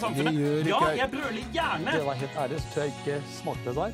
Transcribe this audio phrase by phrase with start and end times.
[0.00, 0.66] norske samfunnet.
[0.66, 1.92] Ja, jeg brøler gjerne.
[1.92, 3.90] Det var helt ærlig, så tror jeg ikke smakte det der.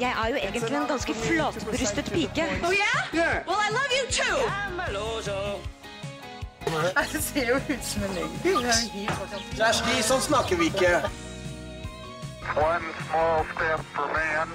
[0.00, 2.44] Jeg er jo egentlig en ganske flatbrystet pike.
[2.64, 3.46] Oh yeah?
[3.48, 4.38] Well, I love you too!
[7.12, 8.32] Det ser jo ut som en løgn.
[9.56, 10.90] Kjersti, sånn snakker vi ikke.
[12.60, 14.52] One small step for man.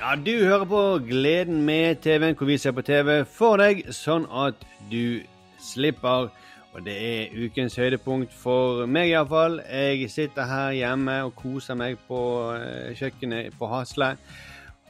[0.00, 4.26] Ja, du hører på Gleden med TV-en, hvor vi ser på TV for deg, sånn
[4.30, 4.54] at
[4.90, 5.24] du
[5.62, 6.30] slipper.
[6.74, 9.60] Og det er ukens høydepunkt for meg, iallfall.
[9.62, 12.18] Jeg sitter her hjemme og koser meg på
[12.56, 14.16] eh, kjøkkenet på Hasle.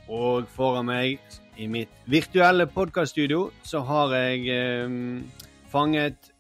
[0.09, 1.21] Og foran meg,
[1.61, 4.97] i mitt virtuelle podkaststudio, så har jeg eh,
[5.71, 6.33] fanget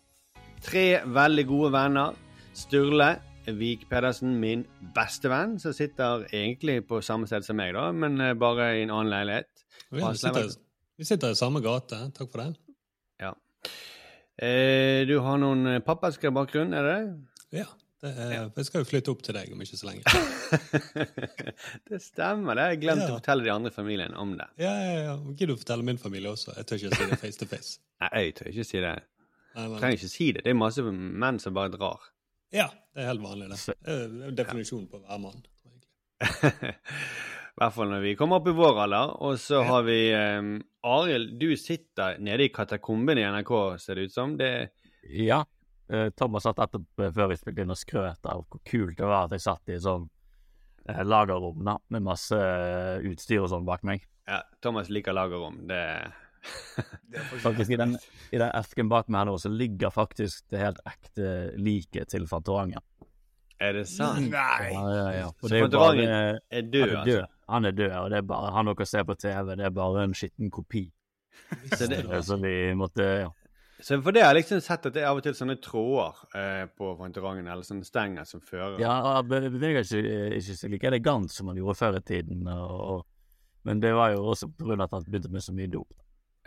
[0.65, 2.16] tre veldig gode venner.
[2.57, 3.13] Sturle
[3.45, 4.65] Vik Pedersen, min
[4.97, 8.85] beste venn, som sitter egentlig på samme sted som meg, da, men eh, bare i
[8.87, 9.66] en annen leilighet.
[9.93, 10.55] Vi sitter,
[10.97, 12.01] vi sitter i samme gate.
[12.16, 12.55] Takk for det.
[13.21, 13.35] Ja.
[14.43, 17.60] Eh, du har noen eh, pappasker bakgrunn, er det det?
[17.60, 17.66] Ja.
[18.04, 20.02] Det er, Jeg skal jo flytte opp til deg om ikke så lenge.
[21.88, 22.66] det stemmer, det.
[22.74, 23.15] Jeg glemte Ja.
[23.15, 24.45] å fortelle de andre i familien om det.
[24.60, 25.15] Ja, ja, ja.
[25.30, 26.52] Gidder du fortelle min familie også?
[26.59, 27.79] Jeg tør ikke si det face to face.
[28.05, 28.93] Nei, jeg tør ikke si det.
[29.55, 30.45] Nei, men, trenger ikke si det.
[30.45, 32.10] Det er masse menn som bare drar.
[32.52, 33.60] ja, det er helt vanlig, det.
[33.87, 35.40] Det er jo definisjonen på hver mann.
[37.55, 39.13] I hvert fall når vi kommer opp i vår alder.
[39.23, 39.66] Og så Ja.
[39.69, 40.49] har vi um,
[40.85, 44.37] Arild, du sitter nede i katakomben i NRK, ser det ut som.
[44.37, 44.71] Det
[45.09, 45.45] Ja.
[45.88, 49.27] eh, Thomas satt etterpå før vi spilte inn og skrøt av hvor kult det var
[49.27, 50.09] at jeg satt i sånn
[50.88, 54.02] eh, lagerrom da, med masse eh, utstyr og sånn bak meg.
[54.27, 55.66] Ja, Thomas liker lagerrom.
[55.68, 56.13] Det
[57.41, 57.95] Faktisk I den,
[58.33, 62.27] i den esken bak meg her nå så ligger faktisk det helt ekte liket til
[62.29, 62.83] Fantorangen.
[63.61, 64.28] Er det sant?
[64.33, 64.72] Nei.
[64.75, 65.28] Ja, ja, ja.
[65.41, 67.27] Så det er jo bare er død, altså?
[67.48, 70.04] Han er død, og det er bare han dere ser på TV, det er bare
[70.04, 70.87] en skitten kopi.
[71.75, 73.32] Så det, Eh, Så vi måtte ja.
[73.84, 76.15] Så for det har jeg liksom sett at det er av og til sånne tråder
[76.38, 80.71] eh, på Fantorangen, eller sånne stenger som fører Ja, han beveger seg ikke, ikke så
[80.72, 82.47] like elegant som han gjorde før i tiden.
[82.49, 83.04] Og, og,
[83.66, 85.91] men det var jo også av at han begynte med så mye dop.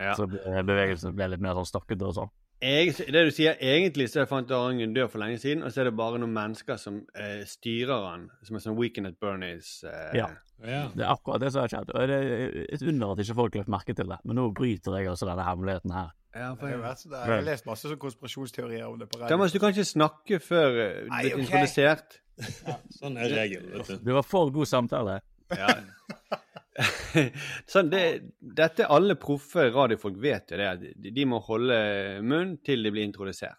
[0.00, 0.14] Ja.
[0.16, 2.32] Så bevegelsen ble litt mer sånn stakket og sånn.
[2.58, 5.90] Jeg, det du sier, Egentlig så er Fantorangen død for lenge siden, og så er
[5.90, 9.78] det bare noen mennesker som eh, styrer han, som er sånn Weekend at Bernies.
[9.86, 10.28] Eh, Ja.
[10.58, 10.88] Ja.
[10.90, 11.92] Det er akkurat det som har skjedd.
[11.94, 14.16] Og det er et under at ikke folk har lagt merke til det.
[14.26, 16.08] Men nå bryter jeg også denne hemmeligheten her.
[16.34, 16.66] Ja, for...
[16.66, 17.20] jeg, der.
[17.22, 19.30] Jeg har lest masse sånn konspirasjonsteorier om det på radio.
[19.30, 21.44] Thomas, du kan ikke snakke før eh, du blir ok.
[21.44, 22.18] introdusert.
[22.98, 23.94] Sånn er regelen, du.
[24.02, 25.20] Det var for god samtale.
[25.54, 25.78] Ja.
[27.72, 28.02] sånn, det,
[28.38, 31.78] dette alle proffe radiofolk vet jo det, at de, må holde
[32.22, 33.58] munn til de blir introdusert.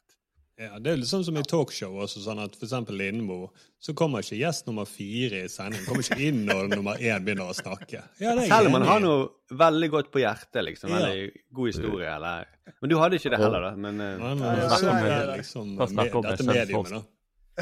[0.59, 1.93] Ja, Det er sånn som i talkshow.
[2.03, 3.45] også, sånn at For eksempel Lindmo,
[3.79, 5.85] så kommer ikke gjest nummer fire i sendingen.
[5.87, 8.01] Kommer ikke inn når nummer én begynner å snakke.
[8.19, 10.91] Ja, det er Selv om man har noe veldig godt på hjertet, liksom.
[10.91, 10.99] Ja.
[11.05, 12.49] Veldig god historie, eller
[12.81, 13.71] Men du hadde ikke det heller, da.
[13.75, 15.21] Men eh, Men, Ja, men, ja, sånn ja, ja.
[15.21, 16.99] er liksom Da snakker med, om dette det mediumet, da.
[16.99, 17.18] Jeg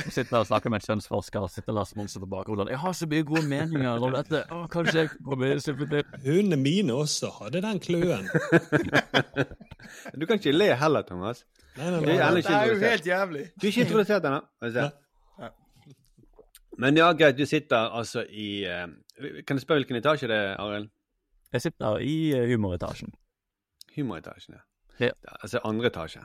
[0.08, 2.70] sitter der og snakker med en kjønnsforsker og sitter Lars Monsen på bakgrunnen.
[2.70, 4.44] Jeg har så mye gode meninger om dette.
[4.54, 8.30] Å, kanskje jeg kommer inn og til Hundene mine også hadde den kløen.
[10.20, 11.44] du kan ikke le heller, Thomas.
[11.78, 12.42] Nei, nei, er nei.
[12.42, 13.44] Det er jo helt jævlig.
[13.56, 14.42] Du er ikke introdusert ennå.
[16.78, 18.86] Men ja, greit, du sitter altså i eh,
[19.48, 20.92] Kan jeg spørre hvilken etasje det er, Arild?
[21.54, 23.14] Jeg sitter i eh, humoretasjen.
[23.96, 24.62] Humoretasjen, ja.
[25.08, 25.12] Ja.
[25.42, 26.22] Altså andre etasje.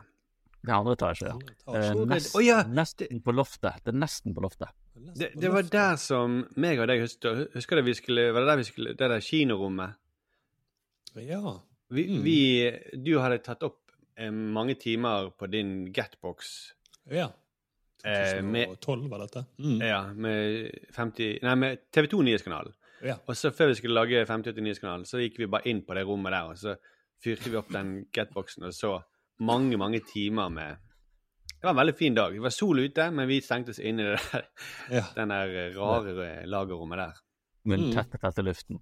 [0.62, 1.74] Det er andre etasje, ja.
[1.74, 2.60] Eh, nest, ja.
[2.70, 3.80] Nesten på loftet.
[3.84, 4.68] Det er nesten på loftet.
[4.94, 8.48] Det, det var der som meg og deg husker, husker det vi skulle Var det
[8.52, 9.94] der vi skulle Det der kinorommet?
[11.16, 11.60] Ja.
[11.90, 12.22] Vi, Mm.
[12.22, 12.70] vi
[13.02, 13.78] Du hadde tatt opp
[14.16, 16.72] eh, mange timer på din Getbox.
[17.10, 17.30] ja.
[18.04, 19.44] Eh, med- 2012 var dette.
[19.58, 19.80] Mm.
[19.80, 22.72] Ja, med 50 Nei, med TV2 Nyhetskanalen.
[23.02, 23.14] Ja.
[23.28, 26.04] Og så før vi skulle lage 58 Nyhetskanalen, så gikk vi bare inn på det
[26.06, 26.76] rommet der, og så
[27.22, 29.02] fyrte vi opp den Getboxen og så
[29.42, 30.76] mange, mange timer med
[31.62, 32.32] Det var en veldig fin dag.
[32.34, 34.46] Det var sol ute, men vi stengte oss inn i det der,
[34.90, 35.02] Ja.
[35.14, 37.12] den der rare lagerrommet der.
[37.64, 37.84] Med Mm.
[37.84, 38.80] den tette, tette luften.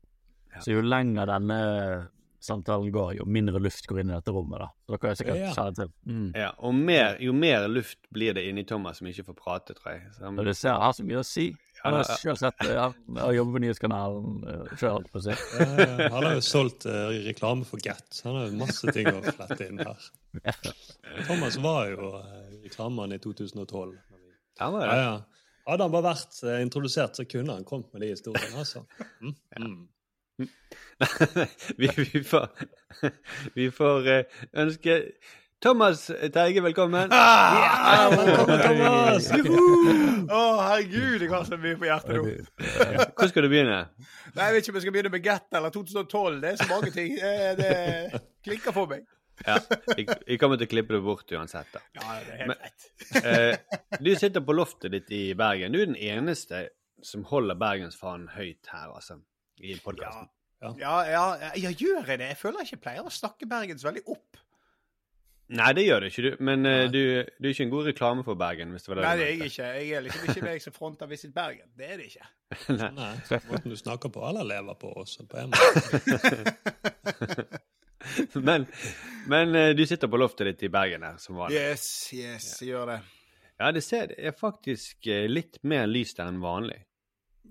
[0.54, 0.60] Ja.
[0.64, 2.08] Så jo lenger denne
[2.40, 4.58] samtalen går, jo mindre luft går inn i dette rommet.
[4.62, 4.68] da.
[4.88, 5.52] Så dere er sikkert Ja.
[5.52, 5.92] kjent til.
[6.08, 6.32] Mm.
[6.34, 9.92] Ja, og mer, jo mer luft blir det inni Thomas som ikke får prate, tror
[9.92, 10.02] jeg.
[10.16, 11.54] Så, Og du ser, jeg har så mye å si.
[11.80, 12.34] Jeg har Ja, ja.
[12.36, 12.72] sett det.
[12.76, 12.86] Ja.
[13.22, 14.40] har jobbet på Nyhetskanalen
[14.76, 15.36] sjøl, holdt på å si.
[15.36, 16.08] Ja, ja.
[16.12, 18.20] Han har jo solgt uh, reklame for Get.
[18.26, 20.10] Han har jo masse ting å flette inn her.
[21.26, 22.24] Thomas var jo uh,
[22.66, 23.94] reklamemann i 2012.
[24.60, 25.00] Ja, var Ja, det.
[25.06, 25.14] ja.
[25.70, 28.60] Hadde han bare vært uh, introdusert, så kunne han kommet med de historiene.
[28.60, 28.84] altså.
[29.20, 29.34] Mm.
[29.60, 29.88] Mm.
[31.80, 32.48] vi, vi får,
[33.56, 34.94] vi får eh, ønske
[35.60, 37.10] Thomas Teige velkommen.
[37.90, 39.26] Ah, velkommen, Thomas!
[40.30, 42.34] Å, herregud, jeg har så mye på hjertet nå.
[43.18, 43.78] Hvor skal du begynne?
[44.36, 46.38] Nei, Jeg vet ikke om jeg skal begynne med Get eller 2012.
[46.44, 47.16] Det er så mange ting.
[47.60, 49.04] Det klikker for meg.
[49.40, 49.56] Ja,
[49.96, 51.68] vi, vi kommer til å klippe det bort uansett.
[51.74, 51.80] da.
[51.96, 52.90] Ja, det er helt Men- greit.
[53.24, 55.72] Eh, du sitter på loftet ditt i Bergen.
[55.74, 56.66] Du er den eneste
[57.04, 59.18] som holder bergensfanen høyt her, altså.
[59.60, 60.28] I podkasten.
[60.80, 61.24] Ja, ja,
[61.56, 62.28] ja, gjør jeg det?
[62.34, 64.40] Jeg føler jeg ikke pleier å snakke bergens veldig opp.
[65.50, 66.42] Nei, det gjør du ikke, du.
[66.46, 69.06] Men uh, du, du er ikke en god reklame for Bergen, hvis det var det
[69.08, 69.70] Nei, det er jeg ikke.
[69.74, 71.66] Jeg er liksom ikke meg som fronter Visit Bergen.
[71.78, 72.28] Det er det ikke.
[72.78, 73.08] Nei,
[73.50, 75.88] måten du snakker på, eller lever på også, på en måte.
[78.46, 78.68] men
[79.30, 81.58] men uh, du sitter på loftet ditt i Bergen her, som vanlig.
[81.58, 83.00] Yes, yes, jeg gjør det.
[83.58, 86.78] Ja, det ser det er faktisk eh, litt mer lys der enn vanlig.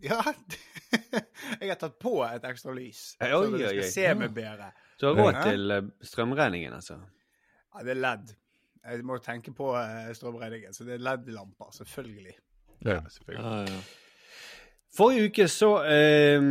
[0.01, 0.23] Ja,
[1.59, 3.17] jeg har tatt på et ekstra lys.
[3.19, 3.77] Oi, Så du skal oi.
[3.83, 4.71] skal se meg bedre.
[4.95, 7.03] Du har råd til strømregningen, altså.
[7.75, 8.35] Ja, det er LED.
[8.89, 12.35] Jeg må tenke på eh, strømregningen, så det er LED-lamper, selvfølgelig.
[12.87, 13.01] Ja.
[13.35, 13.79] Ja, ja.
[14.95, 16.41] Forrige uke så eh,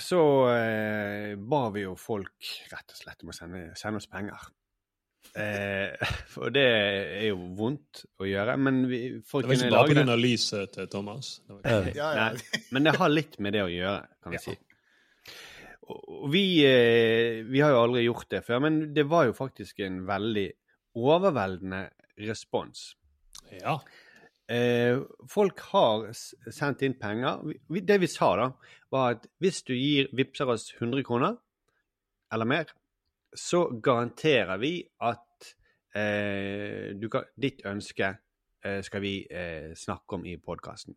[0.00, 0.20] så
[0.54, 4.44] eh, ba vi jo folk rett og slett om å sende, sende oss penger.
[5.34, 5.98] Eh,
[6.32, 9.88] for det er jo vondt å gjøre, men vi, folk Det var kunne ikke bare
[9.88, 10.04] lage det.
[10.06, 10.16] pga.
[10.22, 11.32] lyset til Thomas.
[11.42, 11.98] Det var ikke...
[11.98, 12.28] Ja, ja.
[12.30, 14.44] Nei, men det har litt med det å gjøre, kan vi Ja.
[14.46, 14.56] si.
[15.84, 19.82] Og vi, eh, vi har jo aldri gjort det før, men det var jo faktisk
[19.84, 20.46] en veldig
[20.96, 21.88] overveldende
[22.24, 22.94] respons.
[23.60, 23.78] Ja.
[24.48, 27.44] Eh, folk har sendt inn penger.
[27.68, 28.48] Det vi sa da,
[28.92, 31.36] var at hvis du gir vippser oss 100 kroner
[32.32, 32.72] eller mer,
[33.34, 35.54] så garanterer vi at
[35.96, 38.14] eh, du kan, ditt ønske
[38.64, 40.96] eh, skal vi eh, snakke om i podkasten.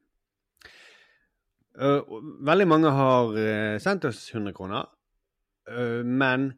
[1.77, 4.87] Veldig mange har eh, sendt oss 100 kroner,
[5.69, 6.49] eh, men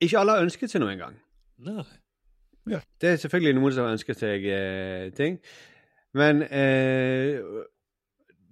[0.00, 1.18] ikke alle har ønsket seg noe engang.
[1.64, 2.80] Ja.
[3.00, 5.36] Det er selvfølgelig noen som ønsker seg eh, ting,
[6.16, 7.36] men eh,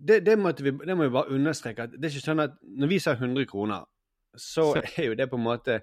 [0.09, 1.83] det, det, måtte vi, det må vi bare understreke.
[1.83, 3.87] at Det er ikke sånn at når vi sa 100 kroner,
[4.37, 5.83] så er jo det på en måte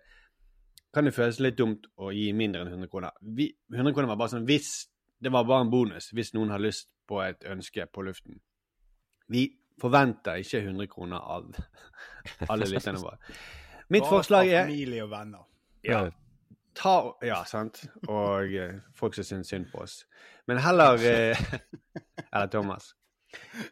[0.94, 3.13] Kan det føles litt dumt å gi mindre enn 100 kroner.
[3.21, 4.89] Vi, 100 kroner var bare sånn hvis
[5.21, 8.39] Det var bare en bonus hvis noen har lyst på et ønske på luften.
[9.30, 9.44] Vi
[9.81, 11.49] forventer ikke 100 kroner av
[12.51, 13.17] alle lytterne våre.
[13.89, 15.45] Mitt Bare forslag er Familie og venner.
[15.87, 16.07] ja.
[16.79, 16.91] Ta
[17.25, 17.81] Ja, sant.
[18.07, 20.05] Og eh, folk som syns synd på oss.
[20.47, 21.39] Men heller eh,
[22.33, 22.93] Eller Thomas.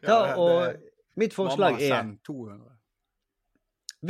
[0.04, 0.74] Ta og
[1.16, 2.66] Mitt forslag er 200.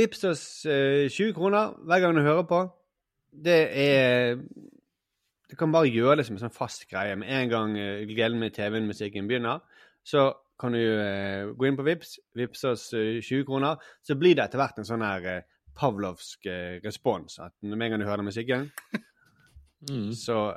[0.00, 2.58] Vips oss eh, 20 kroner hver gang du hører på.
[3.30, 4.40] Det er
[5.48, 7.14] Du kan bare gjøre det som en sånn fast greie.
[7.16, 9.62] Med en gang eh, gleden med TV-musikken begynner,
[10.04, 13.76] så kan du eh, gå inn på Vips, vippse oss eh, 20 kroner.
[14.02, 15.43] Så blir det etter hvert en sånn her eh,
[15.78, 17.38] pavlovsk eh, respons.
[17.44, 18.70] At med en gang du hører den musikken,
[19.78, 20.08] Mm.
[20.10, 20.56] så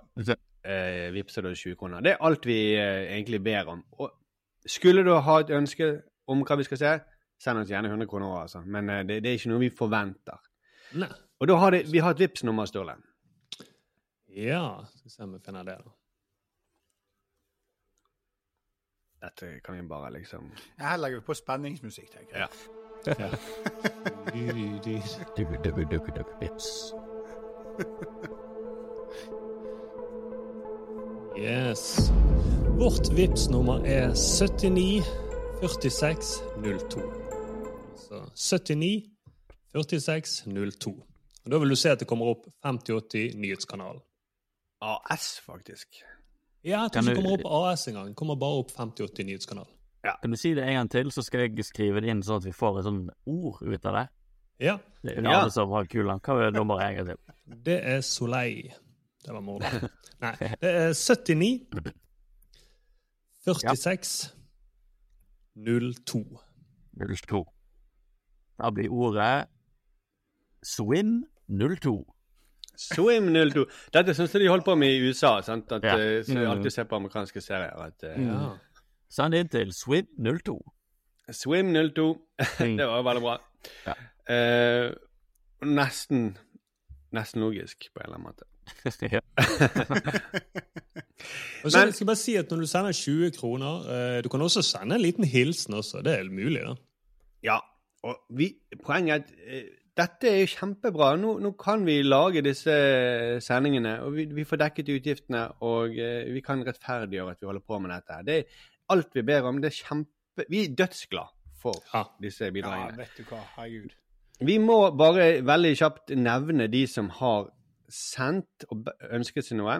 [0.65, 2.01] eh, vippser du 20 kroner.
[2.01, 3.83] Det er alt vi eh, egentlig ber om.
[4.01, 4.09] Og
[4.65, 5.91] skulle du ha et ønske
[6.25, 6.93] om hva vi skal se,
[7.37, 8.63] send oss gjerne 100 kroner over, altså.
[8.65, 10.41] Men eh, det, det er ikke noe vi forventer.
[10.97, 11.11] Nei.
[11.37, 12.97] Og da har det, vi har et Vipps-nummer, Sturle.
[14.33, 15.93] Ja, skal vi se om vi finner det, da.
[19.21, 22.47] Dette kan vi bare liksom Her legger vi på spenningsmusikk, tenker jeg.
[22.47, 22.47] Ja.
[26.41, 26.93] Vips.
[31.41, 32.11] Yes.
[32.77, 35.03] Vårt vips nummer er 79
[35.61, 36.43] 46
[36.91, 37.01] 02.
[37.95, 39.03] Så 79
[39.73, 40.43] 46
[40.81, 40.91] 02.
[41.45, 44.01] Og da vil du se at det kommer opp 5080 Nyhetskanalen.
[44.81, 46.03] AS, faktisk.
[46.63, 48.15] Ja, jeg tror ikke du- kommer opp AS engang.
[48.15, 49.71] Kommer bare opp 5080 Nyhetskanalen.
[50.21, 52.43] Kan du si det en gang til, så skal jeg skrive det inn sånn at
[52.45, 54.07] vi får et sånn ord ut av det?
[54.59, 55.41] Ja, Det er Ja.
[55.41, 56.19] alle som har kula.
[56.19, 57.17] Hva er nummeret en gang til?
[57.63, 58.73] det er Soleil.
[59.23, 59.89] Det var målet.
[60.21, 61.93] Nei, det er 79
[63.45, 64.33] 46
[65.55, 66.39] 02.
[66.97, 67.45] 02.
[68.59, 69.47] Da blir ordet
[70.63, 72.05] Swim 02.
[72.75, 73.65] Swim 02.
[73.93, 75.41] Dette syns jeg de holdt på med i USA.
[75.41, 75.71] sant?
[75.71, 75.95] At, Ja.
[75.97, 76.51] eh, så jeg Mm.
[76.51, 77.75] alltid ser på amerikanske serier.
[77.81, 78.27] at mm.
[78.27, 78.57] Ja.
[79.09, 80.71] Send inn til Swim 02.
[81.31, 82.21] Swim 02.
[82.59, 82.77] Mm.
[82.77, 83.37] det var veldig bra.
[83.87, 83.93] Ja.
[84.33, 84.91] Eh,
[85.63, 86.37] nesten
[87.13, 88.45] Nesten logisk, på en eller annen måte.
[89.11, 89.19] ja.
[91.63, 94.29] Og så Men- jeg skal bare si at Når du sender 20 kroner eh, Du
[94.29, 96.01] kan også sende en liten hilsen også.
[96.03, 96.75] Det er mulig, da.
[97.43, 97.57] Ja,
[98.03, 99.63] og vi, poenget er at eh,
[99.97, 101.11] dette er jo kjempebra.
[101.19, 102.73] Nå, nå kan vi lage disse
[103.43, 107.65] sendingene, og vi, vi får dekket utgiftene, og eh, vi kan rettferdiggjøre at vi holder
[107.67, 108.19] på med dette.
[108.27, 109.59] Det er alt vi ber om.
[109.61, 110.45] Det er kjempe...
[110.49, 112.05] Vi er dødsglad for Ja.
[112.23, 112.97] disse Ja, bidragene.
[112.97, 113.41] vet du hva.
[113.57, 113.97] Herregud.
[114.41, 117.51] Vi må bare veldig kjapt nevne de som har
[117.91, 119.75] sendt og ønsket seg noe.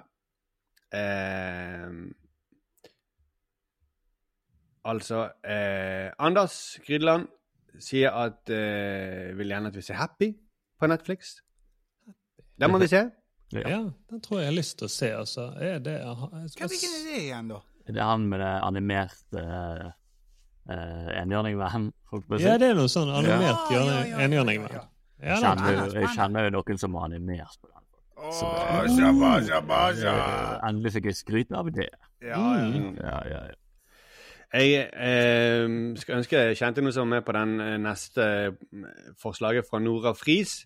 [0.93, 1.87] Eh,
[4.91, 7.27] altså eh, Anders Grydland
[7.79, 10.31] sier at uh, vil gjerne at vi ser Happy
[10.79, 11.37] på Netflix.
[12.59, 13.07] Den må vi se.
[13.51, 13.67] Ja.
[13.67, 15.49] Ja, den tror jeg jeg har lyst til å se, altså.
[15.59, 17.57] Er det Hva hvilken er det igjen, da?
[17.83, 19.89] Det er han med det animerte uh,
[20.71, 22.45] uh, enhjørningvennen, holdt på å si.
[22.47, 23.97] Ja, det er noe sånn animert Ja, ja,
[24.29, 24.71] hjørne- ja, ja.
[24.71, 24.85] Ja,
[25.19, 27.83] Ja, Jeg kjenner, jeg kjenner jo noen som har animert på den.
[28.21, 28.39] Åh,
[28.95, 30.31] shabba, shabba, shabba.
[30.31, 31.89] Eh, Endelig fikk jeg skryt av det.
[32.23, 32.65] Ja, ja.
[33.03, 33.59] Ja, ja, ja.
[34.51, 35.65] Jeg eh,
[36.01, 39.79] skal ønske jeg kjente noe som er med på den eh, neste eh, forslaget fra
[39.79, 40.65] Nora Friis.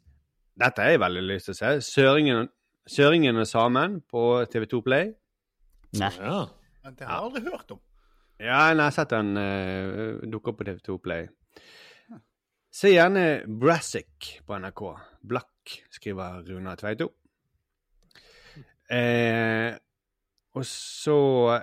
[0.58, 1.72] Dette har jeg veldig lyst til å se.
[1.86, 2.50] Søringen,
[2.90, 5.12] Søringen og samen på TV2 Play.
[6.00, 6.12] Nei.
[6.18, 6.40] Ja.
[6.86, 7.82] Men Det har jeg aldri hørt om.
[8.40, 11.30] Ja, jeg har sett den uh, dukke opp på TV2 Play.
[12.76, 14.82] Se gjerne Brassic på NRK.
[15.24, 17.14] Blakk, skriver Runa Tveito.
[18.92, 19.72] Eh,
[20.56, 21.16] og så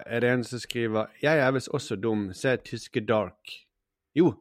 [0.06, 2.28] er det en som skriver Jeg er visst også dum.
[2.36, 3.54] Se tyske Dark.
[4.14, 4.34] Jo,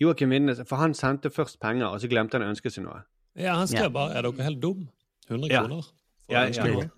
[0.00, 3.02] Joakim Vinnes, for han sendte først penger, og så glemte han å ønske seg noe.
[3.36, 4.88] ja, han skrev bare 'Er dere helt dum?'
[5.28, 5.60] 100 Ja.
[5.62, 5.82] kroner.
[6.30, 6.88] Ja, Ja, ja.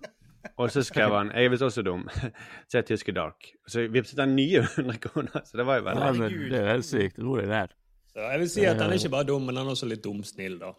[0.57, 2.07] Og så skrev han Jeg er visst også dum.
[2.71, 3.51] Se tyske Dark.
[3.65, 6.59] Og så vippset han nye 100 kroner, så det var jo Ja, veldig men det
[6.61, 7.17] er helt sykt.
[7.17, 7.67] Hvor er det der?
[8.13, 10.03] Så jeg vil si at han er ikke bare dum, men han er også litt
[10.03, 10.71] dumsnill, da.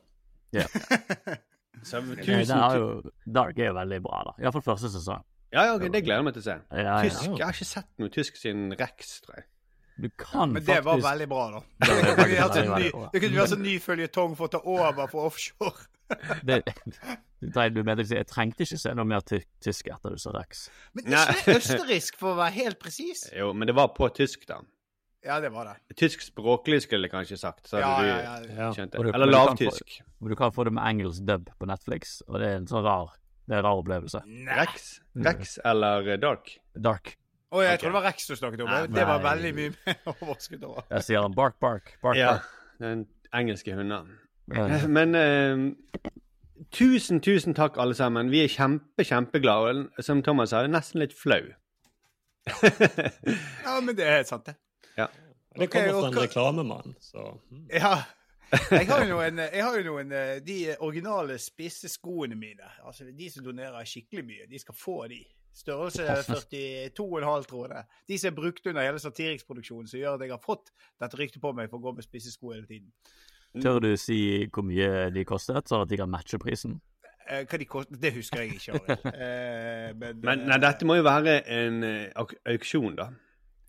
[1.84, 3.02] så, Nei, tusen, den er jo,
[3.34, 4.32] Dark er jo veldig bra, da.
[4.42, 5.22] Iallfall første sesong.
[5.52, 6.56] Ja, ja, det gleder jeg meg til å se.
[6.72, 6.96] Ja, ja.
[7.06, 9.46] Tysk, Jeg har ikke sett noe tysk siden Rex, tror jeg.
[9.98, 11.60] Du kan Men det var veldig bra, da.
[11.82, 14.60] Det Det vi veldig, en ny, det kunne vært en ny føljetong for å ta
[14.62, 15.88] over for offshore.
[16.48, 16.62] det,
[17.74, 20.68] du, mente Jeg trengte ikke se noe mer tysk etter du sa Rex.
[20.94, 23.26] Men det er ikke østerriksk, for å være helt presis.
[23.34, 24.60] Jo, men det var på tysk, da.
[25.26, 25.96] Ja, det var det.
[25.98, 27.66] Tysk språklig skulle jeg kanskje sagt.
[27.66, 28.68] Så Ja, hadde ja, du ja.
[28.68, 28.70] Ja.
[28.70, 28.94] det.
[28.94, 29.98] Eller men du lavtysk.
[30.30, 33.16] Du kan få det med engelsk dub på Netflix, og det er en sånn rar
[33.48, 34.20] Det er en rar opplevelse.
[34.58, 34.88] Rex?
[35.24, 36.50] Rex eller eh, Dark?
[36.76, 37.14] Dark.
[37.48, 37.80] Å, jeg okay.
[37.80, 38.68] tror det var Rex du snakket om.
[38.68, 40.84] Nei, Det var veldig mye mer overrasket over.
[40.92, 42.34] Jeg sier han bark, bark, bark, Ja.
[42.36, 42.50] bark.
[42.78, 44.12] Den engelske hunden.
[44.88, 46.12] Men uh,
[46.76, 48.30] tusen, tusen takk, alle sammen.
[48.30, 49.88] Vi er kjempe, kjempeglade.
[49.96, 51.42] Og som Thomas sa, nesten litt flau.
[53.64, 54.54] Ja, men det er helt sant, det.
[54.96, 55.08] Ja.
[55.58, 57.66] Det kommer fra en reklamemann, så mm.
[57.72, 57.96] Ja.
[58.48, 63.04] Jeg har jo noen, jeg har jo noen eh, De originale spisse skoene mine, altså
[63.12, 65.20] de som donerer skikkelig mye, de skal få de.
[65.58, 67.84] Størrelse 42,5, tror jeg.
[68.08, 70.70] De som er brukt under hele satiriksproduksjonen, som gjør at jeg har fått
[71.02, 72.92] dette ryktet på meg for å gå med spisse sko hele tiden.
[73.58, 76.78] Tør du si hvor mye de kostet, sånn at de kan matche prisen?
[77.28, 78.98] Eh, hva de koster, det husker jeg ikke.
[79.18, 83.10] Eh, men Men nei, dette må jo være en eh, auksjon, da.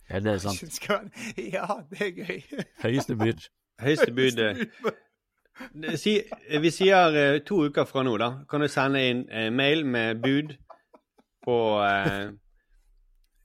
[0.09, 0.79] Ja, det er sant.
[1.57, 2.63] Ja, det er gøy.
[2.83, 3.49] Høyeste bud.
[3.79, 6.17] Høyeste bud eh, si,
[6.61, 8.33] Vi sier eh, to uker fra nå, da.
[8.49, 10.55] Kan du sende inn eh, mail med bud
[11.45, 12.29] på eh,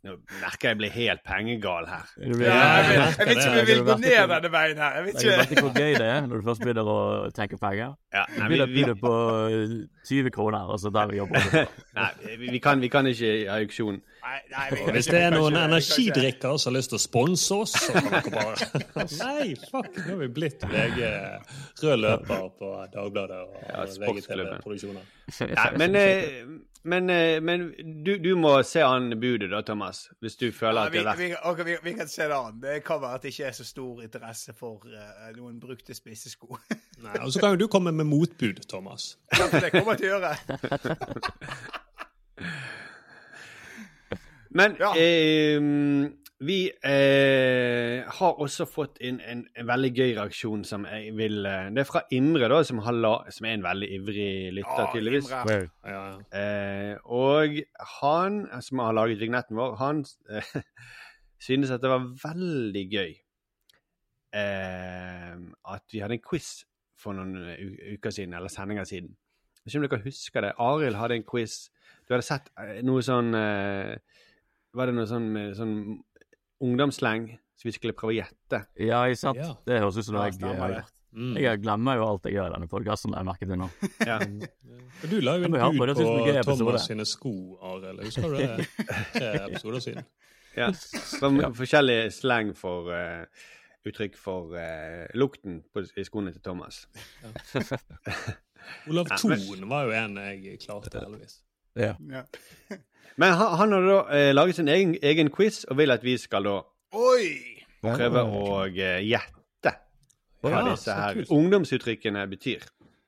[0.04, 2.08] Nå merker jeg jeg blir helt pengegal her.
[2.20, 4.98] Ja, jeg, vet, jeg vet ikke om vi vil gå ned denne veien her.
[4.98, 5.54] Jeg vet Jeg vet ikke.
[5.54, 6.96] ikke hvor gøy det er når du først begynner å
[7.38, 7.94] tenke penger.
[8.12, 9.12] Ja, nei, vi, begynner på
[9.48, 9.72] eh,
[10.10, 11.48] 20 kroner, og så der vi jobber.
[12.00, 14.02] nei, vi, vi, kan, vi kan ikke ha auksjon.
[14.24, 17.74] Nei, nei, vi Hvis det er noen energidrikker som har lyst til å sponse oss,
[17.76, 18.68] så kan dere bare
[19.24, 19.90] Nei, fuck!
[19.98, 21.00] Nå har vi blitt VG
[21.82, 23.84] rød løper på Dagbladet og Ja.
[23.84, 25.10] VGTV-produksjoner.
[25.80, 26.46] Men eh,
[26.86, 27.72] men, eh, men
[28.04, 30.10] du, du må se an budet, da, Thomas.
[30.20, 32.36] Hvis du føler Ja, at det er verdt vi, okay, vi, vi kan se det
[32.36, 32.58] an.
[32.60, 36.58] Det kan være at det ikke er så stor interesse for uh, noen brukte spissesko.
[37.06, 39.14] Nei, Og så kan jo du komme med motbud, Thomas.
[39.32, 40.36] Ja, det kommer jeg til å gjøre.
[44.54, 44.92] Men Ja.
[44.96, 45.60] eh,
[46.44, 51.70] vi eh, har også fått inn en, en veldig gøy reaksjon som jeg vil eh,
[51.74, 54.88] Det er fra Imre, da, som, har la, som er en veldig ivrig lytter, Ja,
[54.92, 55.30] tydeligvis.
[55.30, 55.58] Imre.
[55.86, 56.40] Ja, ja.
[56.40, 57.58] Eh, og
[58.00, 60.54] han som har laget vignetten vår, han eh,
[61.48, 63.14] synes at det var veldig gøy
[64.34, 65.34] eh,
[65.74, 66.64] at vi hadde en quiz
[66.98, 67.36] for noen
[67.94, 69.14] uker siden, eller sendinger siden.
[69.64, 70.52] Jeg vet ikke om dere husker det.
[70.60, 71.54] Arild hadde en quiz.
[72.04, 73.94] Du hadde sett eh, noe sånn eh,
[74.74, 75.76] Var det noe sånn med sånn
[76.64, 78.64] ungdomssleng som vi skulle prøve å gjette?
[78.80, 79.40] Ja, ikke sant?
[79.42, 79.54] Ja.
[79.66, 80.92] Det høres ut som Ja, noe jeg stemmer har gjort.
[81.14, 81.34] Mm.
[81.38, 83.68] Jeg glemmer jo alt jeg gjør i denne podkasten, har jeg merket det nå.
[84.10, 84.18] Ja.
[85.10, 86.56] Du la jo en bud jeg er på.
[86.58, 88.02] Thomas sine sko, Arild.
[88.06, 88.66] Husker du det?
[89.14, 90.08] Tre episoder siden.
[90.58, 90.72] ja.
[90.74, 91.52] Som ja.
[91.54, 93.46] forskjellige slang for uh,
[93.86, 96.84] uttrykk for uh, lukten på, i skoene til Thomas.
[98.90, 101.38] Olav Nei, Thon var jo en jeg klarte, heldigvis.
[101.78, 101.94] Ja.
[102.10, 102.26] Ja.
[103.16, 106.16] Men han, han har da eh, laget sin egen, egen quiz og vil at vi
[106.18, 106.56] skal da
[106.94, 107.28] Oi!
[107.84, 109.74] prøve å eh, gjette
[110.44, 112.64] hva Ja, disse her ungdomsuttrykkene betyr.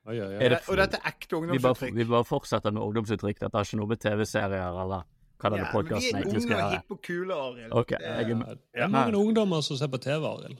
[0.06, 0.38] Oi, oi, oi.
[0.46, 1.94] Er det Og dette er ekte Vi bare, ungdomsuttrykk.
[1.98, 3.40] vi bare fortsetter med ungdomsuttrykk.
[3.42, 5.02] Dette har ikke noe med TV-serier eller
[5.36, 6.70] hva denne Ja, men vi podkasten er unge skal og gjøre.
[6.78, 7.72] hippe og kule, Arild.
[7.72, 8.60] Ok, jeg er med.
[8.72, 10.56] Det er mange ungdommer som ser på TV, Arild.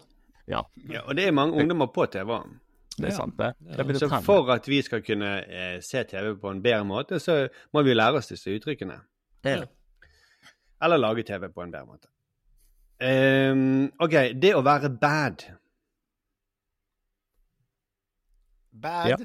[0.46, 0.60] Ja.
[0.90, 2.34] Ja, og det er mange ungdommer på TV.
[2.96, 3.52] Det er sant, det.
[3.70, 3.82] Ja.
[3.82, 7.46] Det Så for at vi skal kunne eh, se TV på en bedre måte, så
[7.72, 8.98] må vi lære oss disse uttrykkene.
[9.44, 9.68] Det er det.
[10.82, 12.08] Eller lage TV på en bedre måte.
[12.96, 15.44] Um, OK, det å være bad.
[18.82, 19.08] Bad.
[19.10, 19.16] Ja.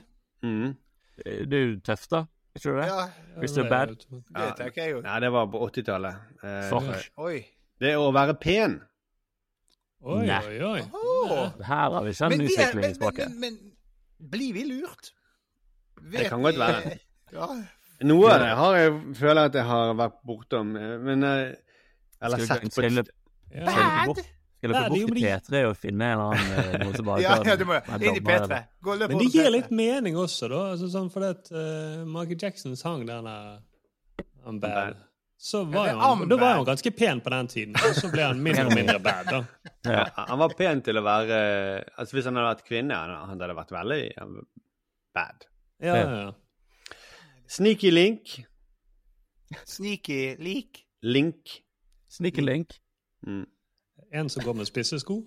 [0.43, 0.75] Mm.
[1.25, 2.23] Det er jo tøft, da.
[2.55, 2.85] Ikke det?
[2.89, 3.03] Ja,
[3.39, 3.95] Hvis du er bad.
[4.35, 5.01] det tenker jeg jo.
[5.05, 6.23] Nei, det var på 80-tallet.
[6.43, 7.51] Uh, Fuck.
[7.81, 8.79] Det å være pen.
[10.01, 10.39] Oi, Nei.
[10.49, 10.81] oi, oi.
[10.97, 11.51] Oh.
[11.61, 13.35] Her har vi ikke en Men, er, utvikling i men, språket.
[13.37, 15.11] men, men blir vi lurt?
[16.11, 16.97] Det kan godt være.
[17.31, 17.45] Ja.
[18.09, 20.71] Noe av det har jeg føler at jeg har vært bortom,
[21.05, 21.51] men eh,
[22.21, 24.21] Eller sett på skal
[24.61, 27.37] dere er bort til P3 og finne en eller annen eh, noe som bare Ja,
[27.45, 28.59] ja, du må inn i P3.
[28.85, 30.59] Gå løp Men det gir litt mening også, da.
[30.75, 33.63] Altså, sånn fordi at uh, Michael Jackson sang den der
[34.45, 34.99] I'm bad.
[35.41, 38.27] Så var ja, han, da var han ganske pen på den tiden, og så ble
[38.27, 39.71] han mindre og mindre bad, da.
[39.89, 40.03] Ja.
[40.29, 41.37] Han var pen til å være
[41.97, 44.01] Altså Hvis han hadde vært kvinne, han han hadde vært veldig
[45.17, 45.47] bad.
[45.81, 46.29] Ja, ja, ja.
[47.51, 48.45] Sneaky link.
[49.67, 50.85] Sneaky Leak.
[51.03, 51.35] Link.
[52.09, 52.67] Sneaky link.
[53.27, 53.45] Mm.
[54.13, 55.17] En som går med spisse sko.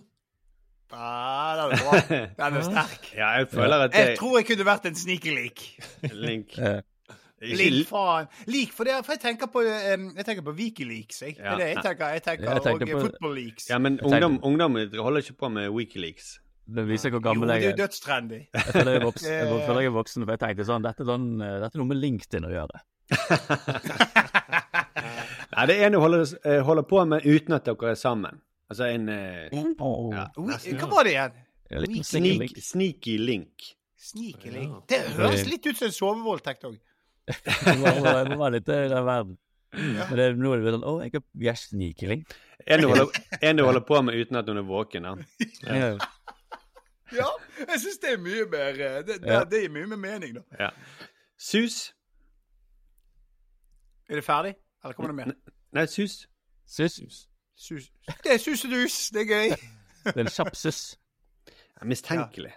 [0.93, 2.17] Ah, den er bra.
[2.51, 3.07] Den er sterk.
[3.17, 5.65] Ja, jeg føler at Jeg jeg tror jeg kunne vært en sneaky leak.
[6.13, 6.59] Link.
[7.45, 8.27] Eh, Lik, faen.
[8.49, 11.19] Lik, for, det, for jeg tenker på, um, jeg tenker på Wikileaks.
[11.23, 11.35] Jeg.
[11.37, 12.07] Det er det jeg tenker.
[12.15, 13.67] Jeg tenker, Jeg tenker og på- Football Leaks.
[13.69, 16.39] Ja, men ungdom, ungdom holder ikke på med Wikileaks.
[16.67, 17.81] Det viser hvor gammel jeg er Jo, det er.
[17.87, 18.39] dødstrendy.
[18.55, 21.03] Jeg føler jeg er voksen, jeg føler jeg er voksen for jeg tenkte sånn Dette
[21.05, 22.83] er, sånn, eh, dette er noe med LinkedIn å gjøre.
[25.55, 28.41] Nei, det er en du holder, eh, holder på med uten at dere er sammen.
[28.71, 31.41] Altså en eh, Oh, ja, Hva var det igjen?
[31.75, 32.59] Sneak- sneaky Sneak, link.
[32.65, 33.69] sneaky link.
[34.05, 34.75] Sneaky link.
[34.91, 36.77] Det høres litt ut som en sovevoldtekt òg.
[37.65, 39.37] Det må være litt i den verden.
[39.75, 42.35] Men det, nå er det sånn Å, jeg er, sneaky link.
[42.65, 42.85] Du,
[43.43, 45.09] en du holder på med uten at hun er våken.
[45.09, 45.15] da.
[45.67, 45.89] Ja.
[47.21, 47.27] Ja,
[47.69, 49.45] jeg syns det er mye mer eh, Det, det, Ja.
[49.45, 50.43] det gir mye mer mening, da.
[50.65, 50.71] Ja.
[51.39, 51.93] Sus.
[54.09, 54.55] Er det ferdig?
[54.85, 55.33] Eller kommer det mer?
[55.73, 56.27] Nei, sus.
[56.67, 57.01] Sus.
[57.57, 57.91] Sus.
[58.25, 58.99] Det er sus og dus.
[59.15, 59.57] Det er gøy.
[60.05, 60.81] Det er en kjapp sus.
[61.49, 62.53] Ja, Mistenkelig.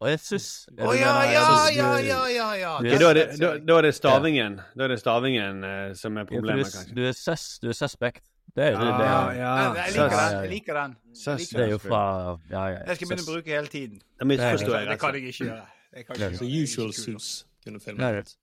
[0.00, 0.46] Å, jeg sus.
[0.80, 1.90] Å ja, ja, ja,
[2.32, 2.72] ja, ja.
[2.80, 6.24] da, er det, da, da er det stavingen Da er det stavingen eh, som er
[6.26, 6.94] problemet, kanskje.
[6.96, 8.29] du er sus, du er suspect.
[8.56, 8.78] Det er det.
[8.80, 9.74] det, er- ja.
[9.74, 10.42] Jeg liker den.
[10.42, 10.96] Jeg liker den.
[11.14, 12.00] Det er jo fra
[12.50, 12.78] Ja, ja.
[12.86, 14.00] Jeg skal begynne å bruke hele tiden.
[14.18, 14.58] Det, jeg.
[14.58, 15.12] det kan Altså.
[15.12, 15.66] jeg ikke gjøre.
[15.94, 18.36] Det kan Det Så usual Suits kunne filmet.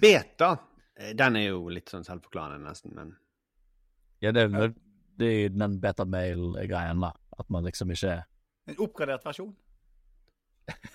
[0.00, 0.56] Beta,
[0.96, 3.16] eh, den er jo litt sånn selvforklarende, nesten, men
[4.22, 4.74] Ja, det er jo
[5.18, 7.12] det den betamail-greien, da.
[7.38, 8.22] At man liksom ikke
[8.68, 9.54] En oppgradert versjon.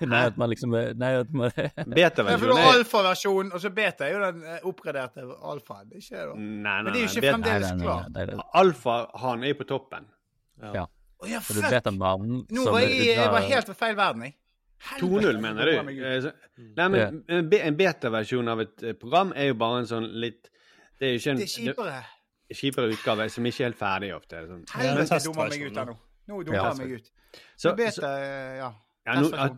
[0.07, 1.51] Nei, at man liksom Nei, at man
[1.97, 5.89] Beta-versjonen har er alfaversjon, og så beta er jo den eh, oppgraderte alfaen.
[5.91, 6.37] Det skjer ikke det, da.
[6.37, 8.11] Nei, nei, Men det er jo ikke Beta, fremdeles nei, nei, klar.
[8.15, 8.47] nei, nei.
[8.61, 10.07] Alfa-han er jo på toppen.
[10.61, 10.69] Ja.
[10.71, 10.85] Å ja,
[11.17, 11.57] Oh, ja fuck!
[11.57, 14.35] Nå var jeg, jeg var helt ved feil verden, jeg.
[15.01, 15.91] 2.0, mener du?
[16.05, 16.27] Eh,
[16.77, 17.23] Nei, men
[17.57, 20.51] en beta-versjon av et eh, program er jo bare en sånn litt
[20.99, 21.95] Det er jo ikke en Det er kjipere.
[22.59, 24.43] kjipere utgave som ikke er helt ferdig ofte.
[24.51, 24.61] Sånn.
[24.75, 25.95] Helvete, dummer meg ut her nå.
[26.27, 27.09] Nå dummer Ja, jeg meg ut.
[27.57, 28.69] Så, beta, så, eh, ja.
[29.07, 29.57] Ja, no, at,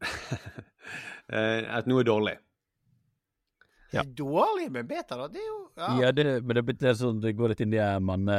[1.32, 2.34] eh, at noe er dårlig.
[3.94, 4.02] Ja.
[4.02, 5.28] Det er Dårlig med beta, da.
[5.32, 5.90] Det er jo ja.
[6.02, 8.36] Ja, det, men det, det, er sånn, det går litt inn i de manne,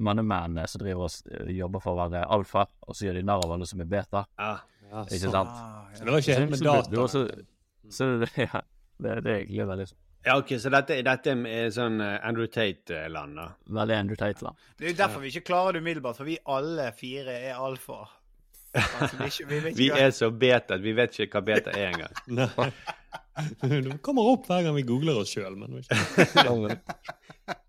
[0.00, 3.54] mannemennene som driver og jobber for å være alfa, og så gjør de narr av
[3.58, 4.24] alle som er beta.
[4.40, 4.56] Ja.
[4.88, 5.52] Ja, Ikke sant.
[5.52, 6.04] Ah, Så ja.
[6.06, 7.08] det var ikke helt med Så- så- data.
[7.08, 7.46] så-
[7.90, 8.60] Så det, ja,
[9.00, 9.86] det, det er egentlig veldig,
[10.26, 13.44] ja, OK, så dette, dette er sånn eh, Andrew Tate-land, da.
[13.68, 14.56] veldig Andrew Tate-land.
[14.76, 18.00] Det er jo derfor vi ikke klarer det umiddelbart, for vi alle fire er alfa.
[18.78, 21.74] Altså, vi, ikke, vi ikke, Vi er så beta at vi vet ikke hva beta
[21.74, 22.14] er engang.
[23.62, 25.78] Det kommer opp hver gang vi googler oss sjøl, men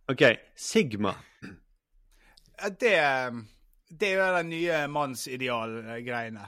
[0.09, 0.23] OK,
[0.57, 1.11] Sigma.
[2.81, 2.95] Det,
[4.01, 6.47] det er jo den nye mannsideal-greiene.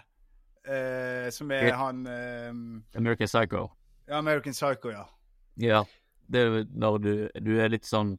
[0.65, 3.69] Eh, som er han uh, American Psycho.
[4.07, 5.09] ja, American Psycho, ja.
[5.55, 5.85] Ja.
[6.31, 8.13] Det er når du, du er litt sånn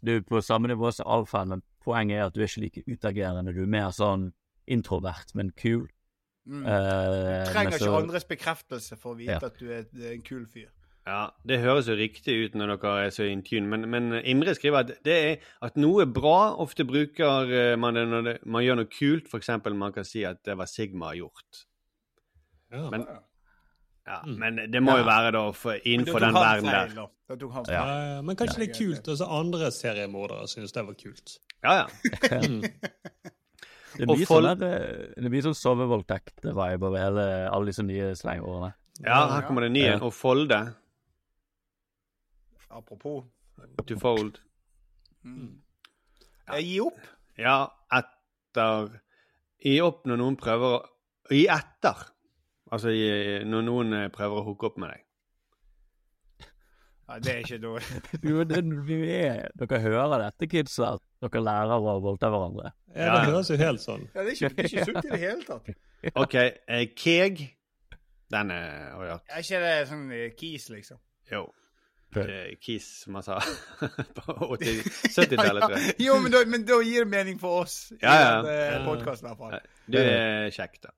[0.00, 2.82] Du er på samme nivå som Alfheim, men poenget er at du er ikke like
[2.86, 3.52] utagerende.
[3.52, 4.30] Du er mer sånn
[4.70, 5.88] introvert, men kul.
[6.46, 6.64] Mm.
[6.64, 9.46] Uh, Du trenger så, ikke andres bekreftelse for å vite Ja.
[9.50, 10.70] at du er, er en kul fyr.
[11.06, 14.52] Ja, Det høres jo riktig ut når dere er så in tune, men, men Imre
[14.54, 16.54] skriver at det er at noe er bra.
[16.60, 19.26] Ofte bruker eh, man det når det, man gjør noe kult.
[19.32, 19.48] F.eks.
[19.74, 21.64] man kan si at det var Sigma gjort.
[22.72, 22.84] Ja.
[22.92, 23.06] Men,
[24.06, 24.36] ja, Mm.
[24.38, 26.94] men det må jo være da for, innenfor den verden der.
[27.70, 28.22] Ja.
[28.26, 31.38] men kanskje det er kult, altså andre seriemordere syns det var kult.
[31.62, 31.86] Ja, ja.
[33.96, 38.74] Det blir, folk- sånn der, det blir sånn sovevoldtekt-vibe over hele, alle disse nye slangordene.
[39.02, 39.90] ja her kommer det nye.
[39.94, 39.98] Ja.
[39.98, 40.60] Å folde.
[42.70, 43.24] Apropos.
[43.86, 44.38] To fold.
[45.24, 45.58] Mm.
[46.52, 47.00] Eh, Gi opp.
[47.40, 47.56] Ja,
[47.92, 49.00] etter
[49.60, 52.06] Gi opp når noen prøver å gi etter.
[52.72, 52.92] Altså
[53.50, 55.02] når noen eh, prøver å hooke opp med deg.
[57.10, 57.80] Ja, det er ikke noe
[58.30, 62.70] Jo, det, er, dere hører dette, kids, at dere lærer å voldta hverandre.
[62.94, 64.04] Ja, det høres jo helt sånn.
[64.14, 65.72] ja, det, er ikke, det er ikke sunt i det hele tatt.
[66.22, 67.42] OK, eh, keg.
[68.30, 69.16] Den er Å ja.
[69.34, 71.00] Er ikke det sånn eh, kis, liksom?
[71.32, 71.48] Jo.
[72.18, 73.36] Eh, Kis, som jeg sa
[74.18, 75.92] på 70-tallet, tror jeg.
[76.02, 78.80] Jo, men da, men da gir det mening for oss i Ja, ja.
[78.86, 79.68] podkasten, i hvert fall.
[79.90, 80.94] Du er kjekk, da.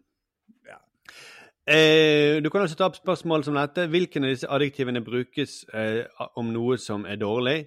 [1.67, 3.87] Eh, du kan også ta opp spørsmål som dette.
[3.91, 6.03] Hvilken av disse adjektivene brukes eh,
[6.41, 7.59] om noe som er dårlig?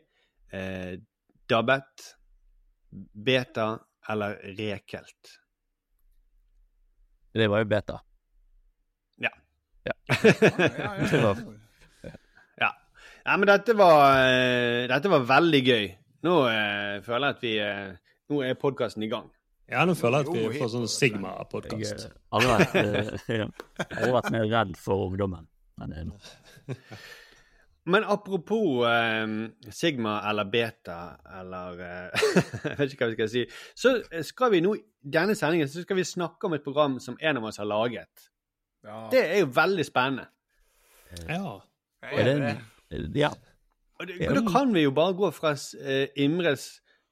[0.52, 0.98] Eh,
[1.50, 2.10] dabbet,
[2.92, 3.70] beta
[4.12, 5.36] eller rekelt?
[7.36, 8.00] Det var jo beta.
[9.24, 9.32] Ja.
[9.86, 9.96] Ja.
[12.56, 12.70] Ja,
[13.26, 15.88] ja, men dette var, eh, dette var veldig gøy.
[16.26, 17.96] Nå eh, føler jeg at vi eh,
[18.32, 19.28] Nå er podkasten i gang.
[19.71, 22.08] Ja, nå føler jeg at vi får sånn Sigma-podkast.
[22.08, 25.47] eh, jeg har aldri vært mer redd for ungdommen.
[25.82, 26.19] Men er nå.
[27.86, 30.99] Men apropos eh, Sigma eller Beta
[31.39, 32.30] eller eh,
[32.71, 33.43] Jeg vet ikke hva vi skal si.
[33.78, 34.84] Så skal vi nå i
[35.17, 38.30] denne sendingen så skal vi snakke om et program som en av oss har laget.
[38.86, 39.04] Ja.
[39.13, 40.30] Det er jo veldig spennende.
[41.30, 41.60] Ja.
[42.06, 42.63] Er det en,
[43.17, 43.34] ja.
[43.99, 46.67] Og det, da kan vi jo bare gå fra eh, Imres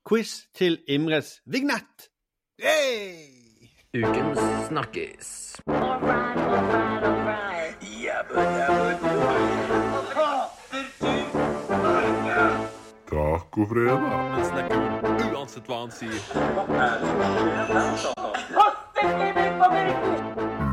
[0.05, 2.09] quiz til Imres vignett.
[2.57, 3.29] Hey!
[3.93, 5.55] Ukens snakkis.
[13.09, 14.01] Tacofredag.
[14.45, 14.77] snakker
[15.33, 16.21] uansett hva han sier.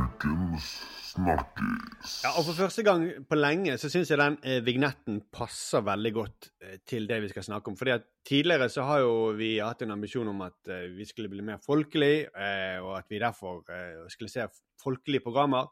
[0.04, 0.68] Ukens
[1.12, 1.79] snakkis.
[2.00, 6.12] Ja, og For første gang på lenge så syns jeg den eh, vignetten passer veldig
[6.16, 7.76] godt eh, til det vi skal snakke om.
[7.76, 11.28] Fordi at Tidligere så har jo vi hatt en ambisjon om at eh, vi skulle
[11.32, 14.46] bli mer folkelig, eh, og at vi derfor eh, skulle se
[14.80, 15.68] folkelige programmer.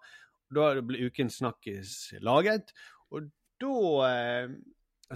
[0.52, 2.72] Da ble Ukens snakkis laget,
[3.12, 3.28] og
[3.60, 3.74] da
[4.08, 4.56] eh,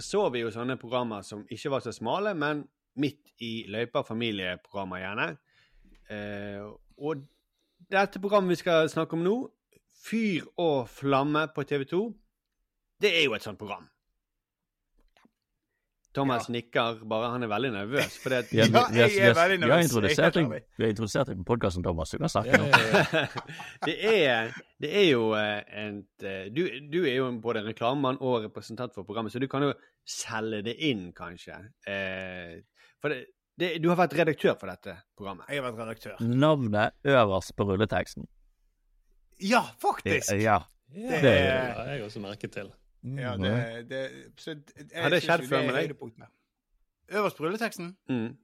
[0.01, 2.65] så vi jo sånne programmer som ikke var så smale, men
[3.01, 5.27] midt i løypa, familieprogrammer gjerne.
[7.01, 7.21] Og
[7.89, 9.35] dette programmet vi skal snakke om nå,
[10.03, 12.03] Fyr og flamme på TV 2,
[13.01, 13.87] det er jo et sånt program.
[16.13, 18.17] Thomas nikker bare, han er veldig nervøs.
[18.21, 20.91] Fordi at, Ja, vi vi, vi har, veldig vi har introdusert er deg vi har
[20.93, 22.11] introdusert deg på podkasten, Thomas.
[22.13, 22.67] Du kan snakke Ja, nå.
[22.69, 23.45] ja, ja.
[23.87, 24.51] det, er,
[24.83, 26.61] det er jo eh, et eh, du,
[26.93, 29.71] du er jo både reklamemann og representant for programmet, så du kan jo
[30.05, 31.57] selge det inn, kanskje.
[31.89, 32.59] Eh,
[33.01, 33.23] for det,
[33.57, 35.49] det, du har vært redaktør for dette programmet.
[35.49, 36.21] Jeg har vært redaktør.
[36.21, 38.29] Navnet øverst på rulleteksten.
[39.39, 40.31] Ja, faktisk!
[40.41, 40.59] ja.
[40.93, 42.69] Ja, Det- har jeg også merket til.
[43.03, 46.27] Ja, det, det, så jeg Har det skjedd før med deg?
[47.11, 47.97] Øverst på rulleteksten?
[48.09, 48.37] Mm.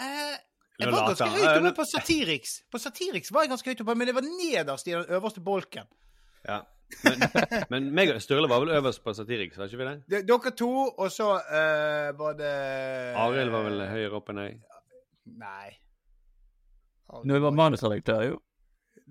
[0.00, 0.34] Eh,
[0.78, 2.62] jeg var ganske høyt oppe på Satiriks.
[2.70, 5.86] På Satiriks var jeg ganske høyt oppe, men det var nederst i den øverste bolken.
[6.48, 6.60] Ja.
[7.04, 7.24] Men,
[7.70, 9.96] men meg og Sturle var vel øverst på Satiriks, var ikke vi det?
[10.08, 12.52] Det, dere to, og så uh, var det
[13.20, 14.62] Arild var vel høyere oppe enn deg?
[15.38, 15.74] Nei.
[17.28, 18.38] Nå var manusredaktør, jo.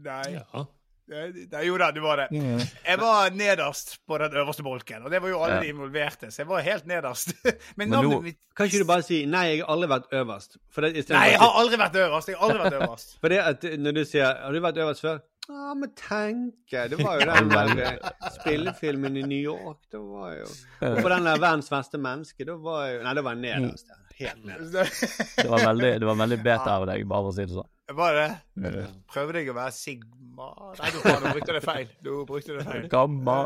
[0.04, 0.34] Nei.
[0.38, 0.66] Ja.
[1.08, 2.26] Det, jo da, det var det.
[2.36, 5.62] Jeg var nederst på den øverste bolken, og det var jo alle Ja.
[5.64, 7.32] de involverte, så jeg var helt nederst.
[7.46, 10.12] Men Men navnet nå- mitt Kan ikke du bare si 'nei, jeg har aldri vært
[10.12, 10.58] øverst'?
[10.70, 12.28] For det, Nei, jeg har aldri vært øverst.
[12.28, 13.16] Jeg har aldri vært øverst.
[13.22, 15.20] for det at når du sier 'har du vært øverst før'?
[15.50, 19.78] Ja, men tenke Det var jo den der eh, spillefilmen i New York.
[19.92, 20.44] Det var jo
[20.92, 23.88] Og på den der 'Verdens verste menneske', da var jo Nei, det var nederst.
[24.20, 25.08] Helt nederst.
[25.44, 27.70] Det var veldig, det var veldig beta av deg, bare for å si det sånn.
[27.88, 28.32] Var det?
[28.64, 28.86] Ja.
[29.08, 31.94] Prøvde jeg å være Sigma Nei, du, faen, du brukte det feil.
[32.04, 32.88] Du brukte det feil.
[32.92, 33.38] Gamma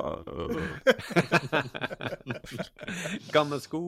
[3.35, 3.83] Gammel sko.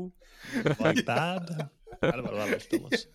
[0.78, 1.50] Like bad?
[1.58, 3.08] Ja, det var det vel, Thomas.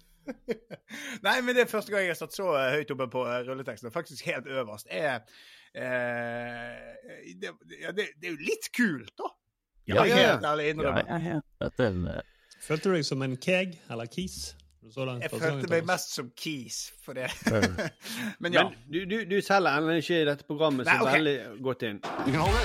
[1.25, 3.41] Nei, men det er første gang jeg har satt så eh, høyt oppe på eh,
[3.47, 3.95] rulleteksten.
[3.95, 4.91] Faktisk helt øverst.
[4.91, 5.23] Er,
[5.73, 9.31] eh, det, ja, det, det er jo litt kult, da.
[9.89, 10.33] Ja, jeg ja, ja.
[10.35, 11.05] helt ærlig innrømme.
[11.31, 12.23] ja,
[12.67, 14.51] Følte du deg som en keg eller kis?
[14.79, 17.29] Jeg følte meg mest som Keys for det.
[18.43, 18.69] Men ja.
[18.69, 21.19] Men du, du, du selger ennå ikke dette programmet så Nei, okay.
[21.19, 21.99] veldig godt inn.
[22.03, 22.63] Du kan holde.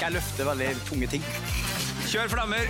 [0.00, 1.30] Jeg løfter veldig tunge ting.
[2.06, 2.68] Kjør flammer!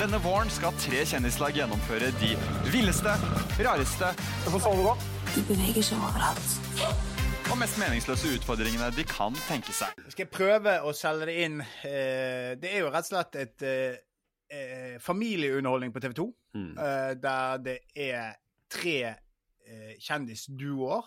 [0.00, 2.32] Denne våren skal tre kjendislag gjennomføre de
[2.72, 3.14] villeste,
[3.62, 4.10] rareste
[5.34, 6.56] Du beveger seg overalt.
[7.50, 9.94] og mest meningsløse utfordringene de kan tenke seg.
[10.08, 11.60] Skal jeg prøve å selge det inn?
[11.86, 13.66] Eh, det er jo rett og slett et
[14.50, 16.26] eh, familieunderholdning på TV 2.
[16.54, 16.78] Mm.
[16.78, 18.34] eh, der det er
[18.70, 21.06] tre eh, kjendisduoer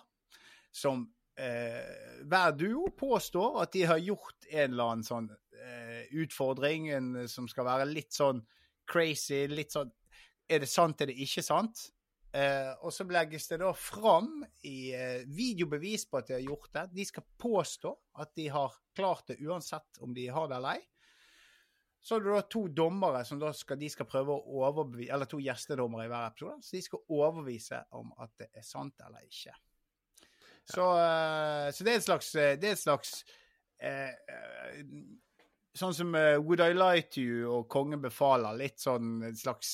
[0.73, 1.06] som
[1.39, 7.12] eh, hver duo påstår at de har gjort en eller annen sånn eh, utfordring en,
[7.28, 8.43] som skal være litt sånn
[8.88, 9.91] crazy, litt sånn
[10.47, 11.89] Er det sant, er det ikke sant?
[12.32, 16.69] Eh, og så legges det da fram i eh, videobevis på at de har gjort
[16.76, 16.84] det.
[16.95, 17.91] De skal påstå
[18.23, 20.86] at de har klart det uansett om de har det eller ei.
[22.08, 25.28] Så har du da to dommere som da skal, de skal prøve å overbevise Eller
[25.28, 26.62] to gjestedommere i hver episode.
[26.63, 29.56] Så de skal overbevise om at det er sant eller ikke.
[30.63, 33.12] Så, eh, så det er et slags, eh, det er et slags
[33.80, 34.78] eh, eh,
[35.78, 38.56] Sånn som Would I Lie to You og Kongen befaler.
[38.58, 39.70] Litt sånn en slags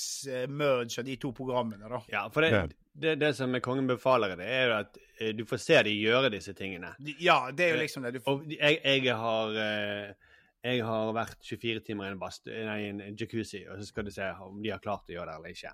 [0.52, 2.02] merge av de to programmene, da.
[2.12, 5.46] Ja, for det, det, det som er Kongen befaler, det er jo at eh, du
[5.48, 6.92] får se de gjøre disse tingene.
[7.24, 8.18] Ja, det er jo liksom det.
[8.18, 10.33] Du får Og jeg, jeg har eh,
[10.64, 14.14] jeg har vært 24 timer i en, bast, nei, en jacuzzi, og så skal du
[14.16, 15.74] se om de har klart å gjøre det eller ikke.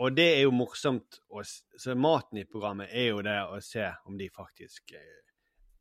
[0.00, 1.20] Og det er jo morsomt.
[1.32, 5.20] å Så maten i programmet er jo det å se om de faktisk eh,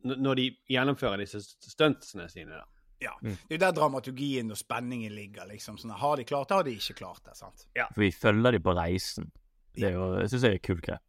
[0.03, 2.67] Når de gjennomfører disse stuntsene sine, da.
[3.03, 3.13] Ja.
[3.21, 5.47] Det er jo der dramaturgien og spenningen ligger.
[5.47, 5.77] liksom.
[5.79, 7.35] Sånn, har de klart det, har de ikke klart det.
[7.39, 7.65] sant?
[7.75, 7.87] Ja.
[7.91, 9.31] For vi følger de på reisen.
[9.75, 11.03] Det er jo, jeg syns jeg er kult grep.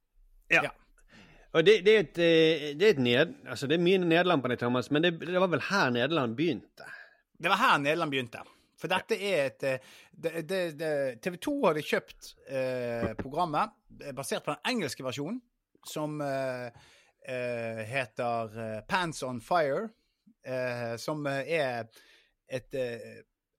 [0.53, 0.71] Ja.
[1.55, 3.35] Og det, det, er et, eh, det er et ned...
[3.47, 6.89] Altså, det er mye Nederland på Thomas, men det, det var vel her Nederland begynte?
[7.39, 8.43] Det var her Nederland begynte.
[8.81, 10.91] For dette er et eh, det, det, det,
[11.23, 13.71] TV 2 hadde kjøpt eh, programmet
[14.03, 15.39] eh, basert på den engelske versjonen,
[15.87, 16.75] som eh,
[17.87, 19.87] heter Pants on Fire.
[20.45, 21.87] Eh, som er
[22.53, 22.77] et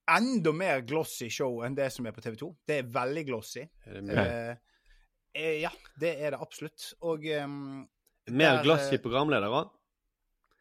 [0.05, 2.51] enda mer glossy show enn det som er på TV 2.
[2.67, 3.63] Det er veldig glossy.
[3.88, 4.25] Er det
[5.36, 6.93] Eh, eh, ja, det er det absolutt.
[7.02, 7.84] Og um,
[8.32, 9.76] mer glossy eh, programleder òg?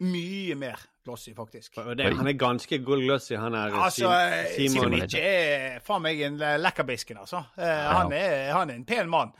[0.04, 1.76] mye mer glossy, faktisk.
[1.76, 4.70] Han er ganske god glossy, han er Altså, eh, Simon.
[4.70, 7.42] Simon ikke er faen meg en eh, lekkerbisken, altså.
[7.58, 9.32] Eh, han, er, han er en pen mann.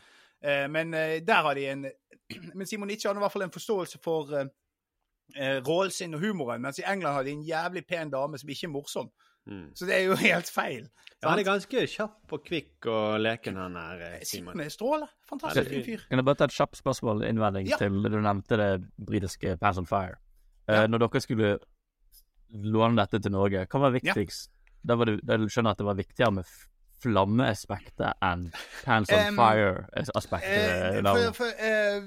[0.43, 1.87] Eh, men eh, der har de en
[2.55, 4.31] Men Simon Nietzsche hadde i hvert fall en forståelse for
[5.67, 8.67] rollen sin og humoren, mens i England har de en jævlig pen dame som ikke
[8.67, 9.11] er morsom.
[9.47, 9.67] Mm.
[9.77, 10.87] Så det er jo helt feil.
[11.23, 14.61] Ja, han er ganske kjapp og kvikk og leken, han er eh, Simon.
[14.71, 15.07] Stråle.
[15.29, 16.03] Fantastisk fin fyr.
[16.11, 17.77] Kan jeg bare ta et kjapt spørsmål innvending Ja.
[17.81, 18.71] til du nevnte det
[19.09, 20.19] britiske Pants on Fire?
[20.69, 21.55] Eh, Når dere skulle
[22.55, 24.51] låne dette til Norge, hva var viktigst?
[24.85, 26.45] Da, var det, da skjønner jeg at det var viktigere med
[27.05, 28.47] flammeaspektet enn
[28.85, 31.05] Pants on um, Fire-aspektet.
[31.05, 32.03] Eh,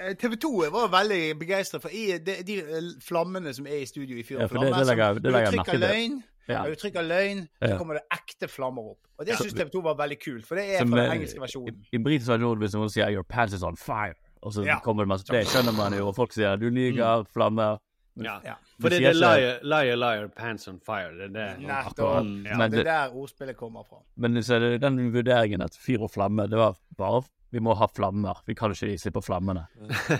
[0.00, 2.58] eh, TV 2 var veldig begeistret for i, de, de
[3.04, 4.78] flammene som er i studio i Fyr Ja, og det- flamme.
[4.78, 5.80] det legger det som- legger jeg Når du merke trykker til.
[5.80, 6.62] løgn, Ja.
[6.64, 8.98] når du trykker løgn, så kommer det ekte flammer opp.
[9.18, 9.36] Og det Ja.
[9.44, 11.76] syns TV 2 var veldig kult, for det er Som, fra den engelske versjonen.
[11.92, 14.78] I, i britisk versjon, hvis noen sier 'your pants is on fire', og så Ja.
[14.80, 17.78] kommer det masse Det skjønner man jo, og folk sier 'du lyver', flammer.
[18.16, 18.40] Ja.
[18.44, 18.54] Ja.
[18.80, 21.12] For det er liar, liar, liar, pants on fire.
[21.12, 21.58] Det er det.
[21.60, 21.98] Nettopp.
[21.98, 22.26] akkurat.
[22.44, 23.98] Ja, det er det- der ordspillet kommer fra.
[24.16, 27.74] Men så er det den vurderingen at fyr og flamme, det var bare vi må
[27.74, 28.40] ha flammer.
[28.46, 29.66] Vi kan ikke slippe flammene.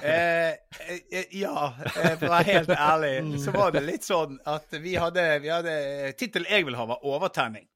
[0.03, 0.55] Eh,
[0.91, 3.15] eh, ja, eh, for å være helt ærlig,
[3.45, 5.75] så var det litt sånn at vi hadde, vi hadde
[6.19, 7.69] Tittelen jeg vil ha, var 'Overtenning'.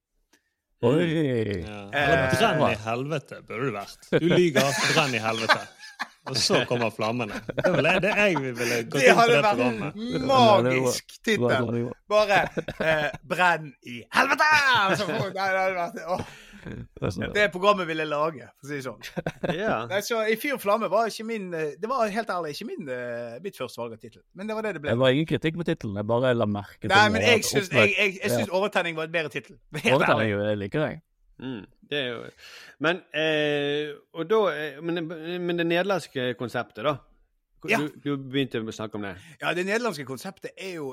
[0.85, 1.63] Oi!
[1.63, 1.79] Ja.
[1.95, 4.09] Eh, brenn i helvete, burde det vært.
[4.11, 5.61] Du lyger, brenn i helvete.
[6.25, 7.37] Og så kommer flammene.
[7.53, 9.99] Det var det jeg ville gått Det inn på hadde det vært programmet.
[10.17, 11.91] en magisk Det tittel.
[12.09, 12.39] Bare
[12.81, 16.25] eh, 'Brenn i helvete!' Så, nei, det hadde vært,
[16.65, 19.01] det sånn- det programmet ville jeg lage, for å si det sånn.
[19.61, 19.77] Ja.
[19.91, 22.67] Nei, så I fyr og flamme var ikke min eh, Det var helt ærlig ikke
[22.71, 24.21] min, eh, mitt første valg av tittel.
[24.33, 24.91] Men det var det det ble.
[24.95, 27.69] Det var ingen kritikk med tittelen, jeg bare la merke til Nei, men jeg syns,
[27.69, 29.59] jeg, jeg, jeg syns Overtenning var et bedre tittel.
[29.83, 30.93] Overtenning, jo, jeg liker det.
[31.43, 32.19] Mm, det er jo
[32.79, 35.01] Men eh, Og da eh, men,
[35.43, 36.95] men det nederlandske konseptet, da?
[37.65, 37.79] Ja.
[37.81, 39.15] Du, du begynte å snakke om det.
[39.41, 40.91] Ja, det nederlandske konseptet er jo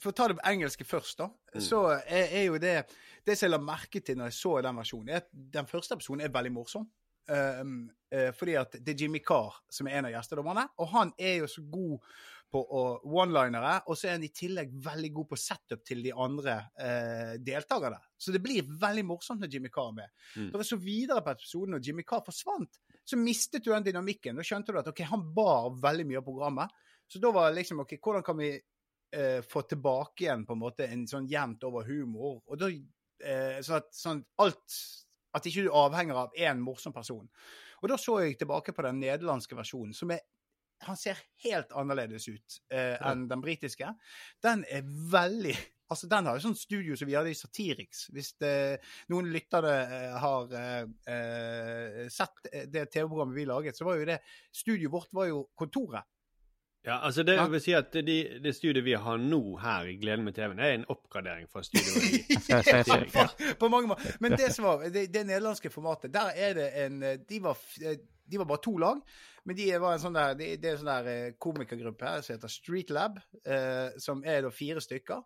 [0.00, 1.28] For å ta det på engelske først, da.
[1.60, 2.76] Så er, er jo det
[3.26, 5.98] Det som jeg la merke til når jeg så den versjonen, er at den første
[5.98, 6.86] episoden er veldig morsom.
[7.24, 11.12] Um, uh, fordi at det er Jimmy Carr som er en av gjestedommerne, og han
[11.16, 12.02] er jo så god
[12.54, 12.60] på
[13.08, 17.32] one-linere, og så er han i tillegg veldig god på setup til de andre uh,
[17.42, 17.98] deltakerne.
[18.20, 20.12] Så det blir veldig morsomt når Jimmy Carr er med.
[20.36, 20.50] Mm.
[20.52, 24.36] Når jeg så videre på episoden og Jimmy Carr forsvant, så mistet du den dynamikken.
[24.36, 26.84] Da skjønte du at ok, han bar veldig mye av programmet.
[27.06, 30.62] Så da var det liksom OK, hvordan kan vi eh, få tilbake igjen på en
[30.62, 32.40] måte en sånn jevnt over humor?
[32.48, 34.78] Og da eh, sånn at sånn alt
[35.34, 37.24] At ikke du avhenger av én morsom person.
[37.82, 40.20] Og da så jeg tilbake på den nederlandske versjonen, som er
[40.84, 43.88] han ser helt annerledes ut eh, enn den britiske.
[44.44, 45.54] Den er veldig
[45.92, 48.06] Altså, Den har jo sånn studio som vi hadde i Satiriks.
[48.14, 48.54] Hvis det,
[49.12, 50.80] noen lyttere eh, har eh,
[51.12, 54.20] eh, sett det TV-programmet vi laget, så var jo det
[54.54, 56.08] Studioet vårt var jo kontoret.
[56.84, 60.26] Ja, altså det vil si at det, det studioet vi har nå her i Gleden
[60.26, 63.14] med TV-en, er en oppgradering fra studioet i Satiriks.
[63.14, 64.18] på, på mange måter.
[64.20, 68.40] Men det som var, det, det nederlandske formatet, der er det en De var, de
[68.40, 69.00] var bare to lag.
[69.44, 72.52] Men de var en sånn der, det, er en sånn der komikergruppe her som heter
[72.52, 75.20] Street Lab, eh, som er da fire stykker.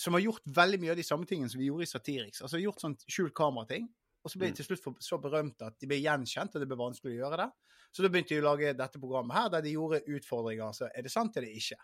[0.00, 2.40] Som har gjort veldig mye av de samme tingene som vi gjorde i Satiriks.
[2.44, 3.88] Altså gjort sånn skjult kamera-ting.
[4.20, 6.68] Og så ble de til slutt for, så berømte at de ble gjenkjent, og det
[6.68, 7.48] ble vanskelig å gjøre det.
[7.90, 10.66] Så da begynte de å lage dette programmet her, der de gjorde utfordringer.
[10.66, 11.78] Altså, er det sant eller ikke?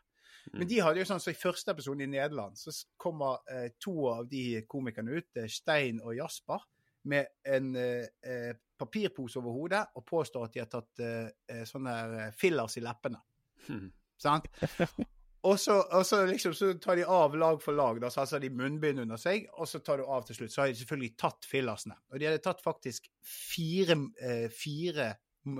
[0.54, 2.70] Men de hadde jo sånn, så i første episode i Nederland så
[3.02, 6.62] kommer eh, to av de komikerne ut, eh, Stein og Jasper,
[7.10, 11.64] med en eh, eh, papirpose over hodet og påstår at de har tatt eh, eh,
[11.66, 13.20] sånne her, fillers i leppene.
[13.66, 13.90] Hmm.
[14.22, 14.48] Sant?
[15.46, 18.00] Og så, og så liksom så tar de av lag for lag.
[18.02, 20.54] Da, så har de munnbind under seg, og så tar du av til slutt.
[20.54, 21.94] Så har de selvfølgelig tatt fillersene.
[22.10, 25.12] Og de hadde tatt faktisk fire, eh, fire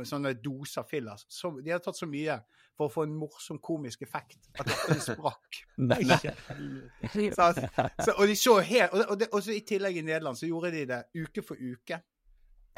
[0.07, 1.25] sånne doser fillers.
[1.31, 2.41] Så, de hadde tatt så mye
[2.77, 5.61] for å få en morsom komisk effekt at de sprakk.
[7.39, 7.63] Sant?
[8.03, 10.51] Så, og de så helt, og, og, det, og så I tillegg i Nederland så
[10.51, 12.03] gjorde de det uke for uke.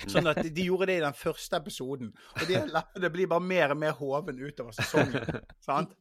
[0.07, 2.13] Sånn at de, de gjorde det i den første episoden.
[2.37, 5.41] Og de leppene blir bare mer og mer hoven utover sesongen.
[5.69, 5.97] sant?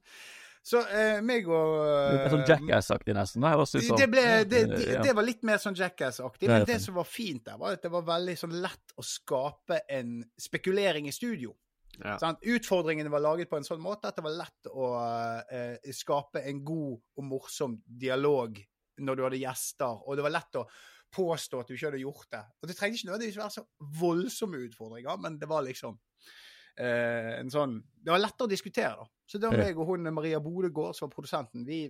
[0.66, 3.44] Så eh, meg og er sånn Jackass-aktig nesten.
[3.46, 5.04] Nei, også, så, det, ble, det, Eh, det, ja.
[5.06, 6.50] det var litt mer sånn Jackass-aktig.
[6.52, 9.82] Men det som var fint der, var at det var veldig sånn lett å skape
[9.94, 11.56] en spekulering i studio.
[11.98, 12.18] Ja.
[12.22, 16.44] Sånn, Utfordringene var laget på en sånn måte at det var lett å uh, skape
[16.46, 18.60] en god og morsom dialog
[19.02, 20.68] når du hadde gjester, og det var lett å
[21.14, 22.44] påstå at du ikke hadde gjort det.
[22.62, 23.64] Og det trengte ikke nødvendigvis være så
[24.02, 25.98] voldsomme utfordringer, men det var liksom
[26.80, 29.08] eh, en sånn Det var lettere å diskutere, da.
[29.28, 31.66] Så det var meg og hun Maria Bodegård som var produsenten.
[31.68, 31.82] Vi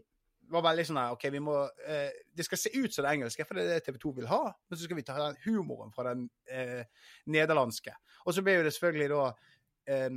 [0.54, 3.45] var veldig sånn her OK, vi må eh, Det skal se ut som det engelske,
[3.45, 4.41] for det er det TV 2 vil ha.
[4.67, 6.84] Men så skal vi ta den humoren fra den eh,
[7.34, 7.93] nederlandske.
[8.26, 9.23] Og så ble jo det selvfølgelig da
[9.93, 10.12] eh,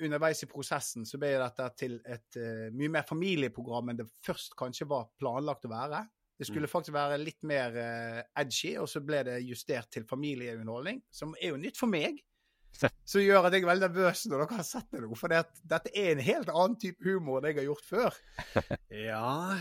[0.00, 4.06] Underveis i prosessen så ble jo dette til et eh, mye mer familieprogram enn det
[4.24, 6.06] først kanskje var planlagt å være.
[6.40, 11.02] Det skulle faktisk være litt mer eh, edgy, og så ble det justert til familieunderholdning,
[11.12, 12.22] som er jo nytt for meg.
[13.04, 15.10] Som gjør at jeg er veldig nervøs når dere har sett det nå.
[15.18, 18.20] For det dette er en helt annen type humor enn jeg har gjort før.
[19.10, 19.56] Ja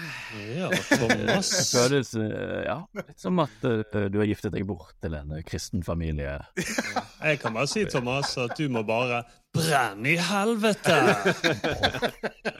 [0.56, 1.50] Ja, Thomas.
[1.54, 5.36] Det føles eh, ja, litt som at eh, du har giftet deg bort til en
[5.38, 6.38] eh, kristen familie.
[6.58, 9.24] Jeg kan bare si, Thomas, at du må bare
[9.56, 10.98] brenne i helvete!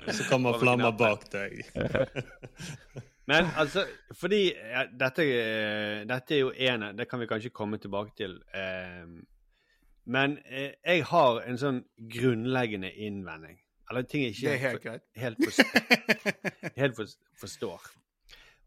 [0.10, 1.62] Så kommer flammer bak deg.
[3.30, 3.84] Men altså,
[4.18, 5.26] fordi ja, dette,
[6.10, 8.40] dette er jo ene, det kan vi kanskje komme tilbake til.
[8.58, 9.06] Eh,
[10.10, 13.58] men eh, jeg har en sånn grunnleggende innvending.
[13.90, 14.84] Eller ting jeg ikke Det helt
[15.18, 17.88] helt, forstår, helt for, forstår.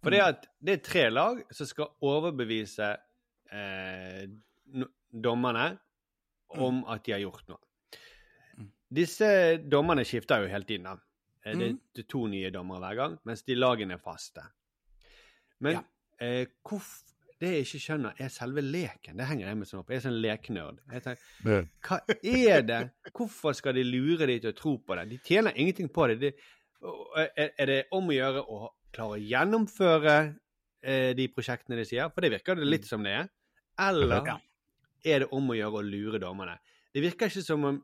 [0.02, 2.88] For det at det er tre lag som skal overbevise
[3.52, 4.24] eh,
[5.12, 5.68] dommerne
[6.58, 7.60] om at de har gjort noe.
[8.92, 9.28] Disse
[9.72, 10.84] dommerne skifter jo hele tiden.
[10.90, 10.96] da.
[11.46, 11.78] Eh, Det, Mhm.
[11.98, 14.42] er to nye dommere hver gang, mens de lagene er faste.
[15.60, 15.84] Men
[16.20, 17.02] eh, hvorf,
[17.42, 19.16] det jeg ikke skjønner, er selve leken.
[19.18, 19.90] Det henger jeg meg sånn opp.
[19.90, 20.78] Jeg er sånn leknerd.
[20.94, 22.80] Jeg tenker, hva er det?
[23.10, 25.08] Hvorfor skal de lure de til å tro på det?
[25.10, 26.18] De tjener ingenting på det.
[26.22, 26.32] De,
[27.18, 32.12] er, er det om å gjøre å klare å gjennomføre eh, de prosjektene de sier?
[32.14, 33.30] For det virker det litt som det er.
[33.82, 34.34] Eller
[35.02, 36.58] er det om å gjøre å lure dommerne?
[36.92, 37.80] Det virker ikke som om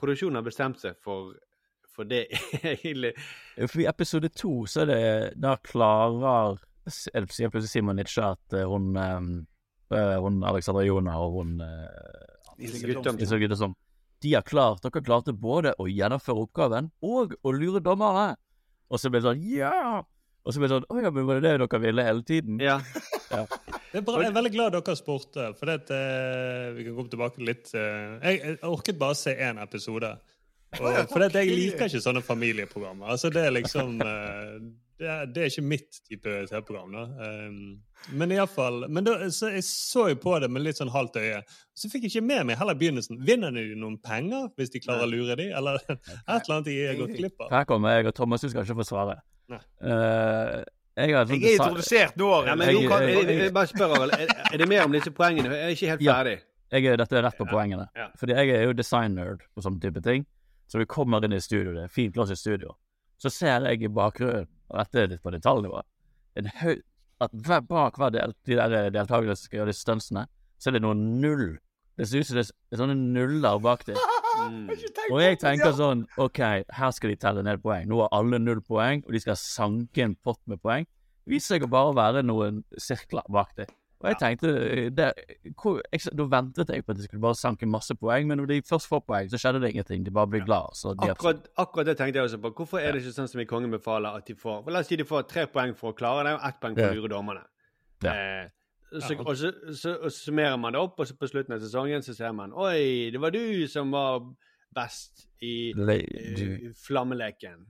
[0.00, 1.36] produksjonen har bestemt seg for,
[1.94, 2.26] for det
[2.74, 3.14] egentlig.
[3.62, 5.02] For I episode to så er det
[5.42, 11.40] Da klarer er sier plutselig Simon Nitsche at eh, hun, eh, hun Alexandra Jona og
[11.40, 13.20] hun eh, Iselin Guttorm.
[13.20, 13.76] Iselin Guttorm
[14.24, 18.36] De har klart Dere klarte både å gjennomføre oppgaven og å lure dommerne.
[18.88, 20.04] Og så blir det sånn Ja!
[20.46, 22.62] Og så blir det sånn Å ja, men var det det dere ville hele tiden?
[22.66, 22.78] Ja.
[23.90, 26.94] Det er bra, jeg er veldig glad dere spurte, for det, at, eh, vi kan
[26.94, 30.12] komme tilbake litt uh, jeg, jeg orket bare se én episode.
[30.76, 33.08] Og, for det, at jeg liker ikke sånne familieprogrammer.
[33.16, 34.54] Altså, det er liksom eh,
[34.98, 36.94] det, er, det er ikke mitt type TV-program.
[37.20, 37.56] Um,
[38.16, 41.42] men iallfall Men da, så jeg så jo på det med litt sånn halvt øye.
[41.76, 43.18] Så fikk jeg ikke med meg heller begynnelsen.
[43.28, 45.52] Vinner de noen penger hvis de klarer å lure dem?
[45.56, 47.50] eller et eller annet de har gått glipp av?
[47.52, 49.18] Her kommer jeg og Thomas, du skal ikke få svare.
[49.52, 49.60] Nei.
[49.84, 50.64] Eh,
[50.96, 52.30] jeg har Jeg er introdusert nå.
[52.46, 53.96] Ja, men Jeg- kan, jeg- jeg, bare spør.
[54.16, 55.52] Er, er det mer om disse poengene?
[55.52, 56.14] Jeg er ikke helt Ja.
[56.22, 56.38] ferdig.
[56.72, 57.88] jeg er, dette er rett på poengene.
[57.94, 58.08] ja.
[58.18, 60.24] Fordi jeg er jo design-nerd og sånn type ting.
[60.66, 62.72] Så vi kommer inn i studio, det er fint glass i studio.
[63.22, 65.82] Så ser jeg i bakgrunnen, og dette er litt på detaljnivå,
[66.36, 70.26] at hver, bak hver del, de der deltakerne som skal gjøre de stuntsene,
[70.60, 71.56] så er det noe null.
[71.96, 73.96] Det ser ut som det er sånne nuller bak dem.
[74.36, 74.68] Mm.
[75.14, 76.42] Og jeg tenker sånn OK,
[76.76, 77.86] her skal de telle ned poeng.
[77.88, 80.84] Nå har alle null poeng, og de skal sanke en pott med poeng.
[81.26, 83.70] Viser seg å bare være noen sirkler bak dem.
[84.00, 85.06] Og jeg tenkte eh, det,
[85.56, 88.50] hvor, jeg, Da ventet jeg på at de skulle bare sanke masse poeng, men når
[88.50, 90.04] de først får poeng, så skjedde det ingenting.
[90.04, 90.76] De bare blir glad.
[90.76, 92.52] Så de Akkurat, akkurat det tenkte jeg også på.
[92.58, 94.90] Hvorfor er det ikke sånn som i Kongen befaler at de får for La oss
[94.92, 97.12] si de får tre poeng for å klare det, og ett poeng for å lure
[97.14, 97.46] dommerne.
[98.04, 98.12] Ja.
[98.12, 98.52] Eh,
[98.92, 102.04] så, og, så, så, så summerer man det opp, og så på slutten av sesongen
[102.06, 104.20] så ser man Oi, det var du som var
[104.76, 107.64] best i i eh, flammeleken.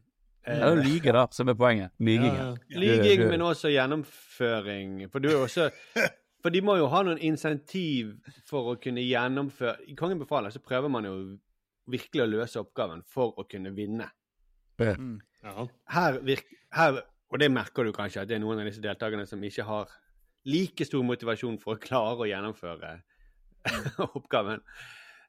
[0.47, 1.91] Det er jo lyge, da, som er poenget.
[1.99, 2.35] Lyging.
[2.37, 5.11] Ja, Lyging, Du- du- men også gjennomføring.
[5.11, 5.71] For du er også
[6.43, 8.13] For de må jo ha noen insentiv
[8.47, 11.15] for å kunne gjennomføre I Kongen befaler så prøver man jo
[11.91, 14.07] virkelig å løse oppgaven for å kunne vinne.
[14.79, 15.17] Mm.
[15.43, 15.67] Ja.
[15.89, 17.01] Her, virker, her
[17.33, 19.89] Og det merker du kanskje, at det er noen av disse deltakerne som ikke har
[20.47, 22.93] like stor motivasjon for å klare å gjennomføre
[24.15, 24.61] oppgaven.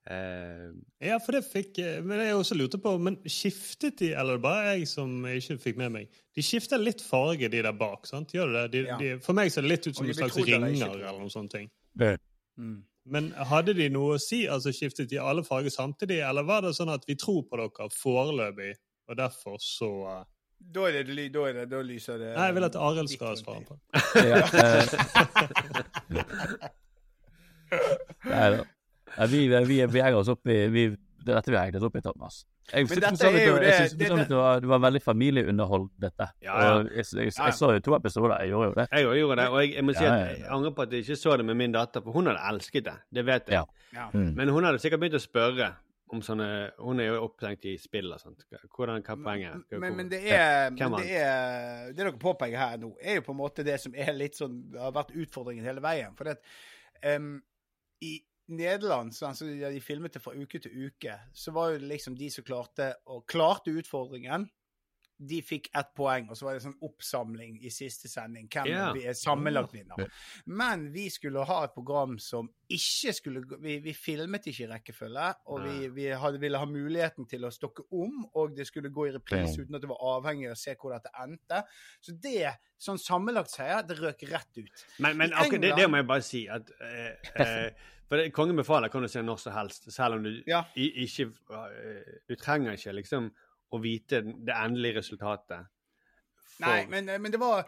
[0.07, 0.67] Eh,
[1.03, 4.77] Ja, for det fikk eh, Men jeg også lurte på, men skiftet de, eller bare
[4.77, 8.31] jeg som ikke fikk med meg De skifter litt farge, de der bak, sant?
[8.31, 8.61] Gjør det?
[8.71, 8.97] De, Ja.
[9.01, 11.67] de, for meg ser det litt ut som en slags ringer eller noen sånne ting.
[12.57, 12.77] Mm.
[13.07, 14.45] Men hadde de noe å si?
[14.47, 17.89] Altså Skiftet de alle farger samtidig, eller var det sånn at vi tror på dere
[17.99, 18.73] foreløpig,
[19.11, 20.23] og derfor så uh,
[20.59, 23.27] Da er det da, er det, da lyser det Nei, jeg vil at Arild skal
[23.27, 23.75] ha svaret på.
[23.75, 23.91] det.
[28.31, 28.63] Nei da.
[29.17, 30.87] Nei, Vi, vi, vi henger oss opp i vi,
[31.23, 32.45] Det er dette vi hegnet opp i, Thomas.
[32.67, 36.27] Jeg er jo det- det- det- det var, det var veldig familieunderhold, dette.
[36.43, 36.73] Ja, ja.
[36.79, 38.87] Og jeg, jeg, jeg, jeg så jo to episoder, jeg gjorde jo det.
[38.91, 40.35] jeg òg gjorde det, og jeg, jeg må si at ja, ja.
[40.35, 42.83] jeg angrer på at jeg ikke så det med min datter, for hun hadde elsket
[42.83, 42.95] det.
[43.13, 43.53] Det vet jeg.
[43.53, 43.63] Ja.
[43.93, 44.09] Ja.
[44.13, 44.33] Mm.
[44.35, 45.69] Men hun hadde sikkert begynt å spørre
[46.09, 48.43] om sånne Hun er jo opptenkt i spill og sånt.
[48.75, 49.65] Hvordan, hva er poenget?
[49.71, 53.21] Men, men det er, Hvem men det er Det dere påpeker her nå, er jo
[53.21, 56.15] på en måte det som er litt sånn har vært utfordringen hele veien.
[56.15, 56.37] For det,
[57.15, 57.41] um,
[58.01, 61.89] i Nederland, så, altså, de filmet det fra uke til uke, så var jo det
[61.91, 62.93] liksom de som klarte
[63.27, 64.47] klarte utfordringen,
[65.17, 68.45] de fikk ett poeng, og så var det sånn oppsamling i siste sending.
[68.53, 68.91] Hvem yeah.
[68.93, 70.11] vi er sammenlagt vinner.
[70.45, 74.69] Men vi skulle ha et program som ikke skulle gå- Vi, vi filmet ikke i
[74.69, 78.93] rekkefølge, og vi, vi hadde, ville ha muligheten til å stokke om, og det skulle
[78.93, 81.63] gå i reprise uten at det var avhengig av å se hvor dette endte.
[82.03, 84.87] Så det, sånn sammenlagt seier, det røk rett ut.
[85.01, 88.55] Men, men akkurat det, det må jeg bare si at eh, eh, For det, Kongen
[88.55, 90.63] befaler kan du se når som helst, selv om du Ja.
[90.75, 93.31] i, ikke eh, Du trenger ikke liksom
[93.75, 95.67] å vite det endelige resultatet.
[96.37, 97.65] for- Nei, men, men det var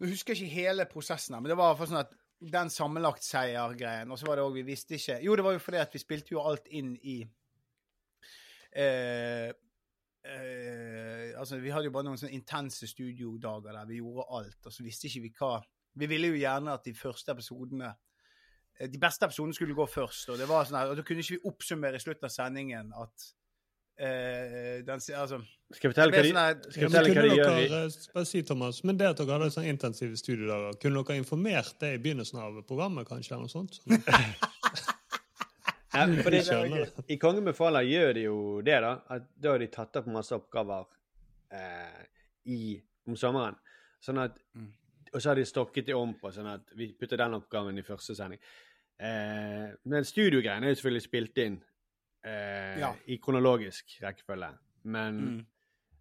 [0.00, 4.18] Jeg husker ikke hele prosessen men det var for sånn at den sammenlagt seier-greien, og
[4.18, 6.30] så var det òg Vi visste ikke Jo, det var jo fordi at vi spilte
[6.36, 7.16] jo alt inn i
[8.76, 9.48] eh,
[10.24, 14.72] eh, altså, vi hadde jo bare noen sånne intense studiodager der vi gjorde alt, og
[14.74, 15.56] så visste ikke vi hva
[15.98, 17.96] Vi ville jo gjerne at de første episodene eh,
[18.78, 21.34] De beste episodene skulle gå først, og det var sånn her, og da kunne ikke
[21.34, 23.32] vi oppsummere i slutten av sendingen at
[23.98, 25.40] Uh, den, altså,
[25.74, 27.96] Skal jeg fortelle hva de, sånn skal jeg Ja, fortelle hva de gjør dere, eh,
[28.14, 31.90] bare si, Thomas, men det at dere hadde sånn intensive studiedager, kunne dere informert det
[31.96, 33.34] i begynnelsen av programmet, kanskje?
[33.34, 33.80] eller noe sånt?
[33.82, 33.98] Sånn.
[35.98, 36.86] Ja, for det.
[37.10, 38.92] I Kongen befaler gjør de jo det, da.
[39.10, 40.84] At da har de tatt opp masse oppgaver
[41.56, 42.02] eh,
[42.54, 42.76] i,
[43.08, 43.58] om sommeren.
[44.04, 44.68] Sånn at Mm.
[45.08, 47.84] Og så har de stokket det om på, sånn at vi putter den oppgaven i
[47.86, 48.40] første sending.
[49.00, 51.60] Eh, men studiogreiene er jo selvfølgelig spilt inn
[52.26, 52.92] eh, Ja.
[53.06, 54.48] i kronologisk rekkefølge.
[54.84, 55.46] Men, Mm.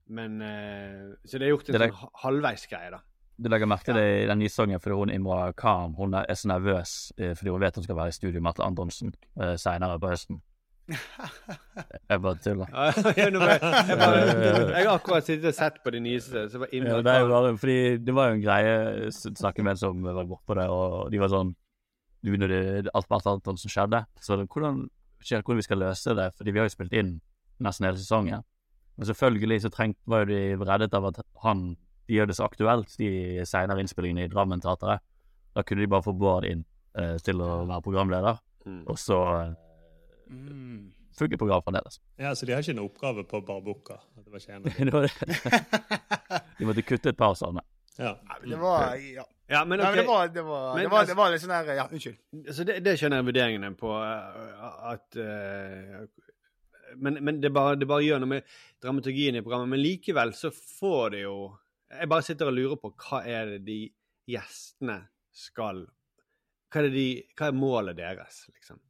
[0.09, 2.99] men eh, Så det er gjort en Det sånn halvveisgreie, da.
[3.39, 6.25] Du legger merke til det i den nye sangen fordi hun Imra Khan hun er
[6.33, 9.55] så nervøs eh, fordi hun vet hun skal være i studio med Atle Antonsen eh,
[9.61, 10.41] senere på høsten.
[12.09, 12.67] Jeg bare tuller.
[12.71, 16.49] Ja, ja, bare- jeg, har akkurat sittet og sett på de nyeste.
[16.49, 18.75] Så var Ja, det, er jo bare, fordi det var jo en greie
[19.07, 21.53] å snakket med en som var bortpå det, og de var sånn
[22.27, 24.83] du, Når det, alt alt annet som skjedde, så hvordan,
[25.23, 27.15] hvordan vi skal løse det, fordi vi har jo spilt inn
[27.63, 28.43] nesten hele sesongen.
[28.97, 31.75] Men selvfølgelig så trengt, var jo de reddet av at han
[32.07, 35.01] de gjør det så aktuelt, de senere innspillingene i Drammen Teatret.
[35.55, 36.61] Da kunne de bare få Bård inn
[36.95, 38.83] eh, til å være programleder, Mm.
[38.87, 39.53] og så eh,
[40.29, 40.91] Mm.
[41.17, 41.99] funker programmet fremdeles.
[42.19, 43.95] Ja, Så de har ikke en oppgave på barbukka?
[44.23, 44.85] Det var ikke en av de.
[44.85, 46.41] Det var det.
[46.59, 47.61] De måtte kutte et par sånne.
[47.97, 48.15] Ja.
[48.43, 49.23] Det var Ja.
[49.47, 51.41] Ja, men Nei, men det var, det var, Men det var, altså- det var litt
[51.41, 52.17] sånn her Ja, unnskyld.
[52.51, 56.07] Så det, det skjønner jeg vurderingene på eh, at uh,
[56.97, 59.71] men, men det, bare, det bare gjør noe med dramaturgien i programmet.
[59.71, 61.37] Men likevel så får det jo
[61.87, 63.77] Jeg bare sitter og lurer på hva er det de
[64.27, 64.99] gjestene
[65.31, 65.85] skal
[66.67, 68.83] Hva er, det de, hva er målet deres, liksom?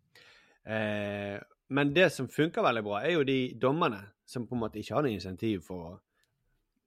[0.65, 1.37] Uh,
[1.69, 4.95] men det som funker veldig bra, er jo de dommerne som på en måte ikke
[4.95, 5.95] har noe insentiv for å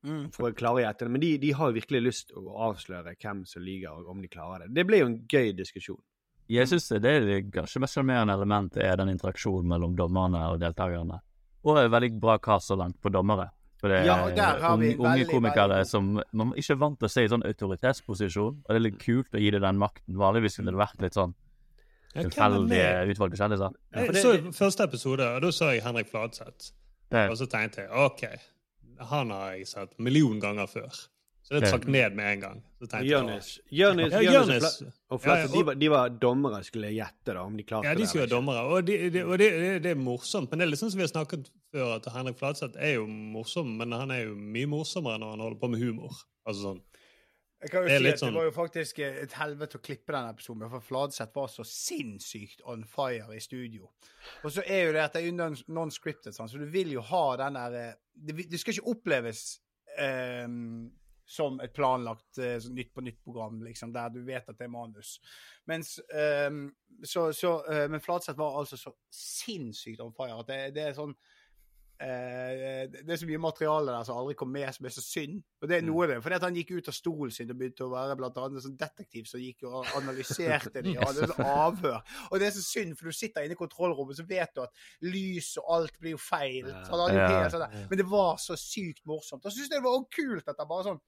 [0.02, 0.30] Mm.
[0.32, 1.10] for å klare gjette det.
[1.12, 4.28] Men de, de har jo virkelig lyst å avsløre hvem som lyver, og om de
[4.32, 4.74] klarer det.
[4.78, 6.00] Det blir jo en gøy diskusjon.
[6.50, 10.58] Jeg syns det er det kanskje mest sjarmerende elementet er den interaksjonen mellom dommerne og
[10.62, 11.20] deltakerne.
[11.62, 13.50] Og en veldig bra kast så langt på dommere.
[13.80, 17.06] For det er Ja, unge, unge veldig, komikere veldig- som man ikke er vant til
[17.06, 18.56] å se i sånn autoritetsposisjon.
[18.64, 20.16] Og det er litt kult å gi det den makten.
[20.16, 21.34] Vanligvis kunne det vært litt sånn
[22.14, 23.74] tilfeldige utvalgte kjendiser.
[23.94, 26.72] Jeg så første episode, og da så jeg Henrik Fladseth.
[27.12, 28.24] Og så tenkte jeg OK,
[29.00, 30.90] han har jeg sett million ganger før.
[31.42, 32.58] Så det trakk ned med en gang.
[32.78, 34.82] Så tenkte jeg, Jonis, Ja, og Jonis.
[35.10, 37.94] Ja, ja, de, var- de var dommere, skulle jeg gjette, da, om de klarte Ja,
[37.96, 38.10] de det.
[38.10, 38.60] eller være dommere.
[38.70, 40.50] Og, de, de, og det, det, det er morsomt.
[40.52, 43.72] Men det er liksom som vi har snakket før, at Henrik Flatseth er jo morsom,
[43.80, 46.14] men han er jo mye morsommere når han holder på med humor.
[46.46, 46.80] Altså sånn
[47.60, 50.12] Jeg kan jo Det si at sånn- det var jo faktisk et helvete å klippe
[50.12, 53.90] den episoden, for Fladseth var så sinnssykt on fire i studio.
[54.44, 55.32] Og så er jo det at det er
[55.68, 59.60] non-scripted, så du vil jo ha den der eh, Det, skal ikke oppleves
[59.98, 60.90] um,
[61.26, 65.20] som et planlagt sånn Nytt på nytt-program, liksom, der du vet at det er manus.
[65.66, 66.00] Mens
[66.48, 70.88] um, så, så, uh, Men Fladseth var altså så sinnssykt on fire at det, det
[70.88, 71.14] er sånn
[72.00, 75.42] det er så mye materiale der som aldri kom med, som er så synd.
[75.60, 76.18] Og det er noe av det.
[76.24, 78.64] Fordi at han gikk ut av stolen sin og begynte å være blant annet en
[78.64, 81.28] sånn detektiv som gikk og analyserte de, og hadde
[81.66, 82.00] avhør.
[82.30, 84.84] Og det er så synd, for du sitter inne i kontrollrommet, så vet du at
[85.04, 86.70] lys og alt blir jo feil.
[86.72, 87.30] Så han hadde jo Ja.
[87.36, 87.86] helt sånn der.
[87.92, 89.44] Men det var så sykt morsomt.
[89.44, 91.00] Og så syns jeg det var også kult at han bare sånn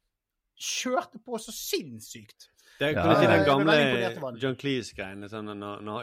[0.63, 2.51] kjørte på så sinnssykt.
[2.79, 4.39] Det er Ja, si den gamle.
[4.41, 5.49] John Cleese-greien sånn,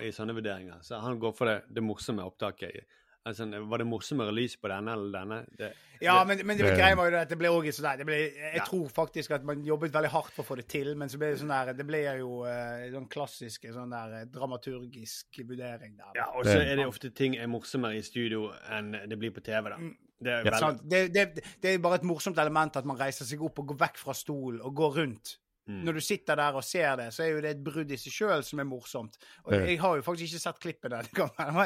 [0.04, 0.82] i sånne vurderinger.
[0.86, 2.86] Så han går for det, det morsomme opptaket.
[3.28, 5.46] Altså, var det morsommere lys på denne eller denne?
[5.60, 7.84] Det, Ja, det, men, men det det- greia var jo at det ble også sånn
[7.90, 8.64] der, det ble, Jeg Ja.
[8.66, 11.32] tror faktisk at man jobbet veldig hardt for å få det til, men så ble
[11.34, 16.12] det sånn der Det ble jo eh, sånn klassisk sånn der eh, dramaturgisk vurdering der.
[16.16, 19.44] ja, og så er det ofte ting er morsommere i studio enn det blir på
[19.44, 19.78] TV, da.
[20.22, 20.52] Det er Ja.
[20.52, 23.68] veldig, Det, det, det er bare et morsomt element at man reiser seg opp og
[23.68, 25.38] går vekk fra stolen og går rundt.
[25.70, 25.84] Mm.
[25.86, 28.14] Når du sitter der og ser det, så er jo det et brudd i seg
[28.16, 29.20] sjøl som er morsomt.
[29.46, 31.60] Og jeg har jo faktisk ikke sett klippet denne gangen.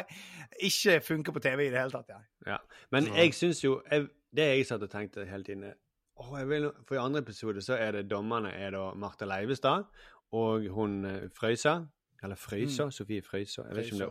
[0.52, 2.12] Det ikke funker på TV i det hele tatt.
[2.12, 2.20] Ja.
[2.54, 2.60] Ja.
[2.92, 6.98] Men jeg syns jo jeg, Det jeg satt og tenkte hele tiden jeg vil, For
[6.98, 9.88] i andre episode så er det dommerne er da Martha Leivestad
[10.34, 11.78] og hun eh, Frøysa.
[12.24, 12.90] Eller Frøysa.
[12.92, 13.68] Sofie Frøysa.
[13.70, 14.02] Jeg vet ikke om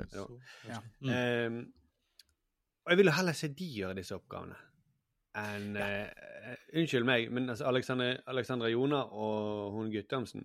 [0.00, 0.28] det er Å.
[0.70, 0.74] Ja.
[0.74, 0.80] Ja.
[1.00, 1.56] Mm.
[1.58, 1.58] Um,
[2.86, 4.56] og jeg vil jo heller se de gjøre disse oppgavene
[5.36, 6.06] enn uh,
[6.78, 10.44] Unnskyld meg, men altså Alexandra, Alexandra Jona og hun Guttormsen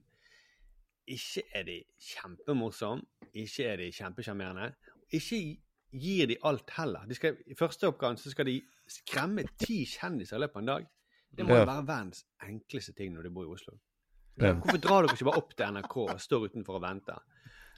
[1.07, 1.75] Ikke er de
[2.11, 4.71] kjempemorsomme, ikke er de kjempesjarmerende.
[5.13, 5.39] Ikke
[5.91, 7.05] gir de alt heller.
[7.09, 10.71] De skal, I første oppgaven så skal de skremme ti kjendiser i løpet av en
[10.71, 10.85] dag.
[11.31, 11.65] Det må jo Ja.
[11.65, 13.77] være verdens enkleste ting når du bor i Oslo.
[14.39, 14.53] Ja.
[14.53, 17.19] Hvorfor drar dere ikke bare opp til NRK og står utenfor og venter?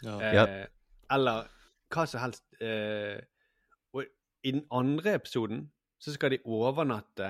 [0.03, 0.45] Ja.
[0.45, 0.67] Eh,
[1.11, 1.47] Eller
[1.93, 2.43] hva som helst.
[2.61, 3.19] Eh,
[3.93, 4.05] og
[4.43, 5.71] i den andre episoden
[6.03, 7.29] så skal de overnatte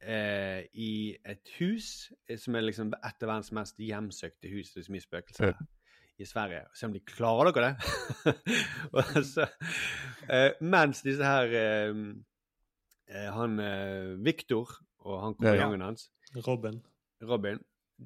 [0.00, 0.92] eh, i
[1.28, 4.72] et hus eh, som er liksom et av verdens mest hjemsøkte hus.
[4.72, 5.66] Det er så mye spøkelser der
[6.18, 6.64] i Sverige.
[6.74, 8.34] Se om de klarer dere det.
[8.96, 9.46] og så,
[10.26, 12.00] eh, mens disse her eh,
[13.12, 14.72] eh, Han eh, Viktor
[15.06, 16.08] og han kompanjongen hans
[16.46, 16.80] Robin.
[17.22, 17.60] Robin,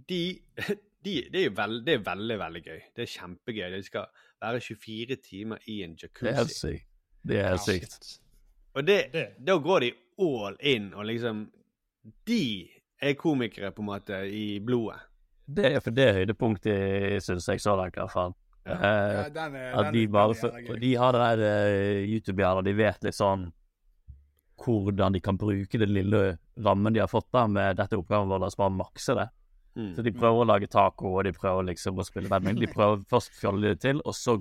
[0.08, 0.38] de,
[1.04, 2.82] de, det er jo veld, det er veldig, veldig gøy.
[2.96, 3.68] Det er kjempegøy.
[3.76, 6.26] De skal være 24 timer i en jacuzzi.
[6.26, 6.88] Det er helt sykt.
[7.22, 8.21] Det er helt Ja, sykt.
[8.74, 9.26] Og det, Det.
[9.38, 11.50] da går de all in, og liksom
[12.26, 12.68] De
[13.02, 14.98] er komikere, på en måte, i blodet.
[15.46, 18.34] Det er for det høydepunktet, syns jeg, så langt, i hvert fall.
[18.66, 18.72] Ja.
[18.74, 20.76] Eh, Ja, den er, At den, de bare for.
[20.78, 23.52] De har det der uh, YouTube-hjernet, de vet litt sånn
[24.62, 28.44] hvordan de kan bruke den lille rammen de har fått da med dette oppgaven vår,
[28.56, 29.28] bare makse det.
[29.74, 29.94] Mm.
[29.96, 32.60] Så de prøver å lage taco, og de prøver liksom å spille badminton.
[32.62, 34.36] De prøver først å fjolle det til, og så,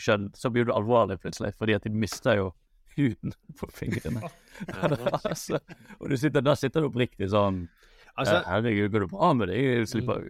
[0.00, 2.50] skjønner, så blir det alvorlig plutselig, fordi at de mister jo
[2.96, 4.28] huden på fingrene.
[5.24, 5.60] altså,
[5.98, 7.64] og du sitter, der sitter du oppriktig sånn
[8.12, 9.86] Altså, «Eh, Herregud, går det bra med deg?
[9.88, 10.26] Slipper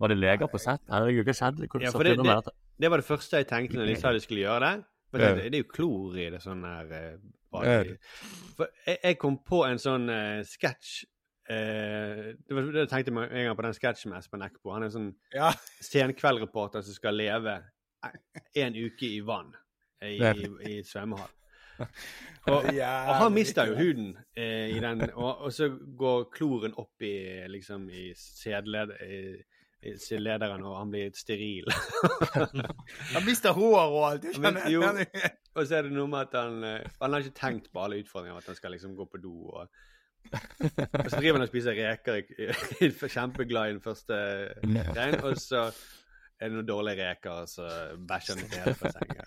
[0.00, 0.80] Var det leger på sett?
[0.88, 1.66] Herregud, hva skjedde?
[1.84, 4.60] Ja, det- du det var det første jeg tenkte når de sa de skulle gjøre
[4.64, 4.84] det.
[5.10, 7.18] For det, det er jo klor i det sånn her eh,
[7.60, 11.04] jeg, jeg kom på en sånn uh, sketsj
[11.50, 14.70] Uh, Det var det jeg tenkte meg en gang på den sketsjen med Espen Eckbo.
[14.70, 15.48] Han er en sånn Ja.
[15.82, 17.56] senkveldreporter som skal leve
[18.54, 19.50] en uke i vann
[19.98, 21.32] i, i, i svømmehall.
[22.48, 22.64] Og,
[23.10, 25.68] og han mista jo huden eh, i den, og, og så
[26.00, 27.14] går kloren opp i
[27.52, 31.64] liksom i sædled- i- sædlederen, og han blir steril.
[33.14, 34.26] Han mister hår og alt.
[34.40, 34.82] Men, jo.
[35.54, 38.02] Og så er det noe med at han eh, Han har ikke tenkt på alle
[38.02, 39.70] utfordringer, at han skal liksom gå på do og
[40.28, 42.20] Og så driver han og spiser reker,
[43.08, 44.18] kjempeglad i den første
[44.92, 45.62] greien, og så
[46.40, 47.66] er det noen dårlige reker, og så
[48.08, 49.24] bæsjer han i hele bassenget.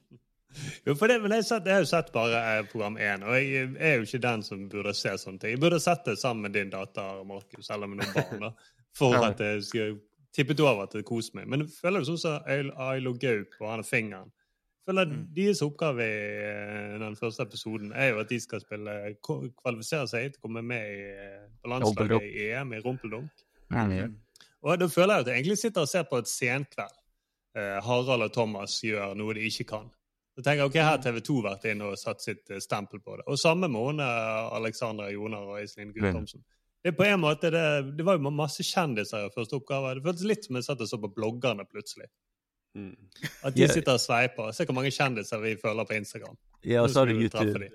[0.86, 3.34] Jo, for det, men jeg, sett, jeg har jo sett bare eh, program én, og
[3.36, 5.54] jeg er jo ikke den som burde se sånne ting.
[5.56, 8.52] Jeg burde sett det sammen med din datter, Markus, eller med noen barn, da,
[8.96, 9.98] for at jeg skulle
[10.36, 11.46] tippet over til å kose meg.
[11.48, 14.32] Men jeg føler det sånn som Ail- Ailo Gaup og han er fingeren.
[14.86, 18.60] Jeg føler at Deres oppgave i eh, den første episoden er jo at de skal
[18.62, 18.92] spille
[19.26, 23.44] kvalifisere seg til å komme med i, eh, på landslaget i EM i rumpeldunk.
[24.06, 24.14] Mm.
[24.62, 26.96] Og da føler jeg at jeg egentlig sitter og ser på et senkveld.
[27.56, 29.86] Harald og Thomas gjør noe de ikke kan.
[30.36, 33.00] Så tenker jeg, ok, Her har TV 2 vært inne og satt sitt eh, stempel
[33.00, 33.24] på det.
[33.26, 36.44] Og samme med hun eh, Alexandra Jonar og Iselin Guttormsen.
[36.84, 37.62] Det er på en måte, det,
[37.96, 39.94] det var jo masse kjendiser i første oppgave.
[39.96, 42.06] Det føltes litt som jeg satt og så på bloggerne plutselig.
[42.76, 42.92] Mm.
[43.48, 44.52] At de sitter og sveiper.
[44.52, 46.36] Se hvor mange kjendiser vi følger på Instagram.
[46.62, 47.70] Ja, og så har du treffe YouTube.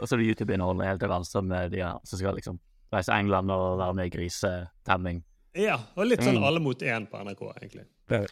[0.00, 2.58] Og så det YouTube-innholdet helt til venstre med de her som skal liksom
[2.92, 5.22] reise England og være med i grisetemming.
[5.56, 6.44] Ja, og litt sånn Mm.
[6.48, 7.86] alle mot én på NRK, egentlig.
[8.08, 8.26] Det-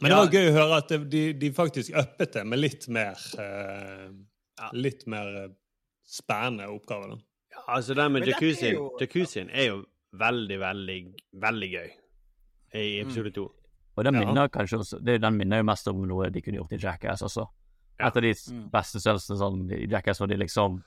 [0.00, 3.18] Men det var gøy å høre at de, de faktisk uppet det med litt mer
[3.38, 4.10] eh,
[4.74, 5.48] Litt mer eh,
[6.06, 7.08] spennende oppgaver.
[7.14, 7.18] da.
[7.54, 9.84] Ja, altså det med er jacuzzien jo- Jacuzzien er jo
[10.18, 10.98] veldig, veldig,
[11.42, 11.88] veldig gøy
[12.78, 13.46] i episode to.
[13.96, 14.20] Og den Ja.
[14.24, 17.22] minner kanskje også, det, den minner jo mest om noe de kunne gjort i Jackass
[17.22, 17.46] også.
[17.98, 18.70] Et av de Mm.
[18.70, 20.82] beste størrelsene sånn, i Jackass hvor de liksom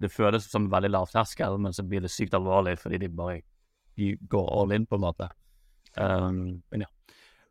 [0.00, 3.40] Det føles som veldig lav terskel, men så blir det sykt alvorlig fordi de bare
[3.96, 5.30] de går all in, på en måte.
[5.96, 6.86] Um, men ja.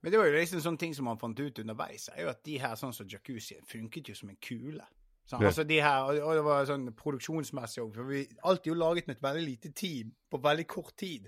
[0.05, 2.43] Men det var jo liksom sånne ting som man fant ut underveis, er jo at
[2.45, 4.83] de her sånn som jacuzzien funket jo som en kule.
[5.25, 8.75] Sånn, altså de her, og det var sånn produksjonsmessig òg, for vi alt er jo
[8.77, 11.25] laget med et veldig lite team på veldig kort tid.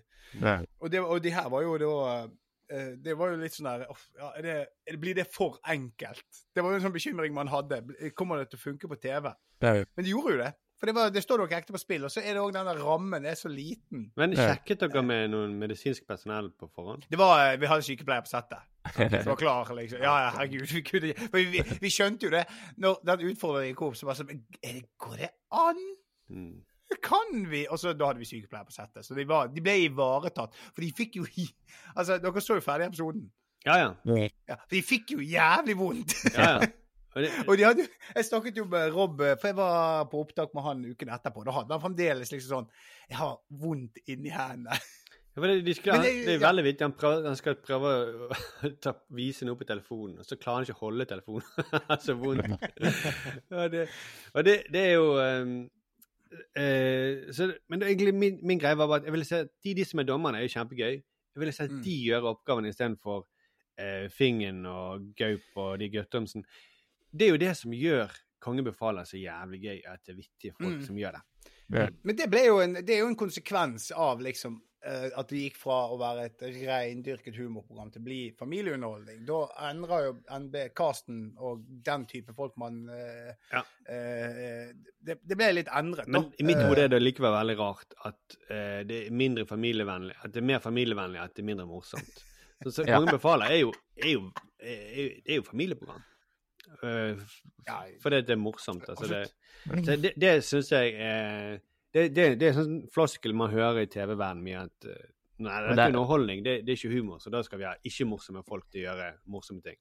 [0.78, 1.90] Og, det, og de her var jo da
[2.70, 4.56] eh, Det var jo litt sånn der ja, det,
[5.02, 6.44] Blir det for enkelt?
[6.54, 7.82] Det var jo en sånn bekymring man hadde.
[8.14, 9.32] Kommer det til å funke på TV?
[9.90, 10.52] Men det gjorde jo det.
[10.78, 12.68] For det, var, det står noe ekte på spill, og så er det òg den
[12.70, 14.12] der rammen er så liten.
[14.20, 17.08] Men sjekket dere med noen medisinsk personell på forhånd?
[17.10, 18.62] Det var, eh, Vi hadde sykepleier på settet.
[19.24, 20.04] Som var klar, liksom.
[20.06, 20.68] Ja, ja, herregud.
[20.78, 22.46] Vi, kunne, vi, vi, vi skjønte jo det.
[22.78, 25.82] Når den utfordringen kom, så var det sånn Går det an?
[26.30, 26.54] Mm.
[27.04, 27.66] Kan vi?
[27.68, 29.04] Og så da hadde vi sykepleier på settet.
[29.04, 30.54] Så de, var, de ble ivaretatt.
[30.72, 31.50] For de fikk jo i-
[31.98, 33.26] Altså, dere så jo ferdig episoden.
[33.66, 33.90] Ja, ja.
[34.48, 36.14] Ja, for de fikk jo jævlig vondt.
[36.38, 36.68] ja, ja.
[37.24, 40.54] Det, Og de hadde, jeg snakket jo med Rob, eh, for jeg var på opptak
[40.56, 41.44] med han uken etterpå.
[41.48, 42.70] Da hadde han fremdeles liksom sånn
[43.10, 44.78] Jeg har vondt inni hendene.
[45.38, 46.82] Ja, det, de skulle, det, det- er veldig viktig.
[46.88, 48.30] Han, prøver, han skal prøve å
[48.84, 51.68] ta, vise noe på telefonen, og så klarer han ikke å holde telefonen.
[52.08, 52.48] så vondt.
[53.54, 53.84] ja, det,
[54.34, 55.52] og det, det er jo um,
[56.58, 59.74] eh, så, Men egentlig min, min greie var bare at jeg ville se at de,
[59.78, 60.96] de som er dommerne, er jo kjempegøy.
[60.98, 61.84] Jeg ville se at Mm.
[61.86, 63.28] de gjør oppgaven istedenfor
[63.78, 66.46] eh, Fingen og Gaup og de Guttormsen.
[67.12, 70.54] Det er jo det som gjør Kongen befaler så jævlig gøy, at det er vittige
[70.54, 70.86] folk Mm.
[70.86, 71.22] som gjør det.
[72.04, 75.42] Men det, ble jo en, det er jo en konsekvens av liksom eh, at vi
[75.50, 79.26] gikk fra å være et reindyrket humorprogram til å bli familieunderholdning.
[79.26, 79.40] Da
[79.72, 83.64] endra jo NB casten og den type folk man eh, Ja.
[83.90, 84.70] eh,
[85.02, 86.32] det, det ble litt endret, Men da.
[86.40, 90.16] i mitt Eh, hode er det likevel veldig rart at eh, det er mindre familievennlig,
[90.24, 92.22] at det er mer familievennlig at det er mindre morsomt.
[92.64, 92.96] Så, så Ja.
[93.02, 94.32] Kongen befaler er jo, er jo,
[94.62, 96.06] er, jo- det er jo familieprogram.
[96.84, 98.84] Eh, f- fordi det er morsomt.
[98.90, 99.22] Altså det,
[99.86, 101.60] så det, det syns jeg er
[101.94, 105.08] det, det, det er sånn floskel man hører i TV-verden mye at eh,
[105.40, 108.42] Nei, det- er underholdning, det, det er ikke humor, så da skal vi ha ikke-morsomme
[108.46, 109.78] folk til å gjøre morsomme ting.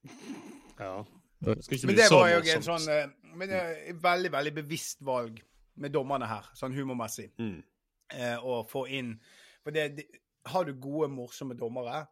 [0.78, 1.02] Ja.
[1.40, 3.06] Det skal ikke Men det var jo en sånn eh,
[3.36, 5.40] men det er et veldig, veldig bevisst valg
[5.76, 7.58] med dommerne her, sånn humormessig, Mm.
[8.16, 9.18] eh, å få inn
[9.64, 10.04] For det, det,
[10.46, 12.06] har du gode, morsomme dommere,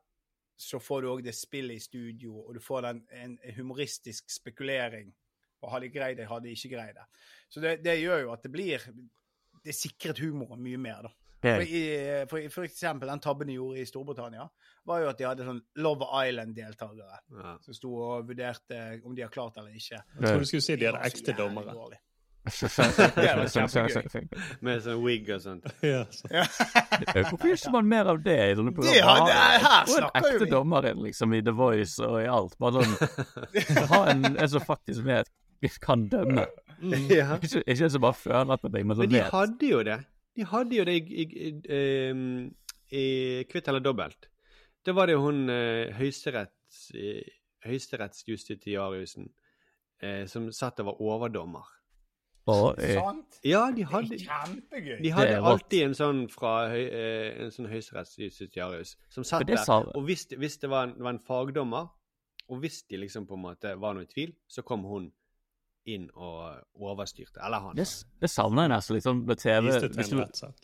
[0.57, 5.11] så får du òg det spillet i studio, og du får den, en humoristisk spekulering.
[5.65, 7.05] Og har de greid det, har de ikke greid det.
[7.49, 8.83] Så det, det gjør jo at det blir
[9.65, 11.13] Det sikret humoren mye mer, da.
[11.45, 11.81] For, i,
[12.29, 14.45] for, for eksempel den tabben de gjorde i Storbritannia,
[14.85, 17.55] var jo at de hadde sånn Love Island-deltakere Ja.
[17.65, 20.01] som sto og vurderte om de har klart det eller ikke.
[20.21, 21.75] Jeg tror du skulle si de Det hadde ekte dommere.
[24.65, 25.65] Med sånn wig og sånt.
[25.85, 26.29] Ja, så.
[26.29, 29.07] Hvorfor gjør ikke man mer av det i sånne Det programmer?
[29.09, 30.51] har- det er- her en ekte vi.
[30.51, 32.57] dommer inn, liksom, i The Voice og i alt.
[32.61, 32.95] Bare sånn
[33.93, 35.31] Ha en, en som faktisk vet
[35.81, 36.45] kan dømme.
[37.09, 37.39] Ja.
[37.41, 39.31] Ikke, ikke en som bare føler på ting, men som Men de vet.
[39.33, 39.99] hadde jo det.
[40.37, 42.51] De hadde jo det i, i, i,
[42.93, 44.29] i Kvitt eller dobbelt.
[44.85, 47.25] Da var det jo hun uh, høyesteretts, eh,
[47.65, 49.31] høyesterettsjustitiariusen
[50.03, 51.65] eh, som satt og var overdommer.
[52.47, 53.39] Eh, Sant?
[53.45, 54.99] Ja, de hadde, Kjempegøy.
[55.03, 59.65] de hadde er alltid en sånn fra høy, eh, en sånn høyesterettsjustitiarius som satt der.
[59.97, 61.89] Og hvis, hvis det var en, var en fagdommer,
[62.49, 65.09] og hvis de liksom på en måte var noe i tvil, så kom hun
[65.89, 67.41] inn og overstyrte.
[67.45, 67.77] Eller han.
[67.77, 67.89] det,
[68.21, 69.73] det savner jeg nesten litt sånn på TV.
[69.73, 70.55] Hvis du, en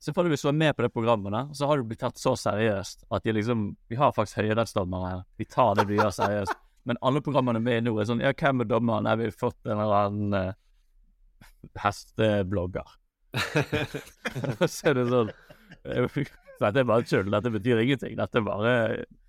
[0.00, 2.00] så får du hvis du er med på det programmet, der, så har du blitt
[2.00, 5.26] tatt så seriøst at de liksom Vi har faktisk høyrettsdommere her.
[5.36, 6.54] Vi tar det vi gjør seriøst.
[6.88, 9.04] Men alle programmene er med i nå er sånn Ja, hvem er dommeren?
[9.04, 10.54] Nei, vi har fått en eller annen eh,
[11.80, 12.88] hesteblogger.
[14.66, 15.28] så er det sånn
[15.86, 16.20] eh,
[16.60, 17.30] Dette er bare tull.
[17.32, 18.16] Dette betyr ingenting.
[18.18, 18.72] Dette er bare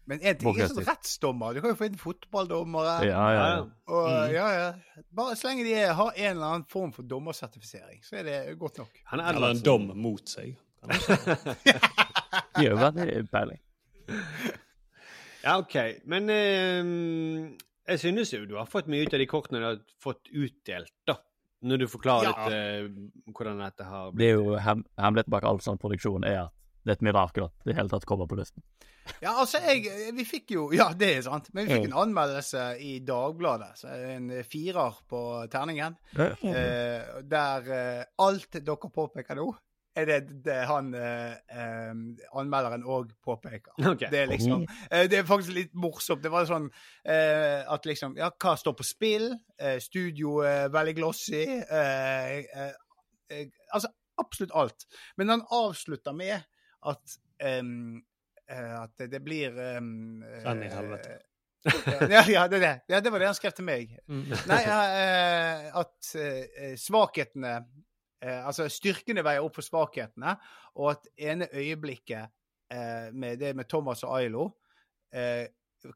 [0.10, 1.54] Men en ting er sånn rettsdommer.
[1.56, 2.96] Du kan jo få inn fotballdommere.
[3.08, 3.60] Ja, ja, ja.
[3.88, 4.34] Og, Mm.
[4.34, 5.04] ja, ja.
[5.16, 8.40] Bare så lenge de er, har en eller annen form for dommersertifisering, så er det
[8.60, 9.00] godt nok.
[9.14, 9.64] Han Eller en Edvardsen.
[9.70, 10.58] dom mot seg.
[10.82, 13.62] De har det veldig peiling.
[15.42, 15.74] Ja, OK.
[16.06, 16.84] Men eh,
[17.90, 20.92] jeg synes jo du har fått mye ut av de kortene du har fått utdelt,
[21.10, 21.16] da.
[21.62, 22.48] Når du forklarer Ja.
[22.50, 26.26] litt uh, hvordan dette har blitt Det er jo hem Hemmeligheten bak all sånn produksjon
[26.26, 28.64] er at det er et mirakel at det i hele tatt kommer på luften.
[29.22, 29.86] Ja, altså, jeg,
[30.18, 31.52] vi fikk jo Ja, det er sant.
[31.54, 33.76] Men vi fikk en anmeldelse i Dagbladet.
[33.78, 35.22] Så en firer på
[35.54, 35.98] terningen.
[36.18, 39.48] Eh, der eh, alt dere påpeker nå,
[39.96, 41.94] er det, det han eh, eh,
[42.40, 43.74] anmelderen òg påpeker.
[43.92, 44.08] Okay.
[44.12, 46.24] Det er liksom eh, Det er faktisk litt morsomt.
[46.24, 46.70] Det var sånn
[47.04, 49.32] eh, at liksom Ja, hva står på spill?
[49.60, 51.44] Eh, studio er veldig glossy.
[51.44, 52.72] Eh, eh,
[53.32, 54.88] eh, altså absolutt alt.
[55.18, 56.40] Men han avslutter med
[56.88, 57.64] at eh,
[58.52, 61.22] at det, blir um, Renn i helvete.
[62.10, 62.74] ja, ja, det det.
[62.90, 63.94] Ja, det var det han skrev til meg.
[64.10, 64.26] Mm.
[64.50, 67.54] Nei, eh, at eh, svakhetene
[68.22, 70.36] eh, Altså styrkene veier opp for svakhetene,
[70.76, 72.30] og at ene øyeblikket
[72.72, 74.48] eh, med det med Thomas og Ailo
[75.14, 75.48] eh,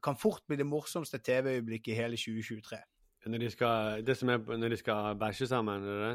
[0.02, 2.78] kan fort bli det morsomste TV-øyeblikket i hele 2023.
[3.26, 6.10] Når de skal, det som er når de skal bæsje sammen, er det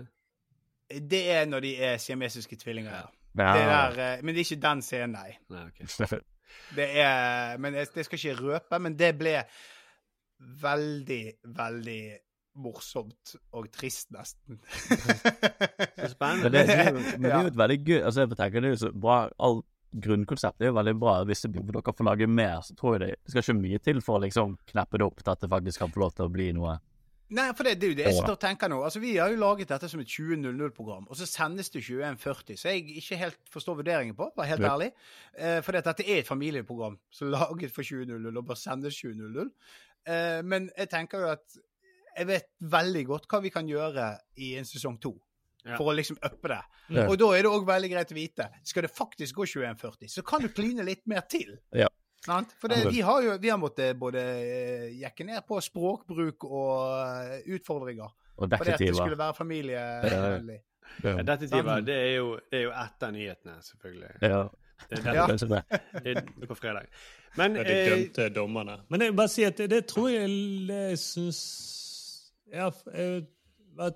[0.91, 1.09] det?
[1.11, 2.95] Det er når de er siamesiske tvillinger.
[2.95, 3.07] Ja.
[3.37, 3.53] Ja.
[3.55, 5.37] Det der, eh, men det er ikke den scenen, nei.
[5.49, 6.19] Nei, okay.
[6.75, 9.37] Det er Men jeg, det skal ikke røpe, men det ble
[10.61, 12.01] veldig, veldig
[12.55, 14.59] morsomt og trist, nesten.
[16.01, 16.43] Så spennende.
[16.43, 18.61] Men det, det, er jo- men det er jo et veldig gøy altså jeg tenker
[18.65, 21.13] det er jo så bra all Grunnkonseptet er jo veldig bra.
[21.27, 24.15] Hvis dere får lage mer, så tror jeg det, det skal ikke mye til for
[24.15, 26.45] å liksom kneppe det opp til at det faktisk kan få lov til å bli
[26.55, 26.77] noe
[27.31, 28.77] Nei, for det, det er jo det jeg sitter og tenker nå.
[28.83, 32.71] Altså, Vi har jo laget dette som et 20.00-program, og så sendes det 21.40, så
[32.73, 34.73] jeg ikke helt forstår vurderingen på, bare helt Ja.
[34.73, 34.89] ærlig.
[35.39, 39.47] Eh, for dette er et familieprogram som er laget for 20.00 og bør sendes 20.00.
[40.11, 41.55] Eh, men jeg tenker jo at
[42.17, 44.07] jeg vet veldig godt hva vi kan gjøre
[44.37, 45.15] i en sesong to.
[45.63, 45.75] Ja.
[45.77, 46.61] For å liksom uppe det.
[46.89, 47.05] Ja.
[47.07, 48.47] Og da er det òg veldig greit å vite.
[48.65, 51.53] Skal det faktisk gå 21.40, så kan du kline litt mer til.
[51.77, 51.87] Ja.
[52.25, 52.51] Sant?
[52.61, 56.73] For det, vi har jo vi har måttet både eh, jekke ned på språkbruk og
[56.97, 58.11] eh, utfordringer.
[58.37, 60.59] Og For det at det skulle være familievennlig.
[61.05, 61.15] Ja.
[61.23, 64.11] Detektiver, det er jo, det er jo etter nyhetene, selvfølgelig.
[64.21, 64.41] Ja.
[64.89, 65.27] Det er, Ja.
[65.29, 65.61] det.
[66.03, 66.87] det er på fredag.
[67.37, 68.79] Men Ja, de eh, dømte dommerne.
[68.89, 70.29] Men jeg vil bare si at det, det tror jeg
[70.67, 71.41] jeg syns
[72.51, 73.25] ja, jeg,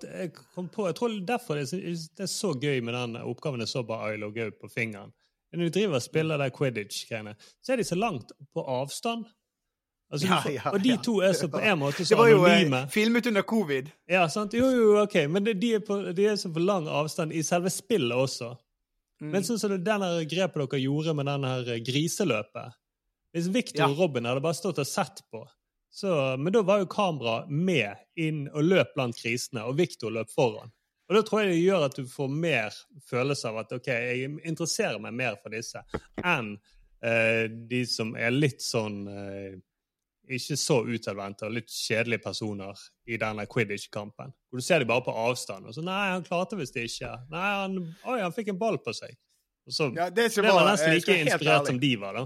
[0.03, 3.71] jeg kom på Jeg tror derfor det, det er så gøy med den oppgaven jeg
[3.73, 5.11] så bare Ailo Gau på fingeren.
[5.53, 9.25] Når du driver og spiller de quidditch-greiene, så er de så langt på avstand.
[10.11, 12.41] Altså, Ja, ja, og de to er så på en måte Det så var jo
[12.45, 12.81] eh, anonyme.
[12.91, 13.87] filmet under covid.
[14.11, 14.53] Ja, sant?
[14.53, 17.41] Jo, jo, ok, men det, de, er på, de er så på lang avstand i
[17.43, 18.51] selve spillet også.
[19.21, 19.29] Mm.
[19.31, 22.73] Men sånn som det denne grepet dere gjorde med denne her griseløpet
[23.31, 23.87] Hvis Victor Ja.
[23.91, 25.39] og Robin hadde bare stått og sett på
[25.95, 30.29] så, Men da var jo kamera med inn og løp blant krisene, og Victor løp
[30.33, 30.71] foran.
[31.07, 32.73] Og da tror jeg det gjør at du får mer
[33.07, 35.79] følelse av at OK, jeg interesserer meg mer for disse
[36.25, 36.55] enn
[37.05, 39.53] eh, de som er litt sånn eh,
[40.25, 44.31] ikke så utadvendte og litt kjedelige personer i denne quidditch-kampen.
[44.49, 45.67] Hvor du ser dem bare på avstand.
[45.69, 47.77] og så, 'Nei, han klarte visst ikke.' 'Nei, han,
[48.09, 49.13] oi, han fikk en ball på seg.'
[49.69, 52.25] Og så, Ja, det som det var var- nesten like inspirert som de var, da.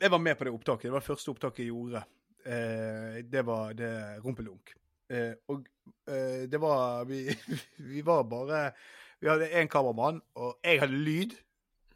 [0.00, 0.88] Jeg var med på det opptaket.
[0.88, 2.02] Det var det første opptaket jeg gjorde.
[2.46, 3.92] Eh, det var det
[4.24, 4.72] rumpelunk.
[5.10, 5.66] Eh, og
[6.08, 7.26] eh, det var vi,
[7.92, 8.70] vi var bare
[9.20, 11.36] Vi hadde én kameramann, og jeg hadde lyd.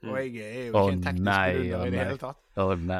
[0.04, 2.42] Og jeg er jo ikke en teknisk å, i det hele tatt.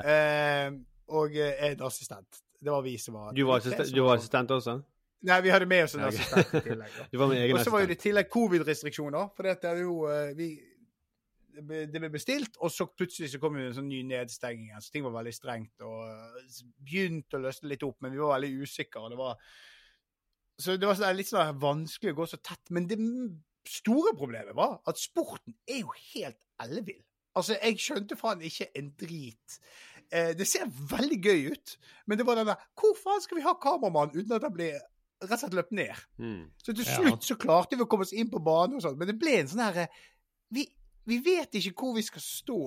[0.09, 0.79] Eh,
[1.13, 2.41] og en assistent.
[2.65, 4.79] Det var vi som var du var, assistent, du var assistent også?
[5.25, 6.97] Nei, vi hadde med oss en assistent i tillegg.
[6.97, 7.05] da.
[7.13, 9.29] Du var med egen Og så var jo det i tillegg covid-restriksjoner.
[9.37, 10.49] For det er jo eh, vi,
[11.55, 14.67] det ble- bestilt, og så plutselig så kom jo en sånn ny nedstenging.
[14.71, 15.81] igjen, Så ting var veldig strengt.
[15.81, 19.01] Og eh, begynte å løsne litt opp, men vi var veldig usikre.
[19.03, 19.39] og det var
[20.61, 22.71] så det var sånn, litt sånn vanskelig å gå så tett.
[22.71, 22.99] Men det
[23.67, 27.03] store problemet var at sporten er jo helt ellevill.
[27.35, 29.59] Altså, jeg skjønte faen ikke en drit.
[30.13, 31.77] Eh, det ser veldig gøy ut,
[32.07, 34.77] men det var den der Hvor faen skal vi ha kameramann uten at han blir
[35.25, 35.95] rett og slett løpt ned?
[36.21, 36.51] Mm.
[36.63, 36.99] Så til Ja.
[37.01, 39.41] slutt så klarte vi å komme oss inn på banen og sånn, men det ble
[39.41, 39.89] en sånn herre
[40.53, 40.69] vi,
[41.07, 42.61] vi vet ikke hvor vi skal stå,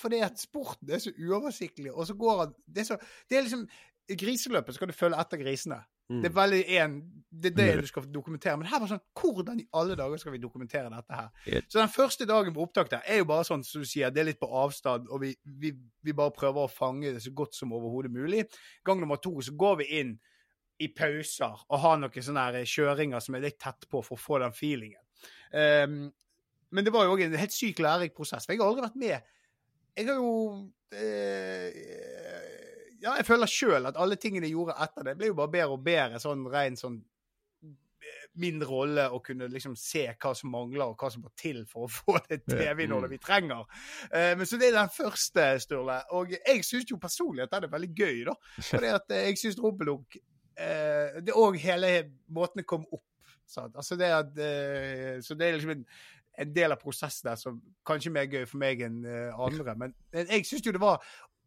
[0.00, 2.98] fordi at sporten er så uoversiktlig, og så går han Det er, så,
[3.30, 3.66] det er liksom
[4.10, 5.82] I griseløpet skal du følge etter grisene.
[6.10, 6.22] Mm.
[6.22, 6.94] Det er veldig en,
[7.42, 8.56] det det du skal dokumentere.
[8.58, 11.28] Men her var sånn Hvordan i alle dager skal vi dokumentere dette her?
[11.46, 11.62] Yeah.
[11.68, 14.24] Så den første dagen på opptak der er jo bare sånn som du sier, det
[14.24, 15.30] er litt på avstand, og vi,
[15.62, 15.70] vi,
[16.02, 18.42] vi bare prøver å fange det så godt som overhodet mulig.
[18.82, 20.16] Gang nummer to så går vi inn
[20.80, 24.40] i pauser og har noen sånne kjøringer som er litt tett på for å få
[24.42, 25.02] den feelingen.
[25.52, 26.08] Ehm,
[26.70, 29.30] men det var jo en helt syk lærerik prosess, for jeg har aldri vært med.
[29.98, 30.34] Jeg har jo
[30.94, 31.70] eh,
[33.00, 35.76] Ja, jeg føler sjøl at alle tingene jeg gjorde etter det, ble jo bare bedre
[35.76, 36.20] og bedre.
[36.22, 36.98] Sånn ren sånn
[37.64, 41.64] eh, Min rolle å kunne liksom se hva som mangler, og hva som må til
[41.68, 43.66] for å få det TV-innholdet vi trenger.
[44.12, 46.00] Eh, men Så det er den første, Sturle.
[46.16, 48.36] Og jeg syns jo personlig at den er veldig gøy, da.
[48.70, 51.94] Fordi at eh, jeg syns Rumpelunk eh, Det òg hele
[52.28, 53.06] måten det kom opp.
[53.50, 53.74] Sant?
[53.74, 55.86] Altså det at eh, Så det er liksom en,
[56.38, 59.74] en del av prosessen der som kanskje er mer gøy for meg enn eh, andre.
[59.76, 61.02] Men, men jeg syns jo det var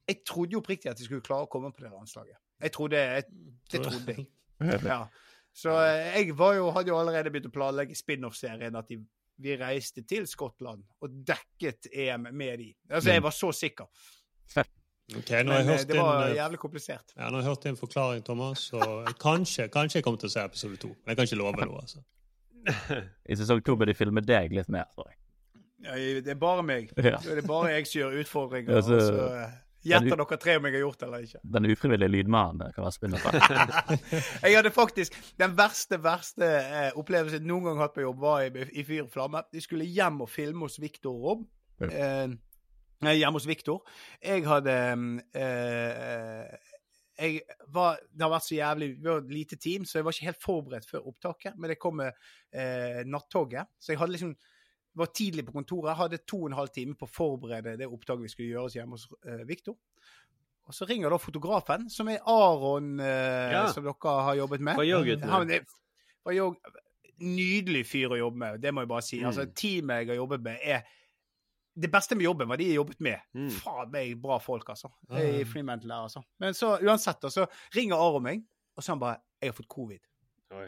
[0.08, 2.36] Jeg trodde jo oppriktig at de skulle klare å komme på det landslaget.
[2.64, 3.24] Jeg trodde jeg,
[3.72, 4.30] Det trodde jeg.
[4.88, 5.06] Ja.
[5.54, 8.76] Så eh, jeg var jo, hadde jo allerede begynt å planlegge spin-off-serien.
[8.80, 9.00] At de
[9.42, 12.70] vi reiste til Skottland og dekket EM med de.
[12.90, 13.90] Altså, jeg var så sikker.
[15.18, 17.14] Okay, nå har jeg Men eh, det var eh, jævlig komplisert.
[17.18, 18.80] ja, nå har jeg hørt din forklaring, Thomas, så
[19.20, 20.88] kanskje, kanskje jeg kommer til å se episode to.
[20.88, 22.04] Men jeg kan ikke love noe, altså.
[23.30, 25.18] I sesong to bør de filme deg litt mer, tror jeg.
[25.84, 26.94] Ja, det er bare meg.
[26.96, 27.18] Ja.
[27.20, 28.78] Det er bare jeg som gjør utfordringer.
[28.78, 31.42] Ja, så- og så eh, gjetter dere tre om jeg har gjort det eller ikke.
[31.58, 33.42] Den ufrivillige lydmannen kan være spennende.
[34.46, 38.46] Jeg hadde faktisk Den verste, verste eh, opplevelsen jeg noen gang hatt på jobb, var
[38.48, 39.44] i, i Fyr og flamme.
[39.52, 41.44] De skulle hjem og filme hos Viktor og Rob.
[41.92, 42.32] Eh,
[43.04, 43.84] hjemme hos Viktor.
[44.24, 44.78] Jeg hadde
[45.36, 46.73] eh, jeg
[47.74, 50.30] var, Det har vært så jævlig Vi var et lite team, så jeg var ikke
[50.32, 51.58] helt forberedt før opptaket.
[51.58, 52.12] Men det kom med
[52.52, 54.36] eh, nattoget, så jeg hadde liksom
[54.94, 55.90] var tidlig på kontoret.
[55.90, 58.76] Jeg hadde to og en halv time på å forberede det opptaket vi skulle gjøre
[58.76, 59.78] hjemme hos eh, Viktor.
[60.64, 63.68] Og så ringer da fotografen, som er Aron, eh, Ja.
[63.74, 64.78] som dere har jobbet med.
[64.78, 65.50] Hva gjør Han
[66.24, 66.82] fra
[67.24, 69.20] Nydelig fyr å jobbe med, det må jeg bare si.
[69.22, 69.28] Mm.
[69.30, 70.82] Altså, Teamet jeg har jobbet med, er
[71.74, 73.22] Det beste med jobben var de jeg jobbet med.
[73.34, 73.50] Mm.
[73.64, 74.92] Faen meg bra folk, altså.
[75.10, 76.22] I Freemantle der, altså.
[76.40, 78.44] Men så uansett, så ringer Aron meg,
[78.76, 80.06] og så han bare 'Jeg har fått covid'.
[80.52, 80.68] Oi.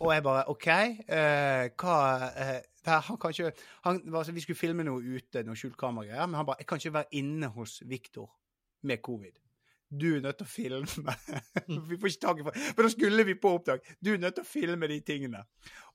[0.00, 1.96] Og jeg bare OK, uh, hva
[2.34, 3.52] uh, her, Han kan ikke
[3.84, 6.78] han, altså, Vi skulle filme noe ute, noe skjult kameragreier, men han bare 'Jeg kan
[6.78, 8.30] ikke være inne hos Viktor
[8.82, 9.38] med covid'.
[9.88, 11.14] Du er nødt til å filme.
[11.88, 13.86] vi får ikke tak i For da skulle vi på opptak.
[14.04, 15.40] Du er nødt til å filme de tingene.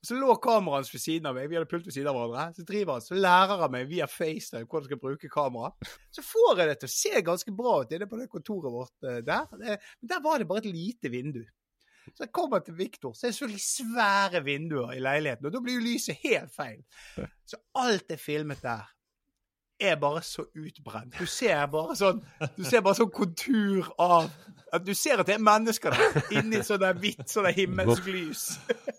[0.00, 1.46] Og så lå kameraet hans ved siden av meg.
[1.50, 2.58] Vi hadde pult ved siden av hverandre.
[2.58, 5.70] Så driver han, så lærer han meg via FaceTime hvordan jeg skal bruke kamera.
[6.10, 9.06] Så får jeg det til å se ganske bra ut inne på det kontoret vårt
[9.06, 9.46] eh, der.
[9.54, 11.44] Men der var det bare et lite vindu.
[12.10, 15.62] Så jeg kommer til Viktor, så er det selvfølgelig svære vinduer i leiligheten, og da
[15.64, 16.82] blir jo lyset helt feil.
[17.48, 18.90] Så alt er filmet der
[19.84, 21.14] er bare så utbrent.
[21.18, 22.22] Du ser bare sånn
[22.56, 24.30] Du ser bare sånn kontur av
[24.74, 28.08] at Du ser at det er mennesker der, inni sånn der hvitt, sånn der himmelsk
[28.10, 28.46] lys.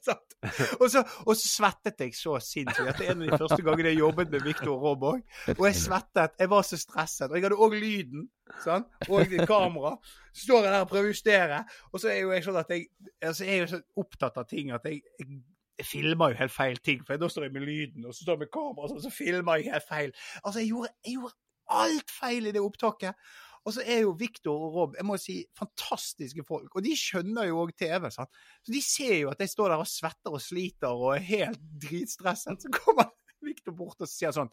[0.80, 2.86] Og, så, og så svettet jeg så sinnssykt.
[2.86, 5.24] Dette er en av de første gangene jeg jobbet med Viktor Råborg.
[5.56, 6.36] Og jeg svettet.
[6.38, 7.32] Jeg var så stresset.
[7.32, 8.28] Og jeg hadde òg lyden.
[8.62, 9.96] sånn, Og kamera.
[10.36, 12.72] Så står jeg der og prøver å justere, og så er jo jeg sånn at
[12.76, 12.88] jeg,
[13.24, 15.40] altså jeg er jo så opptatt av ting at jeg, jeg
[15.80, 18.38] jeg filmer jo helt feil ting, for da står jeg med lyden, og så står
[18.38, 20.14] jeg med kamera, og så, så filmer jeg helt feil.
[20.44, 21.36] Altså, jeg gjorde, jeg gjorde
[21.82, 23.28] alt feil i det opptaket.
[23.66, 27.50] Og så er jo Viktor og Rob jeg må si, fantastiske folk, og de skjønner
[27.50, 28.12] jo òg TV.
[28.14, 28.42] sant?
[28.62, 31.64] Så de ser jo at jeg står der og svetter og sliter og er helt
[31.82, 32.62] dritstresset.
[32.62, 33.10] Så kommer
[33.46, 34.52] Viktor bort og sier sånn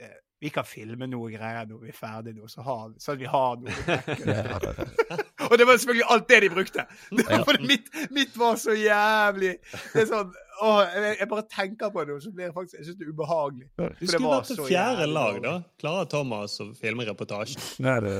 [0.00, 3.20] eh, vi kan filme noe greier når vi er ferdige nå, så, har, så at
[3.22, 3.74] vi har noe.
[3.86, 4.80] backup».
[5.50, 6.86] og det var selvfølgelig alt det de brukte!
[7.16, 9.54] Det var, fordi mitt, mitt var så jævlig
[9.94, 12.76] Det er sånn å, jeg, jeg bare tenker på det, og så blir jeg faktisk
[12.78, 13.66] Jeg synes det er ubehagelig.
[13.74, 15.54] Du skulle vært på fjerde lag, da.
[15.82, 17.64] Klarer Thomas å filme reportasjen?
[17.82, 18.14] Nei, det,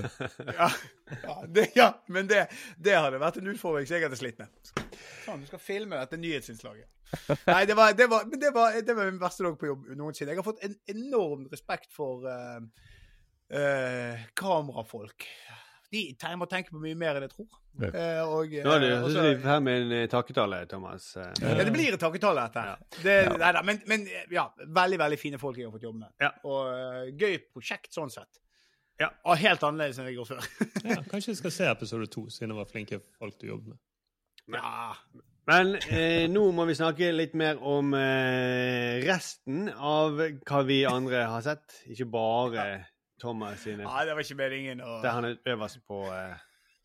[0.48, 0.70] Ja,
[1.14, 2.46] ja, det, ja men det,
[2.82, 4.50] det hadde vært en utfordring som jeg hadde slitt med.
[5.24, 6.88] Sånn, du skal filme dette nyhetsinnslaget.
[7.52, 9.90] Nei, det var, det var, men det var, det var min verste dag på jobb
[9.98, 10.34] noensinne.
[10.34, 12.62] Jeg har fått en enorm respekt for uh,
[13.54, 15.28] uh, kamerafolk.
[15.94, 16.08] De
[16.40, 17.58] må tenke på mye mer enn jeg tror.
[17.78, 17.90] Ja.
[17.90, 21.12] Uh, og, Nå er det her med en takketale, Thomas.
[21.16, 22.64] Ja, det blir et takketale, dette.
[22.66, 22.86] her.
[22.96, 26.16] Det, nei, da, men, men ja, veldig veldig fine folk jeg har fått jobbe med.
[26.22, 26.32] Ja.
[26.50, 28.42] Og gøy prosjekt sånn sett.
[29.02, 29.10] Ja.
[29.26, 30.74] Og helt annerledes enn jeg gjorde før.
[30.86, 34.58] Ja, kanskje jeg skal se episode to, siden det var flinke folk du jobbet med.
[34.58, 35.30] ja.
[35.50, 41.26] Men eh, nå må vi snakke litt mer om eh, resten av hva vi andre
[41.28, 41.82] har sett.
[41.92, 42.66] Ikke bare
[43.20, 43.84] Thomas sine.
[43.84, 46.38] ja, det var ikke meningen å Der han er øverst på eh,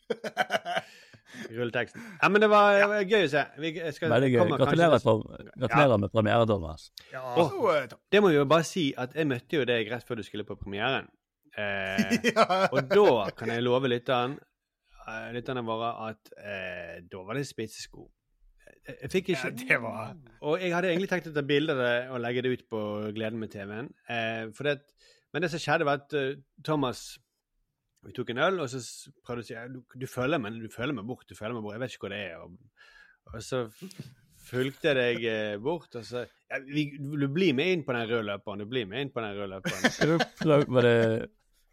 [1.57, 2.03] rulleteksten.
[2.21, 3.45] Ja, men det var, det var gøy å se.
[3.63, 4.39] Vi skal, veldig gøy.
[4.41, 5.15] kommer Gratulerer, på,
[5.63, 6.89] gratulerer med premiere, Thomas.
[7.13, 8.03] Ja, eh, takk.
[8.11, 10.47] Det må vi jo bare si at jeg møtte jo deg rett før du skulle
[10.47, 11.07] på premieren.
[11.55, 12.45] Eh, ja.
[12.69, 14.37] og da kan jeg love lytteren,
[15.07, 18.09] eh, lytterne våre at eh, da var det spitsesko.
[18.89, 21.81] Jeg, fikk ikke Ja, det var Og jeg hadde egentlig tenkt å ta bilde av
[21.83, 22.83] det og legge det ut på
[23.15, 23.89] Gleden med TV-en.
[24.09, 24.79] Eh, for det,
[25.33, 27.03] men det som skjedde, var at uh, Thomas
[28.05, 28.79] Vi tok en øl, og så
[29.25, 31.27] prøvde jeg å si du, du, følger meg, du følger meg bort.
[31.27, 32.37] du følger meg bort, Jeg vet ikke hvor det er.
[32.39, 32.53] Og,
[33.33, 33.65] og så
[34.49, 38.07] fulgte jeg deg eh, bort, og så ja, vi, Du blir med inn på den
[38.09, 38.63] røde løperen.
[38.63, 39.91] Du blir med inn på den røde løperen.
[39.99, 40.13] Er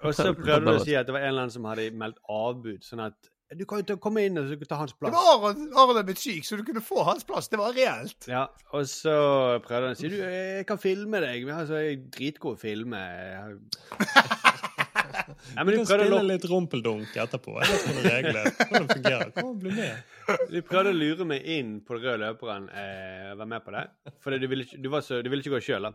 [0.03, 2.19] Og så prøvde du å si at det var en eller annen som hadde meldt
[2.29, 5.13] avbud, sånn at du kan jo komme inn og så ta hans plass.
[5.13, 7.47] Det var Aron Aron er blitt syk, så du kunne få hans plass.
[7.53, 8.27] Det var reelt.
[8.27, 9.15] Ja, og så
[9.63, 11.47] prøvde han å si du, jeg kan filme deg.
[11.47, 13.03] Vi altså, jeg er dritgod å filme.
[15.57, 17.55] Nei, men Du du kan spille litt rumpeldunk etterpå.
[17.63, 19.31] Jeg vet hvordan reglene hvordan det fungerer.
[19.39, 20.16] Kom og bli med.
[20.51, 22.68] Du prøvde å lure meg inn på den røde løperen.
[22.70, 23.85] Eh, være med på det.
[24.24, 25.93] For du du du ville ikke gå sjøl, da.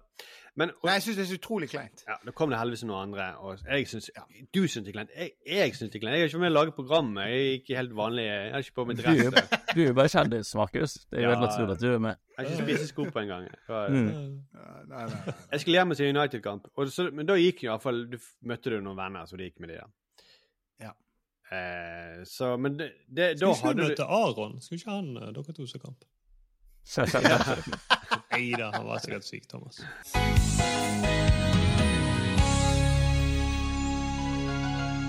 [0.60, 2.02] Men, Nei, jeg syns det er så utrolig kleint.
[2.08, 3.28] Ja, Da kom det heldigvis noen andre.
[3.40, 5.14] Og jeg synes, ja, Du syns det er kleint.
[5.16, 6.16] Jeg, jeg syns det er kleint.
[6.18, 7.30] Jeg har ikke vært med å lage programmet.
[7.32, 8.26] Jeg er ikke helt vanlig.
[8.28, 9.54] Jeg har ikke på meg Du, dress.
[9.76, 10.94] du er jo bare kjendis, Markus.
[11.08, 11.36] Det er jo Ja.
[11.38, 12.16] helt naturlig at du er med.
[12.36, 13.48] Jeg har ikke spissesko på engang.
[13.70, 14.44] Mm.
[15.52, 16.68] Jeg skulle hjem og se United-kamp,
[17.16, 19.88] men da gikk iallfall Du møtte du noen venner, så det gikk med de der.
[21.52, 21.58] Ja.
[21.58, 24.58] Eh, så, men det, det, da Skulle ikke du møte Aron?
[24.62, 26.06] Skulle ikke han eh, dere to se kamp?
[28.32, 29.84] Nei da, han var sikkert syk, Thomas.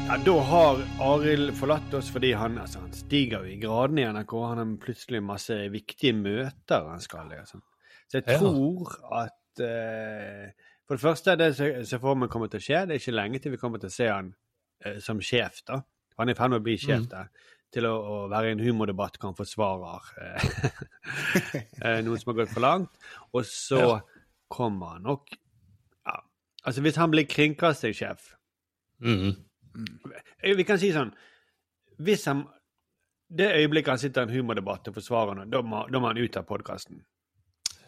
[0.08, 4.08] Ja, Da har Arild forlatt oss fordi han, altså, han stiger jo i gradene i
[4.12, 4.34] NRK.
[4.50, 7.30] Han har plutselig masse viktige møter han skal.
[7.32, 7.62] Liksom.
[8.10, 8.38] Så jeg Ja.
[8.38, 10.50] tror at eh,
[10.88, 13.00] For det første, det som jeg ser for meg kommer til å skje, det er
[13.00, 14.34] ikke lenge til vi kommer til å se han
[14.84, 15.62] eh, som sjef.
[15.66, 15.80] da.
[16.18, 17.28] Han er i ferd med å bli sjef Mm.
[17.72, 20.42] Til å, å være i en humordebatt hvor han forsvarer eh,
[21.84, 22.98] eh, noen som har gått for langt.
[23.32, 24.00] Og så Ja.
[24.52, 25.30] kommer han nok
[26.04, 26.18] ja,
[26.66, 28.34] Altså, hvis han blir kringkastingssjef
[29.02, 29.32] Mm.
[30.44, 31.08] Eh, Vi kan si sånn
[31.98, 32.44] Hvis han
[33.34, 36.36] Det øyeblikket han sitter i en humordebatt og forsvarer noe, da må, må han ut
[36.36, 37.00] av podkasten.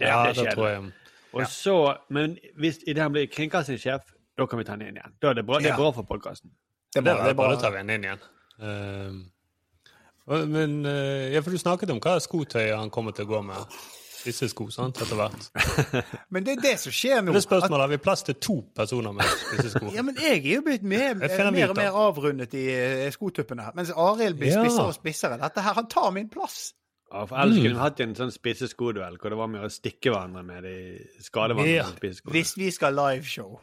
[0.00, 0.92] Ja, det tror jeg.
[1.34, 1.76] Og så,
[2.08, 4.00] Men hvis idet han blir kringkastingssjef,
[4.38, 5.12] da kan vi ta han inn igjen.
[5.20, 6.50] Da er det bra, det er bra for podkasten.
[6.94, 8.24] Det er bare, det er bare å ta den inn igjen.
[8.62, 13.40] Uh, men uh, ja, for du snakket om hva skotøyet han kommer til å gå
[13.44, 13.76] med.
[14.24, 15.50] Disse sko, sant, etter hvert.
[16.32, 17.34] Men det er det som skjer nå.
[17.34, 19.90] Det det spørsmålet har vi plass til to personer med disse sko.
[19.92, 23.66] Ja, men jeg er jo blitt mer, mer og mer avrundet i eh, skotuppene.
[23.76, 24.62] Mens Arild blir Ja.
[24.64, 25.36] spissere og spissere.
[25.42, 26.72] Dette her, Han tar min plass.
[27.12, 27.62] Ja, for ellers Mm.
[27.66, 30.74] kunne vi hatt en sånn spisseskoduell hvor det var med å stikke hverandre med de
[31.20, 31.84] skade hverandre Ja.
[31.92, 32.32] spisseskoene.
[32.38, 33.60] Hvis vi skal liveshow,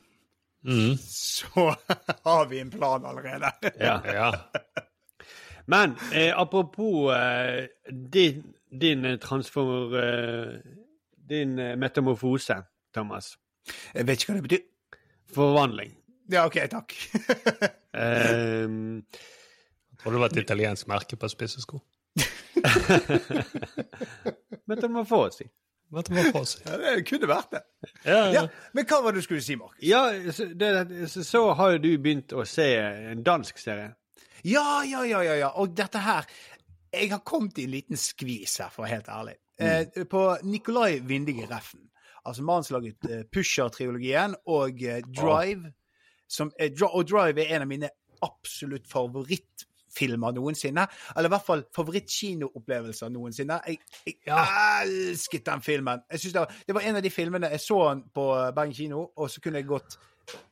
[0.63, 0.97] Mm.
[1.09, 1.75] så
[2.23, 3.51] har vi en plan allerede.
[3.79, 4.01] Ja.
[4.05, 4.33] Ja.
[5.65, 9.17] Men eh, apropos eh, din, din eh.
[9.97, 10.59] Eh,
[11.29, 13.37] din eh, metamorfose, Thomas.
[13.93, 14.65] Jeg vet ikke hva det betyr.
[15.33, 15.97] Forvandling.
[16.31, 16.93] Ja, OK, takk.
[17.91, 19.01] Ehm,
[19.91, 21.81] Jeg tror det var et italiensk merke på spissesko.
[24.71, 25.49] metamorfose.
[25.91, 26.67] Men det var på seg.
[26.69, 27.61] Ja, det kunne vært det.
[28.05, 28.43] Ja, Ja, ja.
[28.77, 29.81] Men hva var det du skulle si, Markus?
[29.83, 30.69] Ja, så, det,
[31.11, 32.67] så, så har jo du begynt å se
[33.11, 33.91] en dansk serie.
[34.47, 35.49] Ja, ja, ja, ja, ja.
[35.61, 36.25] Og dette her
[36.91, 39.35] Jeg har kommet i en liten skvis her, for å være helt ærlig.
[39.61, 41.85] Eh, på Nikolai Vindige Reffen,
[42.27, 45.71] altså mannen som laget eh, Pusher-triologien og eh, Drive
[46.27, 47.91] som, eh, Og Drive er en av mine
[48.25, 48.87] absolutt
[49.91, 50.87] favorittfilmer noensinne.
[51.15, 53.59] Eller i hvert fall favorittkinoopplevelser noensinne.
[53.67, 56.01] Jeg, jeg elsket den filmen.
[56.09, 58.25] Det, var, det var en av de filmene jeg så den på
[58.55, 59.99] Bergen kino, og så kunne jeg gått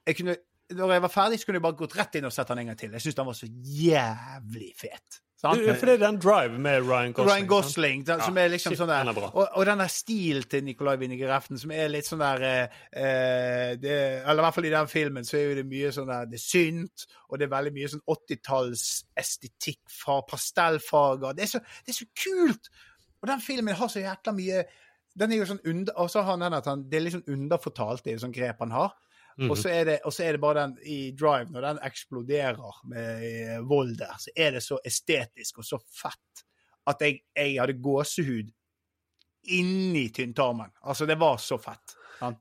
[0.07, 0.35] jeg kunne,
[0.75, 2.71] Når jeg var ferdig, så kunne jeg bare gått rett inn og sett den en
[2.71, 2.91] gang til.
[2.91, 5.21] Jeg synes den var så jævlig fet.
[5.39, 5.61] Sant?
[5.79, 7.29] For det er den Drive med Ryan Gosling.
[7.29, 9.21] Ryan Gosling, den, som Ja, er liksom sånn der den.
[9.29, 12.81] Og, og den der stilen til Nicolai Winninger Reften, som er litt sånn der eh,
[12.91, 16.27] eh, det, Eller i hvert fall i den filmen, så er det mye sånn der
[16.27, 18.85] Det er synt, og det er veldig mye sånn 80-talls
[19.23, 21.39] estetikk fra pastellfarger.
[21.39, 22.71] Det er, så, det er så kult!
[23.19, 24.67] Og den filmen har så jækla mye
[25.19, 27.15] den er jo sånn under, Og så har han den at han, det er litt
[27.15, 28.93] sånn underfortalt, det er jo sånn grep han har.
[29.37, 29.51] Mhm.
[29.51, 33.59] Og så er, det, er det bare den i Drive, når den eksploderer med eh,
[33.67, 36.45] vold der, så er det så estetisk og så fett
[36.89, 38.49] at jeg, jeg hadde gåsehud
[39.49, 40.71] inni tynntarmen.
[40.81, 41.95] Altså, det var så fett.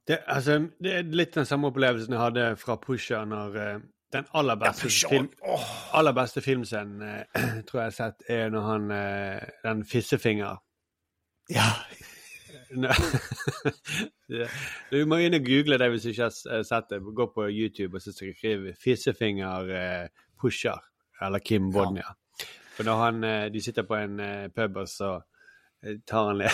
[0.07, 3.81] Det, altså, det er litt den samme opplevelsen jeg hadde fra Pusher når uh,
[4.13, 5.29] den aller beste, ja, film,
[5.95, 10.59] aller beste filmscenen uh, tror jeg jeg har sett, er når han uh, Den fissefinger
[11.53, 11.71] Ja.
[14.93, 17.01] Du må inn og google det hvis du ikke har eh, sett det.
[17.03, 20.09] Gå på YouTube og så skriv 'fissefinger eh,
[20.41, 20.83] pusher'
[21.23, 22.15] eller Kim Bodnia.
[22.77, 24.21] For når han, eh, de sitter på en
[24.55, 25.21] pub, og så
[26.07, 26.51] tar han le-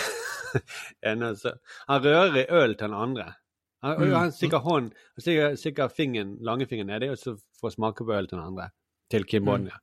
[1.11, 1.51] en og så
[1.87, 3.33] Han rører i øl til den andre.
[3.83, 4.11] Han, Mm.
[4.13, 8.27] han stikker hånd, han stikker, stikker fingeren, langfingeren nedi, og så får smake på øl
[8.27, 8.69] til den andre.
[9.11, 9.45] Til Kim Mm.
[9.45, 9.77] Bodnia.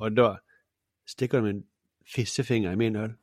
[0.00, 0.36] Og da
[1.06, 1.64] stikker han en
[2.14, 3.14] fissefinger i min øl.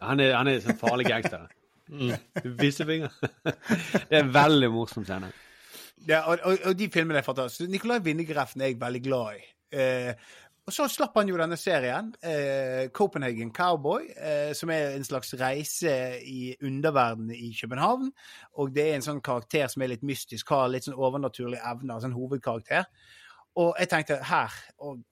[0.00, 1.48] Han er, han er sånn farlig gangster.
[2.60, 3.12] Vissefinger.
[4.08, 5.32] det er en veldig morsom scene.
[6.08, 7.70] Ja, og, og, og de filmene er fantastiske.
[7.70, 9.44] Nicolai Winnegreften er jeg veldig glad i.
[9.78, 10.30] Eh,
[10.62, 15.34] og så slapp han jo denne serien, eh, Copenhagen Cowboy, eh, som er en slags
[15.40, 18.12] reise i underverdenen i København.
[18.62, 21.98] Og det er en sånn karakter som er litt mystisk, har litt sånn overnaturlige evner,
[22.02, 22.86] sånn hovedkarakter.
[23.58, 25.02] Og jeg tenkte her og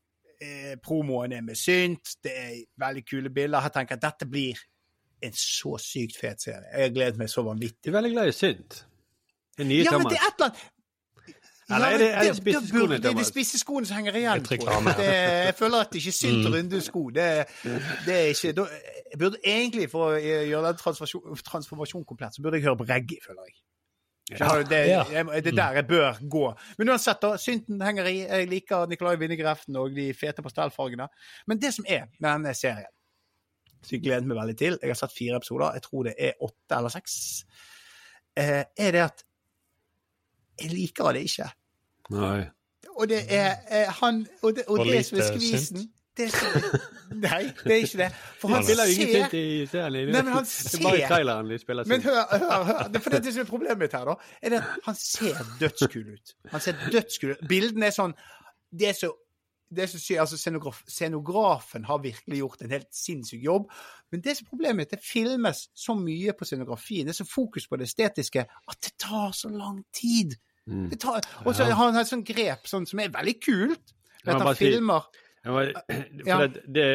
[0.40, 3.60] eh, Promoen er med synt, det er veldig kule bilder.
[3.62, 4.58] Jeg tenker at dette blir
[5.22, 6.64] en så sykt fet serie.
[6.72, 7.84] Jeg har gledet meg så vanvittig.
[7.84, 8.84] Du er veldig glad i synt.
[9.58, 10.68] Det nye Ja, men det er et eller annet
[11.70, 14.46] Eller er det- er det det- spisseskoene, Det er de spisse skoene som henger igjen.
[14.50, 14.58] Jeg.
[14.60, 14.94] på.
[14.96, 15.06] Det,
[15.46, 16.52] jeg føler at det ikke er synt Mm.
[16.54, 17.10] runde sko.
[17.10, 17.46] Det,
[18.06, 18.64] det er ikke da,
[19.10, 20.76] Jeg burde egentlig, for å gjøre den
[21.44, 23.54] transformasjonen komplett, så burde jeg høre på reggae, føler jeg.
[24.30, 24.68] Skjønner du?
[24.70, 25.02] Det, Ja.
[25.10, 26.44] det er der jeg bør gå.
[26.78, 27.36] Men uansett, da.
[27.36, 28.16] Synten henger i.
[28.20, 31.08] Jeg liker Nicolai Winnegreften og de fete pastellfargene.
[31.46, 32.86] Men det som er med denne serien,
[33.82, 36.32] som jeg gleder meg veldig til Jeg har sett fire episoder, jeg tror det er
[36.40, 37.44] åtte eller seks.
[38.36, 39.24] Eh, er det at
[40.60, 41.50] jeg liker det ikke.
[42.10, 42.42] Nei.
[42.96, 45.88] Og det er eh, han Og det, og det som er skvisen?
[46.20, 46.80] Det er så,
[47.24, 48.08] Nei, det er ikke det.
[48.40, 50.12] For han spiller ser synt i serien.
[50.12, 52.84] Nei, men han Det er bare i ser- traileren de spiller Men hør, hør, hør.
[52.94, 56.34] Det, for det som er problemet mitt her, da, er at han ser dødskul ut.
[56.52, 57.42] Han ser dødskul ut.
[57.50, 58.14] Bildene er sånn
[58.70, 59.10] Det er så
[59.70, 63.68] det er så sykt, altså scenograf, Scenografen har virkelig gjort en helt sinnssyk jobb.
[64.10, 67.26] Men det som er problemet mitt, det filmes så mye på scenografien, det er så
[67.30, 70.34] fokus på det estetiske, at det tar så lang tid.
[70.66, 70.88] Mm.
[70.90, 73.94] Det tar, og så har han et sånt grep sånn, som er veldig kult.
[74.24, 75.74] Ja, At han filmer Ja, men,
[76.24, 76.40] for Ja.
[76.46, 76.88] det, det,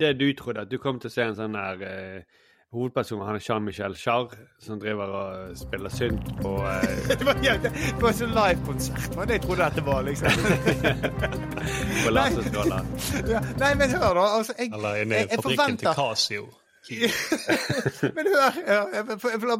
[0.00, 2.40] det du trodde, at du kom til å se en sånn der uh,
[2.72, 6.80] hovedperson, han er Jean-Michel Jarre, som driver og spiller synt på uh...
[7.10, 10.48] Det var, ja, det var en sånn livekonsert, men jeg trodde det var, liksom.
[12.06, 12.90] på laserstråler.
[13.30, 14.26] Ja, nei, men hør, da.
[14.40, 16.48] Altså, jeg, Eller jeg, i jeg fabrikken til forventer Casio.
[18.16, 19.52] Men hør, hør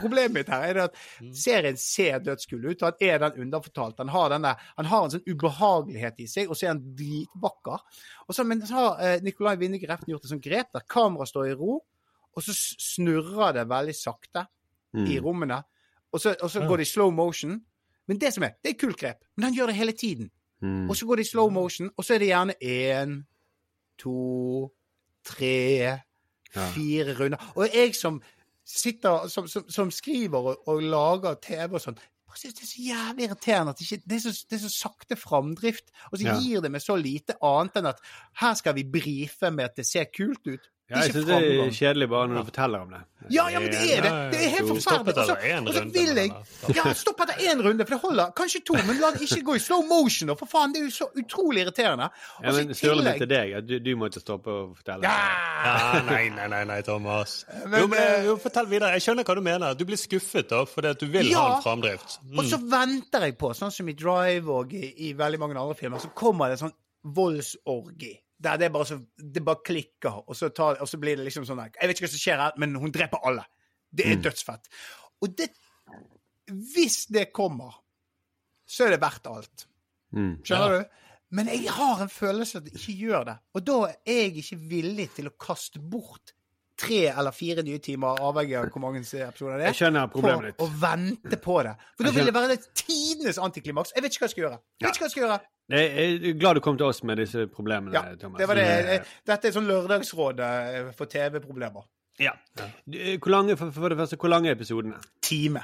[0.00, 1.00] problemet mitt her er det at
[1.36, 3.98] serien ser dødskul ut, han er den underfortalt.
[4.00, 7.84] Han har, denne, han har en sånn ubehagelighet i seg, og så er han dritvakker.
[8.48, 11.80] Men så har eh, Nicolai Winnegreften gjort et sånt grep der kameraet står i ro,
[12.30, 15.24] og så snurrer det veldig sakte i Mm.
[15.24, 15.56] rommene.
[16.10, 17.52] Og så, og så går det i slow motion.
[18.10, 19.20] Men det som er, det er kult grep.
[19.36, 20.30] Men han gjør det hele tiden.
[20.62, 20.88] Mm.
[20.90, 23.12] Og så går det i slow motion, og så er det gjerne én,
[24.02, 24.70] to,
[25.22, 26.00] tre.
[26.54, 27.52] Fire runder.
[27.56, 28.22] Og jeg som
[28.66, 31.98] sitter som, som, som skriver og, og lager TV og sånn,
[32.38, 34.72] synes det er så jævlig irriterende at det, ikke, det, er så, det er så
[34.74, 35.90] sakte framdrift.
[36.12, 36.36] Og så Ja.
[36.38, 37.98] gir det meg så lite annet enn at
[38.40, 40.70] her skal vi brife med at det ser kult ut.
[40.90, 43.00] Ja, jeg syns det er kjedelig bare når du forteller om det.
[43.30, 44.10] Ja, ja, men det er det.
[44.32, 45.14] Det er helt forferdelig.
[45.18, 46.32] Og så- én runde, vil jeg
[46.74, 48.32] Ja, stopp etter én runde, for det holder.
[48.34, 50.26] Kanskje to, men la det ikke gå i slow motion.
[50.28, 52.08] da, For faen, det er jo så utrolig irriterende.
[52.42, 55.02] Ja, Og så i men Sturle tillegg- til deg, du, du måtte stoppe og fortelle.
[55.02, 55.14] Ja!
[55.94, 57.44] Ja, nei, nei, nei, nei, Thomas.
[57.66, 58.90] Men, jo, men, eh, jo, fortell videre.
[58.98, 59.74] Jeg skjønner hva du mener.
[59.74, 61.38] Du blir skuffet da, fordi at du vil Ja.
[61.38, 62.18] ha en framdrift.
[62.26, 62.38] Mm.
[62.38, 65.74] Og så venter jeg på, sånn som i Drive og i, i veldig mange andre
[65.76, 66.72] filmer, så kommer det sånn
[67.04, 68.18] voldsorgi.
[68.40, 71.44] Der det bare, så, det bare klikker, og så, tar, og så blir det liksom
[71.44, 73.44] sånn Jeg vet ikke hva som skjer her, men hun dreper alle.
[73.90, 74.70] Det er dødsfett.
[75.20, 75.50] Og det
[76.48, 77.76] Hvis det kommer,
[78.66, 79.66] så er det verdt alt.
[80.16, 80.40] Mm.
[80.42, 80.96] Skjønner du?
[81.36, 83.36] Men jeg har en følelse at det ikke gjør det.
[83.54, 86.32] Og da er jeg ikke villig til å kaste bort
[86.80, 90.50] tre eller fire nye timer, avhengig av hvor mange episoder det er, Jeg skjønner problemet
[90.50, 90.60] ditt.
[90.64, 91.76] å vente på det.
[91.98, 93.92] For da vil det være det tidenes antiklimaks.
[93.96, 94.60] Jeg vet ikke hva jeg skal gjøre.
[94.80, 95.40] Jeg vet ikke hva jeg skal gjøre.
[95.70, 98.38] Jeg er glad du kom til oss med disse problemene, Ja, Thomas.
[98.42, 99.00] det var det.
[99.30, 101.84] Dette er sånn lørdagsråd eh, for TV-problemer.
[102.18, 102.32] Ja.
[102.58, 104.98] Eh, Hvor lange, for, for det første, hvor lange er episodene?
[105.22, 105.62] Time.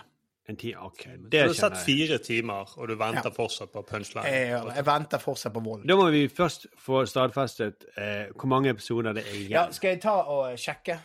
[0.48, 0.78] En time?
[0.86, 1.02] OK.
[1.32, 3.34] Du har sett fire timer, og du venter Ja.
[3.34, 4.26] fortsatt på punchline.
[4.30, 5.88] Jeg, jeg, jeg venter fortsatt på volden.
[5.90, 9.50] Da må vi først få stadfestet eh, hvor mange episoder det er igjen.
[9.56, 11.00] Ja, skal jeg ta og sjekke?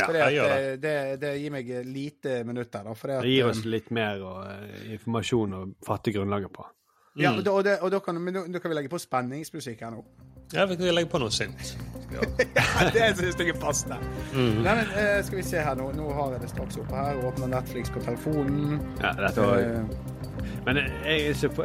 [0.00, 2.82] Ja, jeg gjør eh, det, det gir meg lite minutter.
[2.82, 6.66] Da, at, Det gir eh, oss litt mer og, eh, informasjon å fatte grunnlaget på.
[7.20, 8.98] Ja, og da, og det, og da, kan, men da, da kan vi legge på
[9.02, 10.04] spenningsmusikk her nå.
[10.52, 11.76] Ja, vi kan legge på noe sint.
[12.10, 12.24] ja,
[12.94, 13.96] det syns jeg er passende.
[14.34, 15.90] Nei, men, uh, skal vi se her nå.
[15.94, 17.20] Nå har jeg det straks oppe her.
[17.28, 18.80] Åpner Netflix på telefonen.
[19.02, 21.64] Ja, dette var, Uh, men jeg er så på,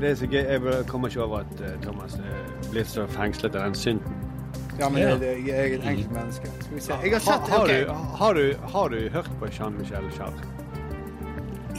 [0.00, 0.40] det er så gøy.
[0.42, 4.14] Jeg kommer ikke over at eh, Thomas eh, blir så fengslet av den synden.
[4.78, 6.50] ja, men jeg, jeg er et enkelt menneske.
[6.64, 6.96] Skal vi se.
[7.02, 7.68] Jeg har Ha, sett har, ok.
[7.68, 10.48] du, har, du, har du hørt på Jean-Michel Jarre?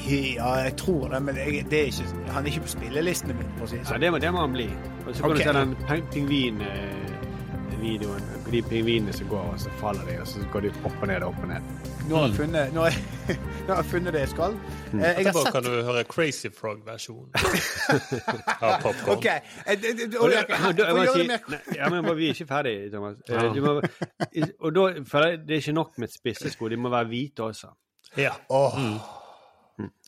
[0.04, 3.50] Ja, jeg tror det, men jeg, det er ikke, han er ikke på spillelistene mine.
[3.58, 4.02] For å si det Ja, sånn.
[4.04, 4.68] det må, det må han bli.
[5.08, 5.38] Og så kan okay.
[5.38, 10.28] du se den ping- pingvin-videoen på de pingvinene som går, og så faller de, og
[10.28, 11.62] så går de opp og ned og opp og ned.
[12.10, 13.00] Nå har jeg funnet, nå har jeg,
[13.64, 14.52] nå har jeg funnet det jeg skal.
[14.92, 15.00] Mm.
[15.00, 17.30] Jeg har Etterpå kan du høre Crazy Frog-versjonen
[18.68, 19.16] av popcorn.
[19.18, 19.26] OK.
[19.32, 19.40] eh,
[19.80, 21.32] det- det- Og og da- det- og da- jeg for å må gjøre si- det
[21.32, 23.16] mer nei, ja, men Vi er ikke ferdige, Thomas.
[23.30, 23.40] Ja.
[23.54, 23.80] Må,
[24.60, 27.68] og da for det er ikke nok med spisse sko, de må være hvite også.
[28.18, 28.32] Ja.
[28.50, 28.74] Åh.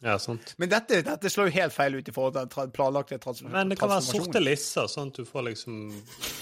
[0.05, 0.53] Ja, sant.
[0.61, 3.57] Men dette, dette slår jo helt feil ut i forhold til den tra- planlagte transformasjonen.
[3.57, 5.79] Men det kan være sorte lisser, sånn at du får liksom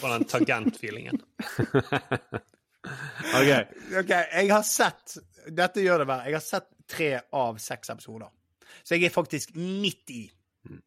[0.01, 1.21] får den tangent-feelingen.
[3.33, 3.49] Ok,
[4.01, 5.13] Ok, jeg har sett
[5.55, 6.25] Dette gjør det verre.
[6.27, 8.27] Jeg har sett tre av seks episoder.
[8.83, 10.23] Så jeg er faktisk midt i.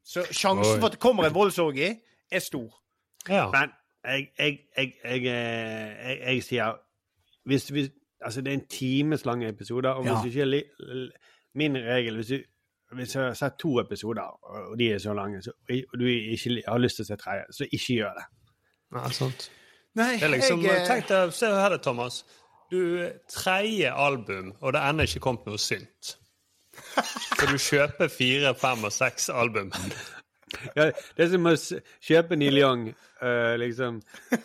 [0.04, 0.78] Så sjansen Oi.
[0.80, 1.88] for at det kommer en voldsorgi,
[2.32, 2.68] er stor.
[3.28, 3.46] Ja.
[3.52, 3.72] Men
[4.04, 6.76] jeg, jeg, jeg, jeg, eh, jeg, jeg sier
[7.48, 7.88] hvis, hvis,
[8.24, 10.20] Altså, det er en times lang episode, og hvis Ja.
[10.22, 11.10] du ikke
[11.56, 12.42] Min regel hvis, du,
[12.98, 16.62] hvis jeg har sett to episoder, og de er så lange, så, og du ikke
[16.66, 18.26] har lyst til å se tredje, så ikke gjør det.
[18.98, 19.48] ja, sant.
[19.96, 22.20] Nei, Det er liksom, jeg eh, tenk deg, Se her, det, Thomas.
[22.68, 22.80] Du
[23.32, 26.16] Tredje album, og det er ennå ikke kommet noe synt.
[27.38, 29.72] Så du kjøper fire, fem og seks album.
[30.76, 30.84] Ja,
[31.16, 31.52] det er som å
[32.06, 32.82] kjøpe Neil Young.
[33.18, 33.98] Uh, liksom.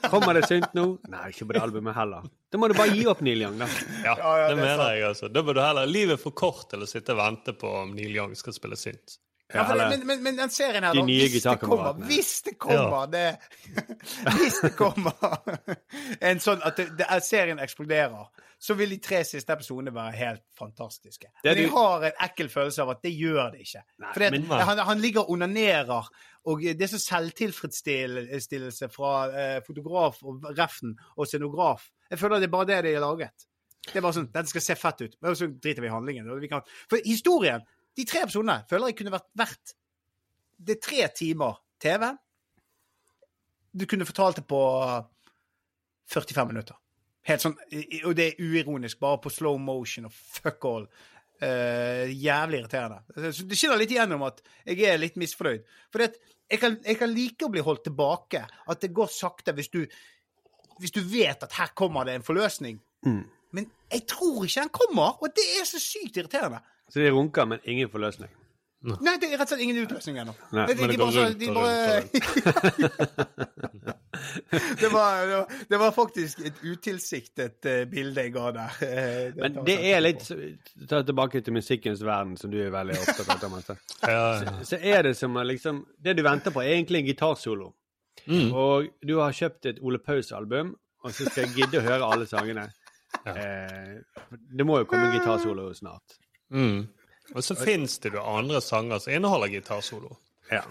[0.10, 0.86] Kommer det synt nå?
[1.12, 2.26] Nei, ikke på det albumet heller.
[2.52, 3.68] Da må du bare gi opp Neil Young, da.
[4.06, 4.94] Ja, Ja, ja, det det er mener sant.
[4.96, 5.30] jeg, altså.
[5.36, 7.94] Da bør du heller Livet er for kort til å sitte og vente på om
[7.98, 9.20] Neil Young skal spille synt.
[9.54, 12.32] Ja, for, men, men, men den serien her, De da, nye hvis det kommer, hvis
[12.46, 13.38] det kommer det
[14.38, 15.14] Hvis det kommer
[16.22, 18.30] en sånn at det, det er, serien eksploderer,
[18.62, 21.28] så vil de tre siste episodene være helt fantastiske.
[21.44, 23.82] Men jeg har en ekkel følelse av at det gjør det ikke.
[24.06, 26.10] Nei, men- han, han ligger og onanerer,
[26.46, 31.88] og det er så selvtilfredsstillelse fra eh, fotograf og reften og scenograf.
[32.12, 33.48] Jeg føler det er bare det de har laget.
[33.82, 35.16] Det er bare sånn, Den skal se fett ut.
[35.22, 36.30] Men så driter vi i handlingen.
[36.42, 37.64] Vi kan, for historien,
[37.98, 39.74] de tre episodene, føler jeg kunne vært verdt
[40.62, 42.06] Det er tre timer TV.
[43.72, 44.62] Du kunne fortalt det på
[46.12, 46.78] 45 minutter.
[47.30, 47.56] Helt sånn,
[48.06, 50.88] Og det er uironisk, bare på slow motion og fuck all.
[51.42, 53.32] Uh, jævlig irriterende.
[53.34, 55.64] Så det skinner litt igjennom at jeg er litt misfornøyd.
[55.90, 58.44] For jeg, kan, jeg kan like å bli holdt tilbake.
[58.70, 59.80] At det går sakte hvis du,
[60.82, 62.78] hvis du vet at her kommer det en forløsning.
[63.08, 63.24] Mm.
[63.58, 66.62] Men jeg tror ikke den kommer, og det er så sykt irriterende.
[66.92, 68.30] Så de runker, men ingen forløsning.
[68.82, 70.34] Nei, det er rett og slett ingen utløsning ennå.
[70.58, 72.02] Nei, De- men de det går bare rundt de og bare-
[74.82, 78.80] det, var, det, var, det var faktisk et utilsiktet uh, bilde jeg ga der.
[78.88, 80.26] Eh, Men det er litt
[80.90, 83.70] Ta tilbake til musikkens verden, som du er veldig opptatt av, Thomas.
[84.02, 84.56] Ja, ja.
[84.66, 87.72] Så er det som liksom Det du venter på, er egentlig en gitarsolo.
[88.26, 88.50] Mm.
[88.54, 90.74] Og du har kjøpt et Ole Paus-album,
[91.06, 92.66] og så skal jeg gidde å høre alle sangene.
[93.26, 93.94] Eh,
[94.58, 96.18] det må jo komme en gitarsolo snart.
[96.52, 96.88] Mm.
[97.32, 100.18] Og så fins det jo andre sanger som inneholder gitarsolo.
[100.52, 100.66] Ja.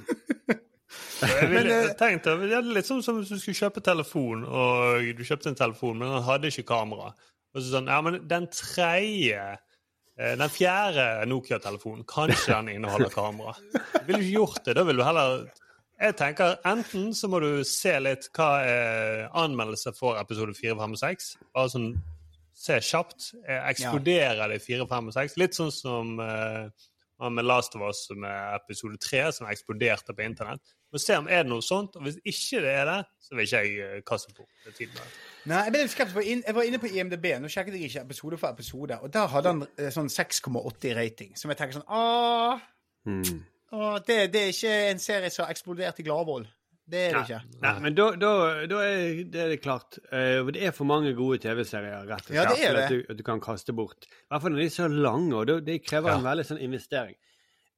[1.23, 3.82] Jeg, ville, Men, eh, jeg tenkte, det er litt sånn som hvis du skulle kjøpe
[3.85, 7.12] telefon, og du kjøpte en telefon, men den hadde ikke kamera.
[7.55, 13.57] Og så sånn, ja, men den tredje eh, Den fjerde Nokia-telefonen, kanskje den inneholder kamera.
[13.73, 14.77] Du ville ikke gjort det.
[14.78, 15.48] Da vil du heller
[16.01, 20.97] Jeg tenker enten så må du se litt hva er anmeldelse for episode 4, 5
[20.97, 21.27] og 6.
[21.57, 21.90] Bare sånn
[22.61, 23.31] se kjapt.
[23.41, 25.37] Eksploderer Eksploderer det i 4, 5 og 6?
[25.41, 26.69] Litt sånn som uh,
[27.28, 30.74] med Last of Us med episode 3, som eksploderte på internett.
[30.93, 33.47] Må se om er det noe sånt, og hvis ikke det er det, så vil
[33.47, 34.47] ikke jeg eh, kaste på.
[35.51, 39.12] Nei, jeg, jeg var inne på IMDb, nå sjekket jeg ikke episode for episode, og
[39.15, 42.66] der hadde han eh, sånn 6,80 rating, som jeg tenker sånn Åh,
[43.09, 43.39] Mm.
[43.73, 46.43] åh det, det er ikke en serie som har eksplodert i Gladvoll.
[46.91, 47.41] Det er det ikke.
[47.62, 48.31] Nei, men da, da,
[48.71, 50.01] da er det er det klart.
[50.11, 52.95] Uh, det er for mange gode TV-serier rett og slett Ja, det er til at
[52.95, 54.09] du, at du kan kaste bort.
[54.09, 56.62] I hvert fall når de er så lange, og det, det krever en veldig sånn
[56.67, 57.17] investering.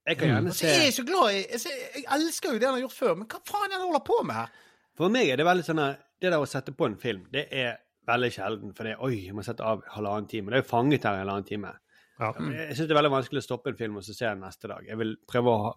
[0.03, 0.55] Jeg kan gjerne mm.
[0.57, 2.97] så se er jeg så glad i Jeg, jeg elsker jo det han har gjort
[2.97, 4.57] før, men hva faen er det han holder på med her?
[4.99, 7.47] For meg er det veldig sånn at det der å sette på en film, det
[7.51, 7.77] er
[8.07, 8.73] veldig sjelden.
[8.75, 10.51] For det er oi, jeg må sette av halvannen time.
[10.51, 11.73] Det er jo fanget her i halvannen time.
[12.19, 12.29] Ja.
[12.35, 14.69] Jeg syns det er veldig vanskelig å stoppe en film og så se den neste
[14.71, 14.85] dag.
[14.87, 15.73] Jeg vil prøve å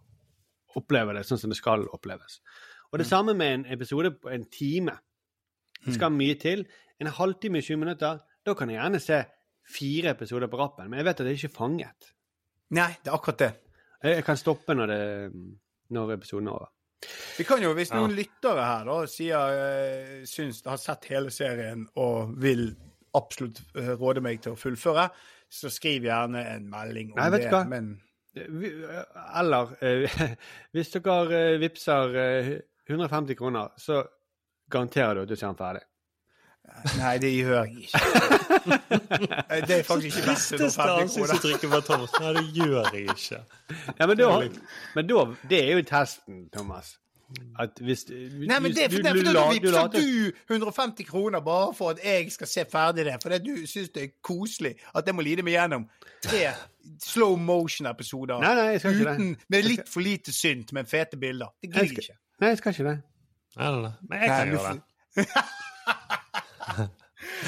[0.76, 2.40] oppleve det sånn som det skal oppleves.
[2.96, 4.94] Og det samme med en episode på en time.
[5.84, 6.62] Det skal mye til.
[7.00, 9.18] En halvtime, 20 minutter, da kan jeg gjerne se
[9.68, 10.88] fire episoder på rappen.
[10.88, 12.08] Men jeg vet at det er ikke fanget.
[12.72, 13.50] Nei, det er akkurat det.
[14.02, 15.32] Jeg jeg kan stoppe når, det,
[15.92, 16.72] når episoden er over.
[17.36, 21.84] Vi kan jo, hvis noen lyttere her da sier uh, syns har sett hele serien
[22.00, 22.70] og vil
[23.16, 25.06] absolutt eh, råde meg til å fullføre,
[25.52, 27.52] så skriv gjerne en melding om Nei, vet det.
[27.52, 27.62] hva?
[27.68, 27.94] Men
[28.36, 30.16] Eller eh,
[30.76, 32.50] hvis dere eh, vippser eh,
[32.88, 34.02] 150 kroner, så
[34.70, 35.82] garanterer du at du ser den ferdig.
[36.98, 37.98] Nei, det gjør jeg ikke.
[39.66, 41.02] Det er faktisk ikke verdt 150 kroner.
[41.04, 42.14] ansiktsuttrykket fra Thomas.
[42.20, 43.38] Nei, det gjør jeg ikke.
[44.00, 44.30] Ja, men da,
[44.96, 46.96] men da Det er jo testen, Thomas.
[47.58, 51.40] At hvis Nei, men det er du- for, du da la- vippser du 150 kroner
[51.40, 53.16] bare for at jeg skal se ferdig det.
[53.22, 55.88] Fordi du syns det er koselig at jeg må lide meg gjennom
[56.22, 56.44] tre
[57.02, 59.16] slow motion-episoder Nei, nei, jeg skal ikke det.
[59.16, 61.50] uten, med litt for lite synt, men fete bilder.
[61.62, 62.18] Det gidder jeg ikke.
[62.40, 62.98] Nei, jeg skal ikke det.
[63.56, 63.92] Nei, nei, nei.
[64.08, 64.82] Men jeg kan gjøre det.
[65.16, 66.86] Nei,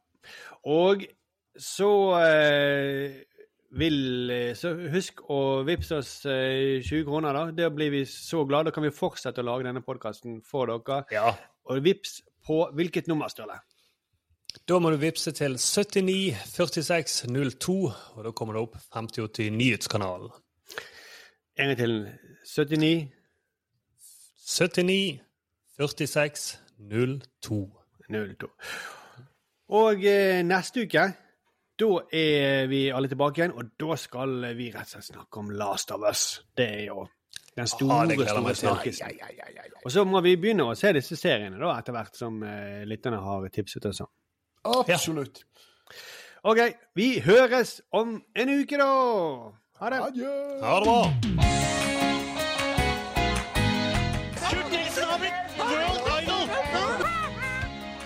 [0.71, 1.03] Og
[1.59, 3.11] så eh,
[3.79, 7.51] vil eh, Så husk å vippse oss eh, 20 kroner, da.
[7.59, 8.71] Da blir vi så glade.
[8.71, 10.99] Da kan vi fortsette å lage denne podkasten for dere.
[11.15, 11.29] Ja.
[11.71, 12.13] Og vips
[12.47, 13.57] på hvilket nummer, Sturle?
[14.69, 17.75] Da må du vippse til 79 46 02,
[18.15, 20.31] og da kommer det opp 5080 Nyhetskanalen.
[21.59, 21.95] En gang til.
[22.45, 23.24] 79
[24.45, 25.21] 79
[25.79, 27.71] 46 02.
[28.11, 28.49] 02.
[29.75, 31.05] Og eh, neste uke
[31.75, 35.49] da er vi alle tilbake igjen, og da skal vi rett og slett snakke om
[35.59, 36.23] Last of Us.
[36.57, 37.07] Det er jo
[37.57, 39.19] den store, Ah, store snakkisen.
[39.85, 43.19] Og så må vi begynne å se disse seriene da, etter hvert som eh, lytterne
[43.23, 44.13] har tipset oss om.
[44.65, 45.43] Absolutt.
[46.45, 46.61] OK,
[46.95, 48.91] vi høres om en uke, da!
[49.81, 50.03] Ha det.
[50.63, 51.74] Ha det bra!